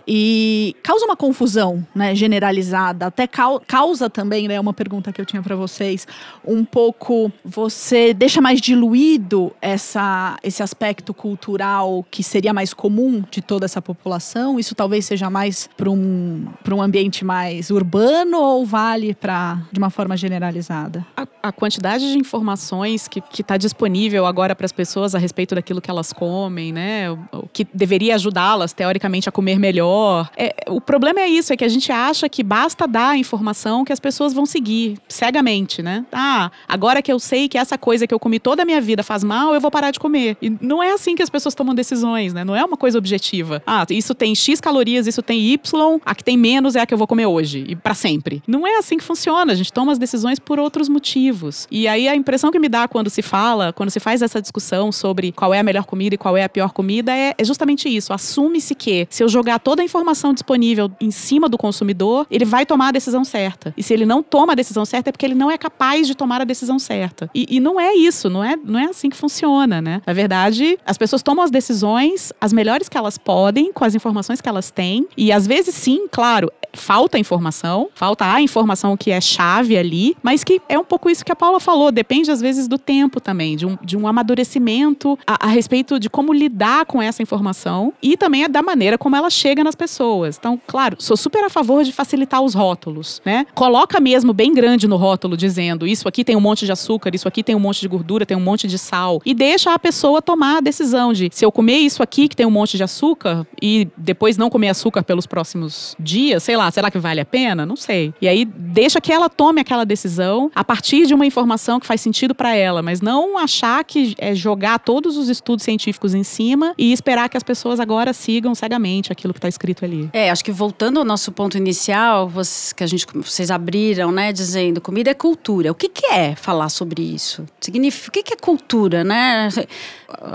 E 0.07 0.75
causa 0.81 1.05
uma 1.05 1.15
confusão 1.15 1.85
né, 1.93 2.15
generalizada, 2.15 3.05
até 3.05 3.27
causa 3.27 4.09
também, 4.09 4.47
né, 4.47 4.59
uma 4.59 4.73
pergunta 4.73 5.13
que 5.13 5.21
eu 5.21 5.25
tinha 5.25 5.41
para 5.43 5.55
vocês, 5.55 6.07
um 6.43 6.65
pouco 6.65 7.31
você 7.45 8.11
deixa 8.11 8.41
mais 8.41 8.59
diluído 8.59 9.53
essa, 9.61 10.39
esse 10.41 10.63
aspecto 10.63 11.13
cultural 11.13 12.03
que 12.09 12.23
seria 12.23 12.53
mais 12.53 12.73
comum 12.73 13.23
de 13.29 13.39
toda 13.39 13.65
essa 13.65 13.83
população? 13.83 14.59
Isso 14.59 14.73
talvez 14.73 15.05
seja 15.05 15.29
mais 15.29 15.69
para 15.77 15.91
um, 15.91 16.47
um 16.67 16.81
ambiente 16.81 17.23
mais 17.23 17.69
urbano 17.69 18.39
ou 18.39 18.65
vale 18.65 19.13
para 19.13 19.61
de 19.71 19.77
uma 19.77 19.91
forma 19.91 20.17
generalizada? 20.17 21.05
A, 21.15 21.27
a 21.43 21.51
quantidade 21.51 22.11
de 22.11 22.17
informações 22.17 22.78
que 23.09 23.41
está 23.41 23.57
disponível 23.57 24.25
agora 24.25 24.55
para 24.55 24.65
as 24.65 24.71
pessoas 24.71 25.15
a 25.15 25.19
respeito 25.19 25.55
daquilo 25.55 25.81
que 25.81 25.89
elas 25.89 26.13
comem, 26.13 26.71
né? 26.71 27.11
O, 27.11 27.19
o 27.33 27.49
que 27.51 27.65
deveria 27.73 28.15
ajudá-las, 28.15 28.73
teoricamente, 28.73 29.27
a 29.27 29.31
comer 29.31 29.59
melhor. 29.59 30.29
É, 30.37 30.55
o 30.67 30.79
problema 30.79 31.19
é 31.19 31.27
isso, 31.27 31.53
é 31.53 31.57
que 31.57 31.65
a 31.65 31.69
gente 31.69 31.91
acha 31.91 32.27
que 32.29 32.43
basta 32.43 32.87
dar 32.87 33.09
a 33.09 33.17
informação 33.17 33.83
que 33.83 33.93
as 33.93 33.99
pessoas 33.99 34.33
vão 34.33 34.45
seguir 34.45 34.97
cegamente, 35.07 35.81
né? 35.81 36.05
Ah, 36.11 36.51
agora 36.67 37.01
que 37.01 37.11
eu 37.11 37.19
sei 37.19 37.47
que 37.47 37.57
essa 37.57 37.77
coisa 37.77 38.07
que 38.07 38.13
eu 38.13 38.19
comi 38.19 38.39
toda 38.39 38.63
a 38.63 38.65
minha 38.65 38.81
vida 38.81 39.03
faz 39.03 39.23
mal, 39.23 39.53
eu 39.53 39.61
vou 39.61 39.71
parar 39.71 39.91
de 39.91 39.99
comer. 39.99 40.37
E 40.41 40.49
não 40.61 40.81
é 40.81 40.91
assim 40.91 41.15
que 41.15 41.23
as 41.23 41.29
pessoas 41.29 41.55
tomam 41.55 41.73
decisões, 41.75 42.33
né? 42.33 42.43
Não 42.43 42.55
é 42.55 42.63
uma 42.63 42.77
coisa 42.77 42.97
objetiva. 42.97 43.61
Ah, 43.65 43.85
isso 43.89 44.13
tem 44.13 44.33
X 44.35 44.61
calorias, 44.61 45.07
isso 45.07 45.21
tem 45.21 45.39
Y, 45.39 45.99
a 46.05 46.15
que 46.15 46.23
tem 46.23 46.37
menos 46.37 46.75
é 46.75 46.81
a 46.81 46.85
que 46.85 46.93
eu 46.93 46.97
vou 46.97 47.07
comer 47.07 47.25
hoje 47.25 47.65
e 47.67 47.75
para 47.75 47.93
sempre. 47.93 48.41
Não 48.47 48.65
é 48.65 48.77
assim 48.77 48.97
que 48.97 49.03
funciona. 49.03 49.51
A 49.51 49.55
gente 49.55 49.73
toma 49.73 49.91
as 49.91 49.97
decisões 49.97 50.39
por 50.39 50.59
outros 50.59 50.87
motivos. 50.87 51.67
E 51.69 51.87
aí 51.87 52.07
a 52.07 52.15
impressão 52.15 52.51
que 52.51 52.59
me 52.59 52.68
quando 52.87 53.09
se 53.09 53.21
fala, 53.21 53.73
quando 53.73 53.89
se 53.89 53.99
faz 53.99 54.21
essa 54.21 54.41
discussão 54.41 54.91
sobre 54.91 55.31
qual 55.31 55.53
é 55.53 55.59
a 55.59 55.63
melhor 55.63 55.85
comida 55.85 56.15
e 56.15 56.17
qual 56.17 56.35
é 56.37 56.43
a 56.43 56.49
pior 56.49 56.71
comida, 56.71 57.11
é, 57.11 57.33
é 57.37 57.43
justamente 57.43 57.87
isso. 57.89 58.13
Assume-se 58.13 58.75
que 58.75 59.07
se 59.09 59.23
eu 59.23 59.29
jogar 59.29 59.59
toda 59.59 59.81
a 59.81 59.85
informação 59.85 60.33
disponível 60.33 60.91
em 60.99 61.11
cima 61.11 61.47
do 61.47 61.57
consumidor, 61.57 62.25
ele 62.29 62.45
vai 62.45 62.65
tomar 62.65 62.89
a 62.89 62.91
decisão 62.91 63.23
certa. 63.23 63.73
E 63.77 63.83
se 63.83 63.93
ele 63.93 64.05
não 64.05 64.23
toma 64.23 64.53
a 64.53 64.55
decisão 64.55 64.85
certa, 64.85 65.09
é 65.09 65.11
porque 65.11 65.25
ele 65.25 65.35
não 65.35 65.51
é 65.51 65.57
capaz 65.57 66.07
de 66.07 66.15
tomar 66.15 66.41
a 66.41 66.45
decisão 66.45 66.79
certa. 66.79 67.29
E, 67.33 67.45
e 67.49 67.59
não 67.59 67.79
é 67.79 67.93
isso, 67.93 68.29
não 68.29 68.43
é, 68.43 68.55
não 68.55 68.79
é 68.79 68.85
assim 68.85 69.09
que 69.09 69.17
funciona, 69.17 69.81
né? 69.81 70.01
Na 70.05 70.13
verdade, 70.13 70.77
as 70.85 70.97
pessoas 70.97 71.21
tomam 71.21 71.43
as 71.43 71.51
decisões 71.51 72.33
as 72.39 72.53
melhores 72.53 72.89
que 72.89 72.97
elas 72.97 73.17
podem, 73.17 73.71
com 73.71 73.83
as 73.83 73.95
informações 73.95 74.41
que 74.41 74.49
elas 74.49 74.71
têm. 74.71 75.07
E 75.17 75.31
às 75.31 75.45
vezes, 75.45 75.75
sim, 75.75 76.07
claro, 76.11 76.51
falta 76.79 77.19
informação, 77.19 77.89
falta 77.93 78.31
a 78.31 78.41
informação 78.41 78.97
que 78.97 79.11
é 79.11 79.21
chave 79.21 79.77
ali, 79.77 80.15
mas 80.23 80.43
que 80.43 80.61
é 80.67 80.79
um 80.79 80.83
pouco 80.83 81.09
isso 81.09 81.23
que 81.23 81.31
a 81.31 81.35
Paula 81.35 81.59
falou, 81.59 81.91
depende 81.91 82.31
às 82.31 82.41
vezes 82.41 82.67
do 82.67 82.77
tempo 82.77 83.19
também, 83.19 83.55
de 83.55 83.65
um, 83.65 83.77
de 83.83 83.97
um 83.97 84.07
amadurecimento 84.07 85.19
a, 85.27 85.47
a 85.47 85.49
respeito 85.49 85.99
de 85.99 86.09
como 86.09 86.33
lidar 86.33 86.85
com 86.85 87.01
essa 87.01 87.21
informação 87.21 87.93
e 88.01 88.17
também 88.17 88.43
é 88.43 88.47
da 88.47 88.61
maneira 88.61 88.97
como 88.97 89.15
ela 89.15 89.29
chega 89.29 89.63
nas 89.63 89.75
pessoas. 89.75 90.37
Então, 90.37 90.59
claro, 90.65 90.95
sou 90.99 91.17
super 91.17 91.43
a 91.43 91.49
favor 91.49 91.83
de 91.83 91.91
facilitar 91.91 92.41
os 92.41 92.53
rótulos, 92.53 93.21
né? 93.25 93.45
Coloca 93.53 93.99
mesmo 93.99 94.33
bem 94.33 94.53
grande 94.53 94.87
no 94.87 94.95
rótulo 94.95 95.35
dizendo 95.35 95.85
isso 95.85 96.07
aqui 96.07 96.23
tem 96.23 96.35
um 96.35 96.41
monte 96.41 96.65
de 96.65 96.71
açúcar, 96.71 97.11
isso 97.13 97.27
aqui 97.27 97.43
tem 97.43 97.55
um 97.55 97.59
monte 97.59 97.81
de 97.81 97.87
gordura, 97.87 98.25
tem 98.25 98.37
um 98.37 98.41
monte 98.41 98.67
de 98.67 98.77
sal 98.77 99.21
e 99.25 99.33
deixa 99.33 99.73
a 99.73 99.79
pessoa 99.79 100.21
tomar 100.21 100.57
a 100.57 100.61
decisão 100.61 101.13
de 101.13 101.29
se 101.31 101.45
eu 101.45 101.51
comer 101.51 101.77
isso 101.77 102.01
aqui 102.01 102.27
que 102.27 102.35
tem 102.35 102.45
um 102.45 102.51
monte 102.51 102.77
de 102.77 102.83
açúcar 102.83 103.45
e 103.61 103.87
depois 103.97 104.37
não 104.37 104.49
comer 104.49 104.69
açúcar 104.69 105.03
pelos 105.03 105.25
próximos 105.25 105.95
dias, 105.99 106.43
sei 106.43 106.55
lá, 106.55 106.68
será 106.71 106.91
que 106.91 106.97
vale 106.97 107.21
a 107.21 107.25
pena? 107.25 107.65
Não 107.65 107.75
sei. 107.75 108.13
E 108.21 108.27
aí 108.27 108.45
deixa 108.45 108.99
que 109.01 109.11
ela 109.11 109.29
tome 109.29 109.61
aquela 109.61 109.85
decisão 109.85 110.51
a 110.53 110.63
partir 110.63 111.05
de 111.05 111.13
uma 111.13 111.25
informação 111.25 111.79
que 111.79 111.85
faz 111.85 112.01
sentido 112.01 112.35
para 112.35 112.55
ela, 112.55 112.81
mas 112.81 113.01
não 113.01 113.37
achar 113.37 113.83
que 113.83 114.15
é 114.17 114.35
jogar 114.35 114.79
todos 114.79 115.17
os 115.17 115.29
estudos 115.29 115.63
científicos 115.63 116.13
em 116.13 116.23
cima 116.23 116.73
e 116.77 116.91
esperar 116.91 117.29
que 117.29 117.37
as 117.37 117.43
pessoas 117.43 117.79
agora 117.79 118.13
sigam 118.13 118.53
cegamente 118.53 119.11
aquilo 119.11 119.33
que 119.33 119.39
está 119.39 119.47
escrito 119.47 119.85
ali. 119.85 120.09
É, 120.13 120.29
acho 120.29 120.43
que 120.43 120.51
voltando 120.51 120.99
ao 120.99 121.05
nosso 121.05 121.31
ponto 121.31 121.57
inicial, 121.57 122.27
vocês, 122.27 122.73
que 122.73 122.83
a 122.83 122.87
gente, 122.87 123.05
vocês 123.13 123.51
abriram, 123.51 124.11
né, 124.11 124.31
dizendo 124.31 124.81
comida 124.81 125.11
é 125.11 125.13
cultura. 125.13 125.71
O 125.71 125.75
que, 125.75 125.89
que 125.89 126.05
é 126.07 126.35
falar 126.35 126.69
sobre 126.69 127.01
isso? 127.01 127.45
Significa, 127.59 128.09
o 128.09 128.11
que, 128.11 128.23
que 128.23 128.33
é 128.33 128.37
cultura, 128.37 129.03
né? 129.03 129.49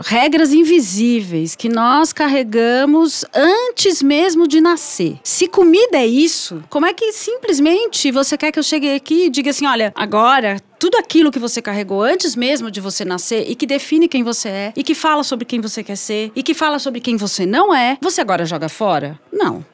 Regras 0.05 0.53
invisíveis 0.53 1.55
que 1.57 1.69
nós 1.69 2.13
carregamos 2.13 3.25
antes 3.35 4.03
mesmo 4.03 4.47
de 4.47 4.61
nascer. 4.61 5.19
Se 5.23 5.49
comida 5.49 5.99
é 5.99 6.07
isso, 6.15 6.63
como 6.69 6.87
é 6.87 6.93
que 6.93 7.13
simplesmente 7.13 8.11
você 8.11 8.37
quer 8.37 8.53
que 8.53 8.59
eu 8.59 8.63
chegue 8.63 8.95
aqui 8.95 9.27
e 9.27 9.31
diga 9.31 9.51
assim, 9.51 9.67
olha, 9.67 9.93
agora 9.95 10.61
tudo 10.79 10.97
aquilo 10.97 11.31
que 11.31 11.39
você 11.39 11.63
carregou 11.63 12.03
antes 12.03 12.37
mesmo 12.37 12.71
de 12.71 12.81
você 12.81 13.05
nascer 13.05 13.51
e 13.51 13.55
que 13.55 13.67
define 13.67 14.07
quem 14.07 14.23
você 14.23 14.49
é 14.49 14.73
e 14.77 14.83
que 14.83 14.95
fala 14.95 15.25
sobre 15.25 15.45
quem 15.45 15.61
você 15.61 15.83
quer 15.83 15.97
ser 15.97 16.31
e 16.37 16.43
que 16.43 16.55
fala 16.55 16.79
sobre 16.79 17.01
quem 17.01 17.17
você 17.17 17.47
não 17.47 17.75
é, 17.75 17.99
você 18.01 18.21
agora 18.21 18.45
joga 18.45 18.69
fora? 18.69 19.19
Não, 19.33 19.65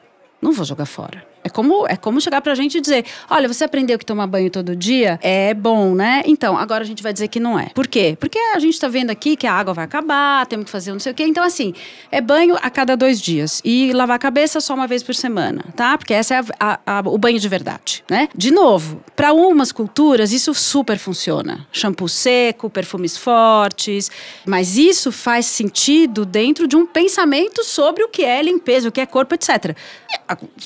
não 0.41 0.51
vou 0.51 0.65
jogar 0.65 0.85
fora. 0.85 1.30
É 1.51 1.53
como, 1.53 1.85
é 1.87 1.97
como 1.97 2.21
chegar 2.21 2.39
pra 2.41 2.55
gente 2.55 2.77
e 2.77 2.81
dizer: 2.81 3.05
olha, 3.29 3.45
você 3.47 3.65
aprendeu 3.65 3.99
que 3.99 4.05
tomar 4.05 4.25
banho 4.25 4.49
todo 4.49 4.73
dia 4.73 5.19
é 5.21 5.53
bom, 5.53 5.93
né? 5.93 6.23
Então, 6.25 6.57
agora 6.57 6.83
a 6.83 6.87
gente 6.87 7.03
vai 7.03 7.11
dizer 7.11 7.27
que 7.27 7.39
não 7.41 7.59
é. 7.59 7.67
Por 7.75 7.87
quê? 7.87 8.17
Porque 8.19 8.39
a 8.55 8.59
gente 8.59 8.79
tá 8.79 8.87
vendo 8.87 9.09
aqui 9.09 9.35
que 9.35 9.45
a 9.45 9.53
água 9.53 9.73
vai 9.73 9.83
acabar, 9.85 10.45
temos 10.45 10.65
que 10.65 10.71
fazer 10.71 10.93
não 10.93 10.99
sei 10.99 11.11
o 11.11 11.15
quê. 11.15 11.23
Então, 11.25 11.43
assim, 11.43 11.73
é 12.09 12.21
banho 12.21 12.55
a 12.61 12.69
cada 12.69 12.95
dois 12.95 13.19
dias. 13.21 13.61
E 13.65 13.91
lavar 13.91 14.15
a 14.15 14.19
cabeça 14.19 14.61
só 14.61 14.73
uma 14.73 14.87
vez 14.87 15.03
por 15.03 15.13
semana, 15.13 15.65
tá? 15.75 15.97
Porque 15.97 16.13
essa 16.13 16.35
é 16.35 16.37
a- 16.59 16.79
a- 16.85 16.99
a- 16.99 17.03
o 17.05 17.17
banho 17.17 17.37
de 17.39 17.49
verdade, 17.49 18.03
né? 18.09 18.29
De 18.33 18.49
novo, 18.51 19.03
para 19.15 19.33
umas 19.33 19.71
culturas 19.73 20.31
isso 20.31 20.53
super 20.53 20.97
funciona. 20.97 21.67
Shampoo 21.71 22.07
seco, 22.07 22.69
perfumes 22.69 23.17
fortes. 23.17 24.09
Mas 24.45 24.77
isso 24.77 25.11
faz 25.11 25.45
sentido 25.47 26.25
dentro 26.25 26.65
de 26.67 26.75
um 26.77 26.85
pensamento 26.85 27.63
sobre 27.63 28.03
o 28.03 28.07
que 28.07 28.23
é 28.23 28.41
limpeza, 28.41 28.87
o 28.87 28.91
que 28.91 29.01
é 29.01 29.05
corpo, 29.05 29.35
etc. 29.35 29.75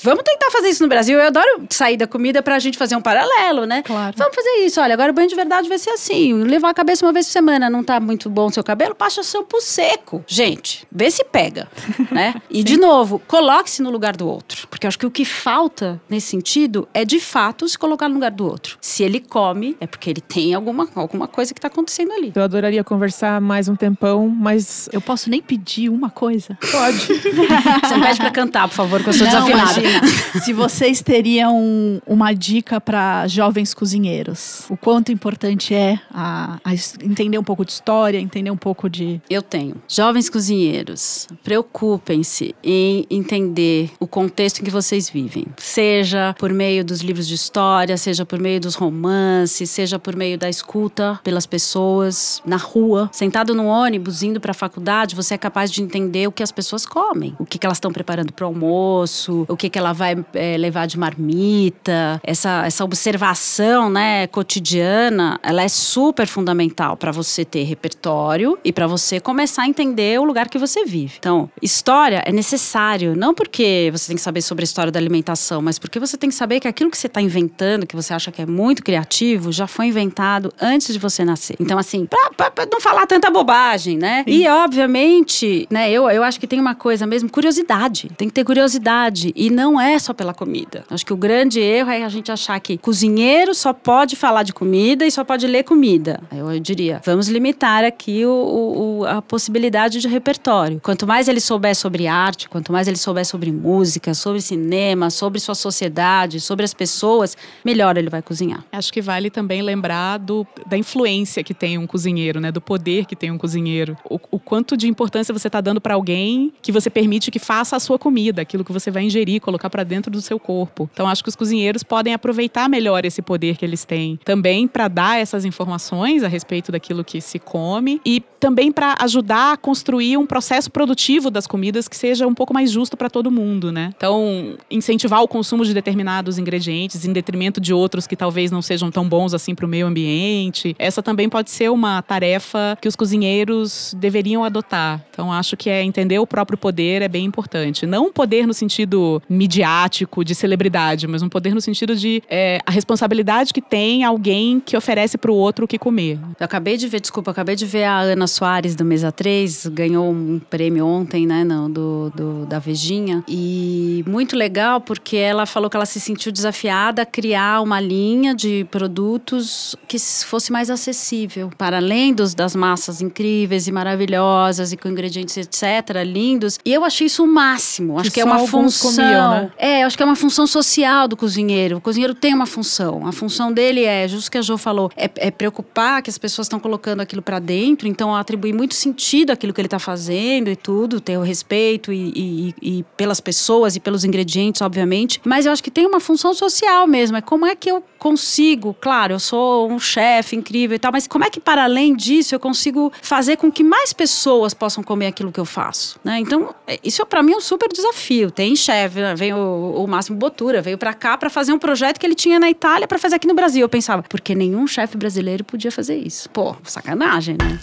Vamos 0.02 0.22
tentar 0.24 0.50
fazer 0.50 0.68
isso 0.68 0.75
no 0.82 0.88
Brasil. 0.88 1.18
Eu 1.18 1.26
adoro 1.26 1.66
sair 1.70 1.96
da 1.96 2.06
comida 2.06 2.42
pra 2.42 2.58
gente 2.58 2.76
fazer 2.78 2.96
um 2.96 3.00
paralelo, 3.02 3.64
né? 3.66 3.82
Claro. 3.82 4.14
Vamos 4.16 4.34
fazer 4.34 4.50
isso. 4.64 4.80
Olha, 4.80 4.94
agora 4.94 5.10
o 5.10 5.14
banho 5.14 5.28
de 5.28 5.34
verdade 5.34 5.68
vai 5.68 5.78
ser 5.78 5.90
assim. 5.90 6.32
Levar 6.34 6.70
a 6.70 6.74
cabeça 6.74 7.04
uma 7.06 7.12
vez 7.12 7.26
por 7.26 7.32
semana. 7.32 7.68
Não 7.70 7.82
tá 7.84 7.98
muito 8.00 8.28
bom 8.30 8.46
o 8.46 8.50
seu 8.52 8.62
cabelo? 8.64 8.94
Passa 8.94 9.22
shampoo 9.22 9.60
seco. 9.60 10.24
Gente, 10.26 10.86
vê 10.90 11.10
se 11.10 11.24
pega, 11.24 11.68
né? 12.10 12.34
E, 12.50 12.62
de 12.62 12.76
novo, 12.76 13.20
coloque-se 13.26 13.82
no 13.82 13.90
lugar 13.90 14.16
do 14.16 14.28
outro. 14.28 14.66
Porque 14.68 14.86
eu 14.86 14.88
acho 14.88 14.98
que 14.98 15.06
o 15.06 15.10
que 15.10 15.24
falta 15.24 16.00
nesse 16.08 16.28
sentido 16.28 16.88
é, 16.92 17.04
de 17.04 17.20
fato, 17.20 17.68
se 17.68 17.78
colocar 17.78 18.08
no 18.08 18.14
lugar 18.14 18.30
do 18.30 18.46
outro. 18.46 18.78
Se 18.80 19.02
ele 19.02 19.20
come, 19.20 19.76
é 19.80 19.86
porque 19.86 20.10
ele 20.10 20.20
tem 20.20 20.54
alguma, 20.54 20.88
alguma 20.94 21.26
coisa 21.28 21.52
que 21.54 21.60
tá 21.60 21.68
acontecendo 21.68 22.12
ali. 22.12 22.32
Eu 22.34 22.42
adoraria 22.42 22.82
conversar 22.84 23.40
mais 23.40 23.68
um 23.68 23.76
tempão, 23.76 24.28
mas 24.28 24.88
Eu 24.92 25.00
posso 25.00 25.28
nem 25.30 25.40
pedir 25.42 25.88
uma 25.88 26.10
coisa? 26.10 26.56
pode. 26.70 27.06
Você 27.86 27.98
pede 28.00 28.18
pra 28.18 28.30
cantar, 28.30 28.68
por 28.68 28.74
favor, 28.74 29.02
que 29.02 29.08
eu 29.08 29.12
sou 29.12 29.26
Não, 29.26 29.32
desafinada. 29.44 29.80
imagina. 29.80 30.40
Se 30.42 30.52
vocês 30.66 31.00
teriam 31.00 32.02
uma 32.04 32.32
dica 32.32 32.80
para 32.80 33.28
jovens 33.28 33.72
cozinheiros, 33.72 34.66
o 34.68 34.76
quanto 34.76 35.12
importante 35.12 35.72
é 35.72 36.00
a- 36.12 36.58
a 36.64 36.74
entender 37.04 37.38
um 37.38 37.44
pouco 37.44 37.64
de 37.64 37.70
história, 37.70 38.18
entender 38.18 38.50
um 38.50 38.56
pouco 38.56 38.90
de. 38.90 39.20
Eu 39.30 39.42
tenho. 39.42 39.76
Jovens 39.88 40.28
cozinheiros, 40.28 41.28
preocupem-se 41.44 42.52
em 42.64 43.06
entender 43.08 43.92
o 44.00 44.08
contexto 44.08 44.60
em 44.60 44.64
que 44.64 44.70
vocês 44.70 45.08
vivem. 45.08 45.46
Seja 45.56 46.34
por 46.36 46.52
meio 46.52 46.84
dos 46.84 47.00
livros 47.00 47.28
de 47.28 47.34
história, 47.36 47.96
seja 47.96 48.26
por 48.26 48.40
meio 48.40 48.60
dos 48.60 48.74
romances, 48.74 49.70
seja 49.70 50.00
por 50.00 50.16
meio 50.16 50.36
da 50.36 50.48
escuta 50.48 51.20
pelas 51.22 51.46
pessoas 51.46 52.42
na 52.44 52.56
rua. 52.56 53.08
Sentado 53.12 53.54
no 53.54 53.66
ônibus, 53.66 54.24
indo 54.24 54.40
para 54.40 54.50
a 54.50 54.54
faculdade, 54.54 55.14
você 55.14 55.34
é 55.34 55.38
capaz 55.38 55.70
de 55.70 55.80
entender 55.80 56.26
o 56.26 56.32
que 56.32 56.42
as 56.42 56.50
pessoas 56.50 56.84
comem. 56.84 57.36
O 57.38 57.46
que, 57.46 57.56
que 57.56 57.64
elas 57.66 57.76
estão 57.76 57.92
preparando 57.92 58.32
para 58.32 58.44
o 58.44 58.48
almoço, 58.48 59.44
o 59.48 59.56
que, 59.56 59.70
que 59.70 59.78
ela 59.78 59.92
vai 59.92 60.16
eh, 60.54 60.56
levar 60.58 60.86
de 60.86 60.98
marmita. 60.98 62.20
Essa, 62.22 62.64
essa 62.66 62.84
observação 62.84 63.88
né, 63.90 64.26
cotidiana, 64.28 65.38
ela 65.42 65.62
é 65.62 65.68
super 65.68 66.26
fundamental 66.26 66.96
para 66.96 67.10
você 67.12 67.44
ter 67.44 67.62
repertório 67.64 68.58
e 68.64 68.72
para 68.72 68.86
você 68.86 69.20
começar 69.20 69.62
a 69.62 69.68
entender 69.68 70.20
o 70.20 70.24
lugar 70.24 70.48
que 70.48 70.58
você 70.58 70.84
vive. 70.84 71.14
Então, 71.18 71.50
história 71.62 72.22
é 72.26 72.32
necessário, 72.32 73.14
não 73.16 73.34
porque 73.34 73.88
você 73.92 74.08
tem 74.08 74.16
que 74.16 74.22
saber 74.22 74.42
sobre 74.42 74.62
a 74.62 74.66
história 74.66 74.92
da 74.92 74.98
alimentação, 74.98 75.60
mas 75.62 75.78
porque 75.78 75.98
você 75.98 76.16
tem 76.16 76.28
que 76.30 76.36
saber 76.36 76.60
que 76.60 76.68
aquilo 76.68 76.90
que 76.90 76.98
você 76.98 77.06
está 77.06 77.20
inventando, 77.20 77.86
que 77.86 77.96
você 77.96 78.12
acha 78.14 78.30
que 78.32 78.42
é 78.42 78.46
muito 78.46 78.82
criativo, 78.82 79.50
já 79.52 79.66
foi 79.66 79.86
inventado 79.86 80.52
antes 80.60 80.92
de 80.92 80.98
você 80.98 81.24
nascer. 81.24 81.56
Então, 81.60 81.78
assim, 81.78 82.06
pra, 82.06 82.30
pra- 82.36 82.50
pra 82.50 82.66
não 82.70 82.80
falar 82.80 83.06
tanta 83.06 83.30
bobagem, 83.30 83.96
né? 83.98 84.24
E, 84.26 84.46
obviamente, 84.48 85.66
né, 85.70 85.90
eu, 85.90 86.08
eu 86.10 86.22
acho 86.22 86.38
que 86.40 86.46
tem 86.46 86.60
uma 86.60 86.74
coisa 86.74 87.06
mesmo, 87.06 87.28
curiosidade. 87.30 88.10
Tem 88.16 88.28
que 88.28 88.34
ter 88.34 88.44
curiosidade. 88.44 89.32
E 89.34 89.50
não 89.50 89.80
é 89.80 89.98
só 89.98 90.12
pela 90.12 90.32
comida. 90.36 90.84
Acho 90.88 91.04
que 91.04 91.12
o 91.12 91.16
grande 91.16 91.58
erro 91.58 91.90
é 91.90 92.04
a 92.04 92.08
gente 92.08 92.30
achar 92.30 92.60
que 92.60 92.78
cozinheiro 92.78 93.52
só 93.54 93.72
pode 93.72 94.14
falar 94.14 94.44
de 94.44 94.52
comida 94.52 95.04
e 95.04 95.10
só 95.10 95.24
pode 95.24 95.46
ler 95.48 95.64
comida. 95.64 96.20
Eu, 96.30 96.60
diria, 96.60 97.00
vamos 97.04 97.28
limitar 97.28 97.82
aqui 97.82 98.24
o- 98.24 99.00
o- 99.00 99.04
a 99.06 99.20
possibilidade 99.20 100.00
de 100.00 100.06
repertório. 100.06 100.80
Quanto 100.82 101.06
mais 101.06 101.26
ele 101.28 101.40
souber 101.40 101.74
sobre 101.74 102.06
arte, 102.06 102.48
quanto 102.48 102.70
mais 102.70 102.86
ele 102.86 102.96
souber 102.96 103.24
sobre 103.26 103.50
música, 103.50 104.14
sobre 104.14 104.40
cinema, 104.40 105.10
sobre 105.10 105.40
sua 105.40 105.54
sociedade, 105.54 106.38
sobre 106.40 106.64
as 106.64 106.72
pessoas, 106.74 107.36
melhor 107.64 107.96
ele 107.96 108.10
vai 108.10 108.22
cozinhar. 108.22 108.64
Acho 108.70 108.92
que 108.92 109.00
vale 109.00 109.30
também 109.30 109.62
lembrar 109.62 110.18
do, 110.18 110.46
da 110.66 110.76
influência 110.76 111.42
que 111.42 111.54
tem 111.54 111.78
um 111.78 111.86
cozinheiro, 111.86 112.38
né? 112.40 112.52
Do 112.52 112.60
poder 112.60 113.06
que 113.06 113.16
tem 113.16 113.30
um 113.30 113.38
cozinheiro. 113.38 113.96
O, 114.08 114.18
o 114.32 114.38
quanto 114.38 114.76
de 114.76 114.86
importância 114.88 115.32
você 115.32 115.48
está 115.48 115.60
dando 115.60 115.80
para 115.80 115.94
alguém 115.94 116.52
que 116.62 116.70
você 116.70 116.90
permite 116.90 117.30
que 117.30 117.38
faça 117.38 117.76
a 117.76 117.80
sua 117.80 117.98
comida, 117.98 118.42
aquilo 118.42 118.64
que 118.64 118.72
você 118.72 118.90
vai 118.90 119.04
ingerir, 119.04 119.40
colocar 119.40 119.70
para 119.70 119.84
dentro 119.84 120.10
do 120.10 120.20
seu 120.26 120.38
corpo. 120.38 120.88
Então 120.92 121.08
acho 121.08 121.22
que 121.22 121.28
os 121.28 121.36
cozinheiros 121.36 121.82
podem 121.82 122.12
aproveitar 122.12 122.68
melhor 122.68 123.04
esse 123.04 123.22
poder 123.22 123.56
que 123.56 123.64
eles 123.64 123.84
têm, 123.84 124.18
também 124.24 124.66
para 124.68 124.88
dar 124.88 125.18
essas 125.18 125.44
informações 125.44 126.22
a 126.22 126.28
respeito 126.28 126.70
daquilo 126.70 127.04
que 127.04 127.20
se 127.20 127.38
come 127.38 128.00
e 128.04 128.22
também 128.38 128.70
para 128.70 128.94
ajudar 129.00 129.52
a 129.52 129.56
construir 129.56 130.16
um 130.16 130.26
processo 130.26 130.70
produtivo 130.70 131.30
das 131.30 131.46
comidas 131.46 131.88
que 131.88 131.96
seja 131.96 132.26
um 132.26 132.34
pouco 132.34 132.52
mais 132.52 132.70
justo 132.70 132.96
para 132.96 133.08
todo 133.08 133.30
mundo, 133.30 133.72
né? 133.72 133.92
Então, 133.96 134.56
incentivar 134.70 135.22
o 135.22 135.28
consumo 135.28 135.64
de 135.64 135.72
determinados 135.72 136.38
ingredientes 136.38 137.04
em 137.04 137.12
detrimento 137.12 137.60
de 137.60 137.72
outros 137.72 138.06
que 138.06 138.16
talvez 138.16 138.50
não 138.50 138.62
sejam 138.62 138.90
tão 138.90 139.08
bons 139.08 139.34
assim 139.34 139.54
para 139.54 139.66
o 139.66 139.68
meio 139.68 139.86
ambiente. 139.86 140.74
Essa 140.78 141.02
também 141.02 141.28
pode 141.28 141.50
ser 141.50 141.70
uma 141.70 142.02
tarefa 142.02 142.76
que 142.80 142.88
os 142.88 142.96
cozinheiros 142.96 143.94
deveriam 143.98 144.44
adotar. 144.44 145.04
Então, 145.10 145.32
acho 145.32 145.56
que 145.56 145.70
é 145.70 145.82
entender 145.82 146.18
o 146.18 146.26
próprio 146.26 146.58
poder 146.58 147.02
é 147.02 147.08
bem 147.08 147.24
importante. 147.24 147.86
Não 147.86 148.06
um 148.06 148.12
poder 148.12 148.46
no 148.46 148.54
sentido 148.54 149.22
midiático 149.28 150.15
de 150.24 150.34
celebridade, 150.34 151.06
mas 151.06 151.22
um 151.22 151.28
poder 151.28 151.54
no 151.54 151.60
sentido 151.60 151.94
de 151.96 152.22
é, 152.28 152.58
a 152.66 152.70
responsabilidade 152.70 153.52
que 153.52 153.60
tem 153.60 154.04
alguém 154.04 154.60
que 154.60 154.76
oferece 154.76 155.16
para 155.18 155.30
o 155.30 155.34
outro 155.34 155.64
o 155.64 155.68
que 155.68 155.78
comer. 155.78 156.18
Eu 156.38 156.44
acabei 156.44 156.76
de 156.76 156.88
ver, 156.88 157.00
desculpa, 157.00 157.30
acabei 157.30 157.56
de 157.56 157.66
ver 157.66 157.84
a 157.84 158.00
Ana 158.00 158.26
Soares 158.26 158.74
do 158.74 158.84
Mesa 158.84 159.10
3, 159.12 159.66
ganhou 159.68 160.10
um 160.10 160.40
prêmio 160.50 160.86
ontem, 160.86 161.26
né, 161.26 161.44
não, 161.44 161.70
do, 161.70 162.10
do- 162.14 162.46
da 162.46 162.58
Vejinha. 162.58 163.24
E 163.28 164.04
muito 164.06 164.36
legal 164.36 164.80
porque 164.80 165.16
ela 165.16 165.46
falou 165.46 165.68
que 165.70 165.76
ela 165.76 165.86
se 165.86 166.00
sentiu 166.00 166.30
desafiada 166.32 167.02
a 167.02 167.06
criar 167.06 167.60
uma 167.62 167.80
linha 167.80 168.34
de 168.34 168.64
produtos 168.70 169.76
que 169.86 169.98
fosse 169.98 170.50
mais 170.52 170.70
acessível. 170.70 171.50
Para 171.56 171.76
além 171.78 172.12
dos, 172.14 172.34
das 172.34 172.54
massas 172.56 173.00
incríveis 173.00 173.66
e 173.68 173.72
maravilhosas 173.72 174.72
e 174.72 174.76
com 174.76 174.88
ingredientes, 174.88 175.36
etc., 175.36 176.02
lindos. 176.04 176.58
E 176.64 176.72
eu 176.72 176.84
achei 176.84 177.06
isso 177.06 177.24
o 177.24 177.26
máximo. 177.26 177.98
Acho 177.98 178.10
Que 178.10 178.14
que, 178.14 178.20
é 178.20 178.24
uma 178.24 178.46
função. 178.46 178.90
comiam, 178.94 179.30
né? 179.30 179.50
É, 179.58 179.82
acho 179.84 179.96
que 179.96 180.02
é 180.06 180.10
uma 180.10 180.16
função 180.16 180.46
social 180.46 181.08
do 181.08 181.16
cozinheiro. 181.16 181.76
O 181.76 181.80
cozinheiro 181.80 182.14
tem 182.14 182.32
uma 182.34 182.46
função. 182.46 183.06
A 183.06 183.12
função 183.12 183.52
dele 183.52 183.84
é, 183.84 184.06
justo 184.08 184.30
que 184.30 184.38
a 184.38 184.42
Jo 184.42 184.56
falou, 184.56 184.90
é, 184.96 185.10
é 185.16 185.30
preocupar 185.30 186.02
que 186.02 186.10
as 186.10 186.18
pessoas 186.18 186.46
estão 186.46 186.58
colocando 186.60 187.00
aquilo 187.00 187.20
pra 187.22 187.38
dentro, 187.38 187.86
então 187.88 188.14
atribuir 188.14 188.52
muito 188.52 188.74
sentido 188.74 189.30
àquilo 189.30 189.52
que 189.52 189.60
ele 189.60 189.68
tá 189.68 189.78
fazendo 189.78 190.48
e 190.48 190.56
tudo, 190.56 191.00
ter 191.00 191.16
o 191.18 191.22
respeito 191.22 191.92
e, 191.92 192.12
e- 192.16 192.54
e 192.78 192.84
pelas 192.96 193.20
pessoas 193.20 193.76
e 193.76 193.80
pelos 193.80 194.04
ingredientes, 194.04 194.62
obviamente. 194.62 195.20
Mas 195.24 195.46
eu 195.46 195.52
acho 195.52 195.62
que 195.62 195.70
tem 195.70 195.86
uma 195.86 196.00
função 196.00 196.32
social 196.34 196.86
mesmo. 196.86 197.16
É 197.16 197.20
como 197.20 197.46
é 197.46 197.54
que 197.56 197.70
eu 197.70 197.82
consigo, 197.98 198.74
claro, 198.80 199.14
eu 199.14 199.18
sou 199.18 199.70
um 199.70 199.78
chefe 199.78 200.36
incrível 200.36 200.76
e 200.76 200.78
tal, 200.78 200.92
mas 200.92 201.06
como 201.06 201.24
é 201.24 201.30
que 201.30 201.40
para 201.40 201.64
além 201.64 201.94
disso 201.96 202.34
eu 202.34 202.40
consigo 202.40 202.92
fazer 203.02 203.36
com 203.36 203.50
que 203.50 203.64
mais 203.64 203.92
pessoas 203.92 204.54
possam 204.54 204.82
comer 204.84 205.06
aquilo 205.08 205.32
que 205.32 205.40
eu 205.40 205.44
faço, 205.44 205.98
né? 206.04 206.18
Então, 206.20 206.54
é- 206.66 206.78
isso 206.84 207.04
para 207.06 207.22
mim 207.22 207.32
é 207.32 207.36
um 207.36 207.40
super 207.40 207.68
desafio. 207.72 208.30
Tem 208.30 208.54
chefe, 208.54 209.00
né? 209.00 209.14
vem 209.14 209.32
o, 209.34 209.74
o 209.82 209.86
Máximo 209.96 210.18
Botura, 210.18 210.60
veio 210.60 210.76
para 210.76 210.92
cá 210.92 211.16
para 211.16 211.30
fazer 211.30 211.54
um 211.54 211.58
projeto 211.58 211.98
que 211.98 212.04
ele 212.04 212.14
tinha 212.14 212.38
na 212.38 212.50
Itália 212.50 212.86
para 212.86 212.98
fazer 212.98 213.16
aqui 213.16 213.26
no 213.26 213.34
Brasil. 213.34 213.62
Eu 213.62 213.68
pensava, 213.68 214.02
porque 214.02 214.34
nenhum 214.34 214.66
chefe 214.66 214.94
brasileiro 214.94 215.42
podia 215.42 215.72
fazer 215.72 215.96
isso. 215.96 216.28
Pô, 216.28 216.54
sacanagem, 216.64 217.38
né? 217.40 217.58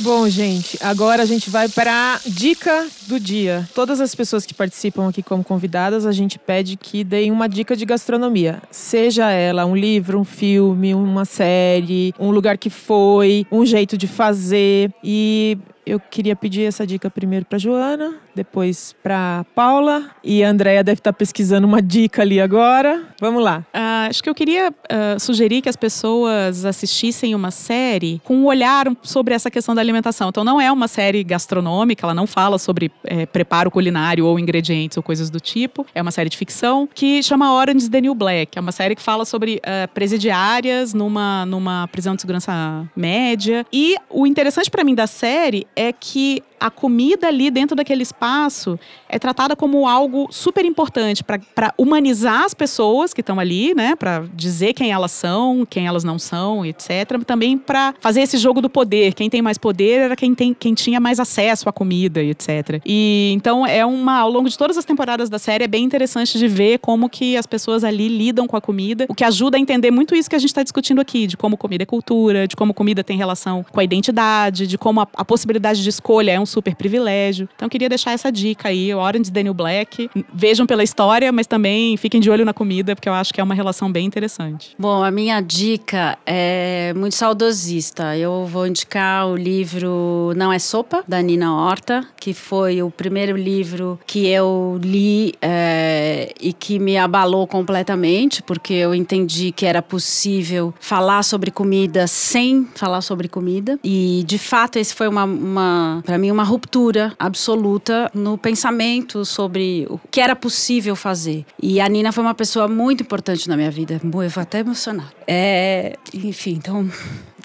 Bom, 0.00 0.28
gente, 0.28 0.76
agora 0.82 1.22
a 1.22 1.24
gente 1.24 1.48
vai 1.48 1.68
para 1.68 2.20
dica 2.26 2.88
do 3.06 3.20
dia. 3.20 3.68
Todas 3.72 4.00
as 4.00 4.12
pessoas 4.16 4.44
que 4.44 4.52
participam 4.52 5.08
aqui 5.08 5.22
como 5.22 5.44
convidadas, 5.44 6.04
a 6.04 6.10
gente 6.10 6.40
pede 6.40 6.76
que 6.76 7.04
deem 7.04 7.30
uma 7.30 7.48
dica 7.48 7.76
de 7.76 7.86
gastronomia. 7.86 8.60
Seja 8.72 9.30
ela 9.30 9.64
um 9.64 9.76
livro, 9.76 10.18
um 10.18 10.24
filme, 10.24 10.92
uma 10.92 11.24
série, 11.24 12.12
um 12.18 12.32
lugar 12.32 12.58
que 12.58 12.68
foi, 12.68 13.46
um 13.52 13.64
jeito 13.64 13.96
de 13.96 14.08
fazer. 14.08 14.92
E 15.04 15.56
eu 15.86 16.00
queria 16.00 16.34
pedir 16.34 16.62
essa 16.62 16.86
dica 16.86 17.10
primeiro 17.10 17.44
para 17.44 17.58
Joana, 17.58 18.14
depois 18.34 18.94
para 19.02 19.44
Paula 19.54 20.10
e 20.22 20.42
a 20.42 20.48
Andrea 20.48 20.82
deve 20.82 21.00
estar 21.00 21.12
pesquisando 21.12 21.66
uma 21.66 21.80
dica 21.80 22.22
ali 22.22 22.40
agora. 22.40 23.02
Vamos 23.20 23.42
lá. 23.42 23.64
Ah, 23.72 24.06
acho 24.08 24.22
que 24.22 24.28
eu 24.28 24.34
queria 24.34 24.72
ah, 24.88 25.18
sugerir 25.18 25.62
que 25.62 25.68
as 25.68 25.76
pessoas 25.76 26.64
assistissem 26.64 27.34
uma 27.34 27.50
série 27.50 28.20
com 28.24 28.36
um 28.36 28.46
olhar 28.46 28.90
sobre 29.02 29.34
essa 29.34 29.50
questão 29.50 29.74
da 29.74 29.80
alimentação. 29.80 30.28
Então, 30.28 30.44
não 30.44 30.60
é 30.60 30.70
uma 30.72 30.88
série 30.88 31.22
gastronômica, 31.22 32.06
ela 32.06 32.14
não 32.14 32.26
fala 32.26 32.58
sobre 32.58 32.90
eh, 33.04 33.26
preparo 33.26 33.70
culinário 33.70 34.26
ou 34.26 34.38
ingredientes 34.38 34.96
ou 34.96 35.02
coisas 35.02 35.30
do 35.30 35.40
tipo. 35.40 35.86
É 35.94 36.00
uma 36.00 36.10
série 36.10 36.28
de 36.28 36.36
ficção 36.36 36.88
que 36.92 37.22
chama 37.22 37.52
Orange 37.52 37.90
the 37.90 38.00
New 38.00 38.14
Black. 38.14 38.58
É 38.58 38.60
uma 38.60 38.72
série 38.72 38.94
que 38.94 39.02
fala 39.02 39.24
sobre 39.24 39.60
ah, 39.64 39.88
presidiárias 39.88 40.94
numa, 40.94 41.44
numa 41.46 41.88
prisão 41.88 42.14
de 42.14 42.22
segurança 42.22 42.88
média. 42.96 43.66
E 43.72 43.96
o 44.10 44.26
interessante 44.26 44.70
para 44.70 44.84
mim 44.84 44.94
da 44.94 45.06
série 45.06 45.66
é 45.76 45.92
que 45.92 46.42
a 46.58 46.70
comida 46.70 47.28
ali 47.28 47.50
dentro 47.50 47.76
daquele 47.76 48.02
espaço 48.02 48.78
é 49.08 49.18
tratada 49.18 49.54
como 49.54 49.86
algo 49.88 50.28
super 50.30 50.64
importante 50.64 51.22
para 51.22 51.74
humanizar 51.76 52.44
as 52.44 52.54
pessoas 52.54 53.12
que 53.12 53.20
estão 53.20 53.38
ali, 53.38 53.74
né? 53.74 53.94
Para 53.96 54.24
dizer 54.34 54.72
quem 54.72 54.90
elas 54.90 55.12
são, 55.12 55.66
quem 55.68 55.86
elas 55.86 56.04
não 56.04 56.18
são, 56.18 56.64
etc. 56.64 57.22
Também 57.26 57.58
para 57.58 57.94
fazer 58.00 58.22
esse 58.22 58.38
jogo 58.38 58.60
do 58.60 58.70
poder. 58.70 59.14
Quem 59.14 59.28
tem 59.28 59.42
mais 59.42 59.58
poder 59.58 60.00
era 60.00 60.16
quem, 60.16 60.34
tem, 60.34 60.54
quem 60.54 60.74
tinha 60.74 61.00
mais 61.00 61.20
acesso 61.20 61.68
à 61.68 61.72
comida, 61.72 62.22
etc. 62.22 62.80
E 62.84 63.32
então 63.34 63.66
é 63.66 63.84
uma 63.84 64.18
ao 64.18 64.30
longo 64.30 64.48
de 64.48 64.56
todas 64.56 64.76
as 64.78 64.84
temporadas 64.84 65.28
da 65.28 65.38
série 65.38 65.64
é 65.64 65.68
bem 65.68 65.84
interessante 65.84 66.38
de 66.38 66.48
ver 66.48 66.78
como 66.78 67.08
que 67.08 67.36
as 67.36 67.46
pessoas 67.46 67.84
ali 67.84 68.08
lidam 68.08 68.46
com 68.46 68.56
a 68.56 68.60
comida, 68.60 69.06
o 69.08 69.14
que 69.14 69.24
ajuda 69.24 69.56
a 69.56 69.60
entender 69.60 69.90
muito 69.90 70.14
isso 70.14 70.28
que 70.28 70.36
a 70.36 70.38
gente 70.38 70.50
está 70.50 70.62
discutindo 70.62 71.00
aqui, 71.00 71.26
de 71.26 71.36
como 71.36 71.56
comida 71.56 71.82
é 71.82 71.86
cultura, 71.86 72.46
de 72.46 72.56
como 72.56 72.72
comida 72.72 73.04
tem 73.04 73.16
relação 73.16 73.64
com 73.70 73.80
a 73.80 73.84
identidade, 73.84 74.66
de 74.66 74.78
como 74.78 75.00
a, 75.00 75.08
a 75.14 75.24
possibilidade 75.24 75.82
de 75.82 75.88
escolha 75.88 76.32
é 76.32 76.40
um 76.40 76.43
super 76.46 76.74
privilégio. 76.74 77.48
Então 77.54 77.68
queria 77.68 77.88
deixar 77.88 78.12
essa 78.12 78.30
dica 78.30 78.68
aí, 78.68 78.94
Orange 78.94 79.30
Daniel 79.30 79.54
Black. 79.54 80.10
Vejam 80.32 80.66
pela 80.66 80.82
história, 80.82 81.30
mas 81.32 81.46
também 81.46 81.96
fiquem 81.96 82.20
de 82.20 82.30
olho 82.30 82.44
na 82.44 82.52
comida, 82.52 82.94
porque 82.94 83.08
eu 83.08 83.14
acho 83.14 83.32
que 83.32 83.40
é 83.40 83.44
uma 83.44 83.54
relação 83.54 83.90
bem 83.90 84.06
interessante. 84.06 84.74
Bom, 84.78 85.02
a 85.02 85.10
minha 85.10 85.40
dica 85.40 86.18
é 86.26 86.92
muito 86.96 87.14
saudosista. 87.14 88.16
Eu 88.16 88.46
vou 88.46 88.66
indicar 88.66 89.26
o 89.28 89.36
livro 89.36 90.32
Não 90.36 90.52
é 90.52 90.58
Sopa, 90.58 91.02
da 91.06 91.20
Nina 91.20 91.54
Horta, 91.54 92.06
que 92.18 92.34
foi 92.34 92.82
o 92.82 92.90
primeiro 92.90 93.36
livro 93.36 93.98
que 94.06 94.26
eu 94.26 94.78
li 94.82 95.34
é, 95.40 96.32
e 96.40 96.52
que 96.52 96.78
me 96.78 96.96
abalou 96.96 97.46
completamente, 97.46 98.42
porque 98.42 98.74
eu 98.74 98.94
entendi 98.94 99.52
que 99.52 99.66
era 99.66 99.82
possível 99.82 100.72
falar 100.80 101.22
sobre 101.22 101.50
comida 101.50 102.06
sem 102.06 102.66
falar 102.74 103.00
sobre 103.00 103.28
comida. 103.28 103.78
E, 103.82 104.24
de 104.26 104.38
fato, 104.38 104.78
esse 104.78 104.94
foi 104.94 105.08
uma, 105.08 105.24
uma 105.24 106.02
para 106.04 106.18
mim, 106.18 106.30
uma 106.34 106.44
ruptura 106.44 107.14
absoluta 107.18 108.10
no 108.12 108.36
pensamento 108.36 109.24
sobre 109.24 109.86
o 109.88 109.98
que 110.10 110.20
era 110.20 110.36
possível 110.36 110.94
fazer. 110.96 111.46
E 111.62 111.80
a 111.80 111.88
Nina 111.88 112.12
foi 112.12 112.22
uma 112.22 112.34
pessoa 112.34 112.68
muito 112.68 113.02
importante 113.02 113.48
na 113.48 113.56
minha 113.56 113.70
vida. 113.70 114.00
Eu 114.02 114.10
vou 114.10 114.42
até 114.42 114.58
emocionar. 114.58 115.12
É, 115.26 115.96
enfim, 116.12 116.52
então 116.52 116.90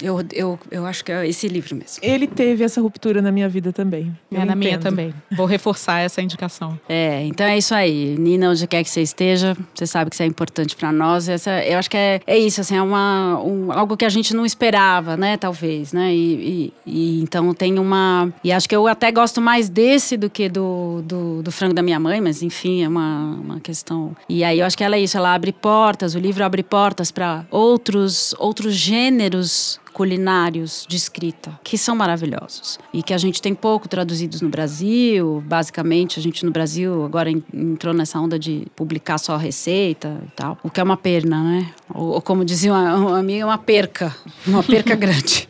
eu, 0.02 0.24
eu, 0.34 0.60
eu 0.72 0.86
acho 0.86 1.04
que 1.04 1.12
é 1.12 1.28
esse 1.28 1.48
livro 1.48 1.76
mesmo. 1.76 2.00
Ele 2.02 2.28
teve 2.28 2.64
essa 2.64 2.82
ruptura 2.82 3.22
na 3.22 3.32
minha 3.32 3.50
vida 3.50 3.72
também. 3.72 4.16
é 4.32 4.46
na 4.46 4.56
minha 4.56 4.78
também. 4.78 5.14
Vou 5.32 5.46
reforçar 5.46 6.00
essa 6.00 6.22
indicação. 6.22 6.80
É, 6.88 7.26
então 7.26 7.46
é 7.46 7.58
isso 7.58 7.74
aí. 7.76 8.16
Nina, 8.18 8.50
onde 8.50 8.66
quer 8.68 8.84
que 8.84 8.90
você 8.90 9.02
esteja, 9.02 9.56
você 9.74 9.86
sabe 9.86 10.10
que 10.10 10.16
isso 10.16 10.24
é 10.24 10.26
importante 10.26 10.76
para 10.76 10.92
nós. 10.92 11.28
Essa, 11.28 11.64
eu 11.66 11.78
acho 11.78 11.90
que 11.90 11.98
é, 11.98 12.22
é 12.26 12.38
isso, 12.38 12.62
assim, 12.62 12.76
é 12.76 12.82
uma, 12.82 13.42
um, 13.44 13.72
algo 13.72 13.98
que 13.98 14.06
a 14.06 14.10
gente 14.10 14.34
não 14.34 14.46
esperava, 14.46 15.18
né, 15.18 15.38
talvez, 15.38 15.94
né? 15.94 16.14
E, 16.14 16.74
e, 16.86 17.20
e, 17.20 17.22
então 17.22 17.54
tem 17.54 17.78
uma. 17.78 18.32
E 18.44 18.52
acho 18.52 18.68
que 18.68 18.76
eu 18.76 18.88
até 18.88 19.12
gosto 19.12 19.42
mais 19.42 19.70
desse 19.70 20.16
do 20.16 20.30
que 20.30 20.50
do, 20.50 21.02
do, 21.04 21.44
do 21.44 21.52
frango 21.52 21.74
da 21.74 21.82
minha 21.82 22.00
mãe, 22.00 22.22
mas 22.22 22.42
enfim, 22.42 22.84
é 22.84 22.88
uma, 22.88 23.36
uma 23.36 23.60
questão. 23.60 24.16
E 24.28 24.44
aí 24.44 24.60
eu 24.60 24.66
acho 24.66 24.78
que 24.78 24.84
ela 24.84 24.96
é 24.96 25.00
isso, 25.00 25.18
ela 25.18 25.34
abre 25.34 25.52
portas, 25.52 26.16
o 26.16 26.20
livro 26.20 26.44
abre 26.44 26.64
portas 26.64 27.12
para 27.12 27.46
outros, 27.52 28.34
outros 28.38 28.74
gêneros 28.74 29.80
culinários 29.94 30.86
de 30.88 30.96
escrita, 30.96 31.60
que 31.64 31.78
são 31.78 31.96
maravilhosos 31.96 32.80
e 32.94 33.04
que 33.04 33.14
a 33.14 33.18
gente 33.18 33.42
tem 33.42 33.54
pouco 33.54 33.88
traduzidos 33.88 34.42
no 34.42 34.50
Brasil. 34.50 35.44
Basicamente, 35.46 36.20
a 36.20 36.22
gente 36.22 36.46
no 36.46 36.52
Brasil 36.52 37.04
agora 37.04 37.30
entrou 37.30 37.94
nessa 37.94 38.20
onda 38.20 38.38
de 38.38 38.68
publicar 38.76 39.18
só 39.18 39.38
receita 39.38 40.22
e 40.26 40.32
tal, 40.36 40.58
o 40.64 40.70
que 40.70 40.80
é 40.80 40.84
uma 40.84 40.98
perna, 40.98 41.44
né? 41.44 41.74
Ou, 41.94 42.14
ou 42.14 42.22
como 42.22 42.46
dizia 42.46 42.72
uma, 42.72 42.96
uma 42.96 43.20
amiga, 43.20 43.46
uma 43.46 43.58
perca, 43.58 44.16
uma 44.46 44.64
perca 44.64 44.96
grande. 44.98 45.48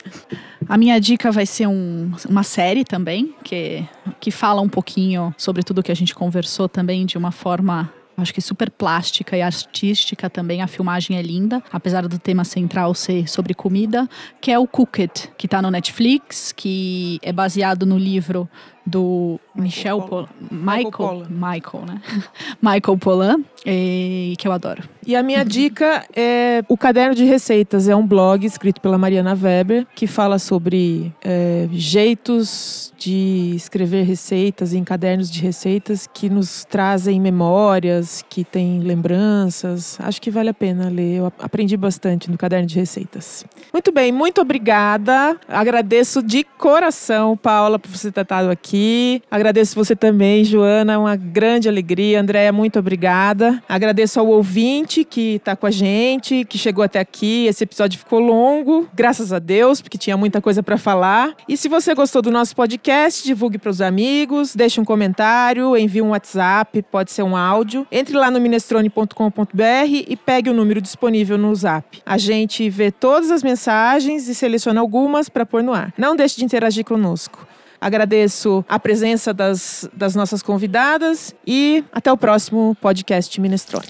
A 0.68 0.78
minha 0.78 1.00
dica 1.00 1.32
vai 1.32 1.46
ser 1.46 1.68
um, 1.68 2.12
uma 2.30 2.44
série 2.44 2.84
também, 2.84 3.34
que, 3.44 3.84
que 4.20 4.30
fala 4.30 4.62
um 4.62 4.70
pouquinho 4.70 5.34
sobre 5.36 5.64
tudo 5.64 5.82
que 5.82 5.92
a 5.92 5.96
gente 5.96 6.14
conversou 6.14 6.70
também 6.70 7.06
de 7.06 7.18
uma 7.18 7.32
forma 7.32 7.92
acho 8.22 8.34
que 8.34 8.42
super 8.42 8.70
plástica 8.70 9.38
e 9.38 9.42
artística 9.42 10.30
também. 10.30 10.62
A 10.62 10.68
filmagem 10.68 11.18
é 11.18 11.22
linda, 11.22 11.64
apesar 11.72 12.08
do 12.08 12.18
tema 12.18 12.44
central 12.44 12.94
ser 12.94 13.30
sobre 13.30 13.54
comida, 13.54 14.08
que 14.42 14.52
é 14.52 14.60
o 14.60 14.68
Cooked, 14.68 15.32
que 15.38 15.48
está 15.48 15.62
no 15.62 15.72
Netflix, 15.72 16.52
que 16.52 17.20
é 17.22 17.32
baseado 17.32 17.86
no 17.86 17.98
livro 17.98 18.50
do 18.86 19.40
Michel 19.56 20.02
Pol 20.02 20.28
Michael, 20.52 20.84
Michael, 20.86 21.26
Michael, 21.30 21.86
né? 21.86 22.02
Michael 22.62 22.98
Polan, 22.98 23.44
e, 23.66 24.36
que 24.38 24.48
eu 24.48 24.52
adoro. 24.52 24.84
E 25.06 25.16
a 25.16 25.24
minha 25.24 25.44
dica 25.44 26.06
é 26.16 26.64
o 26.68 26.78
Caderno 26.78 27.16
de 27.16 27.26
Receitas. 27.26 27.88
É 27.88 27.96
um 27.96 28.06
blog 28.06 28.46
escrito 28.46 28.80
pela 28.80 28.98
Mariana 28.98 29.34
Weber 29.34 29.88
que 29.96 30.06
fala 30.06 30.38
sobre 30.38 31.14
é, 31.24 31.68
jeitos 31.72 32.94
de 32.98 33.54
escrever 33.56 34.04
receitas 34.04 34.74
em 34.74 34.84
cadernos 34.84 35.32
de 35.32 35.42
receitas 35.42 36.08
que 36.14 36.30
nos 36.30 36.66
trazem 36.66 37.20
memórias, 37.20 38.24
que 38.30 38.44
têm 38.44 38.82
lembranças. 38.82 39.98
Acho 40.02 40.22
que 40.22 40.30
vale 40.30 40.50
a 40.50 40.54
pena 40.54 40.90
ler. 40.90 41.18
Eu 41.18 41.34
aprendi 41.40 41.78
bastante 41.78 42.30
no 42.30 42.38
Caderno 42.38 42.68
de 42.68 42.76
Receitas. 42.76 43.46
Muito 43.72 43.92
bem, 43.92 44.12
muito 44.12 44.42
obrigada. 44.42 45.40
Agradeço 45.48 46.22
de 46.22 46.44
coração, 46.44 47.38
Paula, 47.38 47.80
por 47.80 47.90
você 47.90 48.12
ter 48.12 48.22
estado 48.22 48.50
aqui. 48.70 49.22
Agradeço 49.32 49.76
você 49.76 49.96
também, 49.96 50.44
Joana. 50.44 51.00
Uma 51.00 51.16
grande 51.16 51.68
alegria. 51.68 52.22
Andréia, 52.22 52.54
muito 52.54 52.78
obrigada. 52.78 53.62
Agradeço 53.68 54.20
ao 54.20 54.28
ouvinte 54.28 55.04
que 55.04 55.36
está 55.36 55.56
com 55.56 55.66
a 55.66 55.72
gente, 55.72 56.46
que 56.46 56.58
chegou 56.58 56.84
até 56.84 57.00
aqui. 57.00 57.48
Esse 57.48 57.64
episódio 57.64 57.98
ficou 57.98 58.20
longo, 58.20 58.88
graças 58.94 59.34
a 59.34 59.40
Deus, 59.40 59.82
porque 59.82 59.98
tinha 59.98 60.16
muita 60.16 60.40
coisa 60.40 60.62
para 60.62 60.78
falar. 60.78 61.34
E 61.48 61.58
se 61.58 61.68
você 61.68 61.96
gostou 61.96 62.22
do 62.22 62.30
nosso 62.30 62.56
podcast, 62.56 63.24
divulgue 63.24 63.58
para 63.58 63.72
os 63.72 63.82
amigos, 63.82 64.56
deixe 64.56 64.80
um 64.80 64.86
comentário, 64.86 65.76
envie 65.76 66.02
um 66.02 66.10
WhatsApp, 66.10 66.84
pode 66.84 67.12
ser 67.12 67.24
um 67.24 67.36
áudio. 67.36 67.88
Entre 67.92 68.16
lá 68.16 68.30
no 68.30 68.40
minestrone.com.br 68.40 69.64
e 70.08 70.16
pegue 70.16 70.50
o 70.50 70.54
número 70.54 70.80
disponível 70.80 71.38
no 71.38 71.54
Zap. 71.56 72.02
A 72.06 72.18
gente 72.18 72.70
vê 72.70 72.92
todas 72.92 73.32
as 73.32 73.42
mensagens 73.42 74.28
e 74.28 74.36
seleciona 74.36 74.80
algumas 74.80 75.28
para 75.28 75.46
pôr 75.46 75.64
no 75.64 75.74
ar. 75.74 75.94
Não 75.98 76.16
deixe 76.16 76.38
de 76.38 76.46
interagir 76.46 76.86
conosco. 76.86 77.49
Agradeço 77.82 78.64
a 78.68 78.78
presença 78.78 79.34
das, 79.34 79.90
das 79.94 80.16
nossas 80.16 80.44
convidadas 80.44 81.34
e 81.48 81.84
até 81.92 82.12
o 82.12 82.18
próximo 82.18 82.76
podcast 82.82 83.40
Minestrone. 83.40 83.88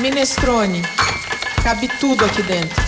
Minestrone. 0.00 0.82
Cabe 1.62 1.88
tudo 1.98 2.24
aqui 2.24 2.42
dentro. 2.42 2.83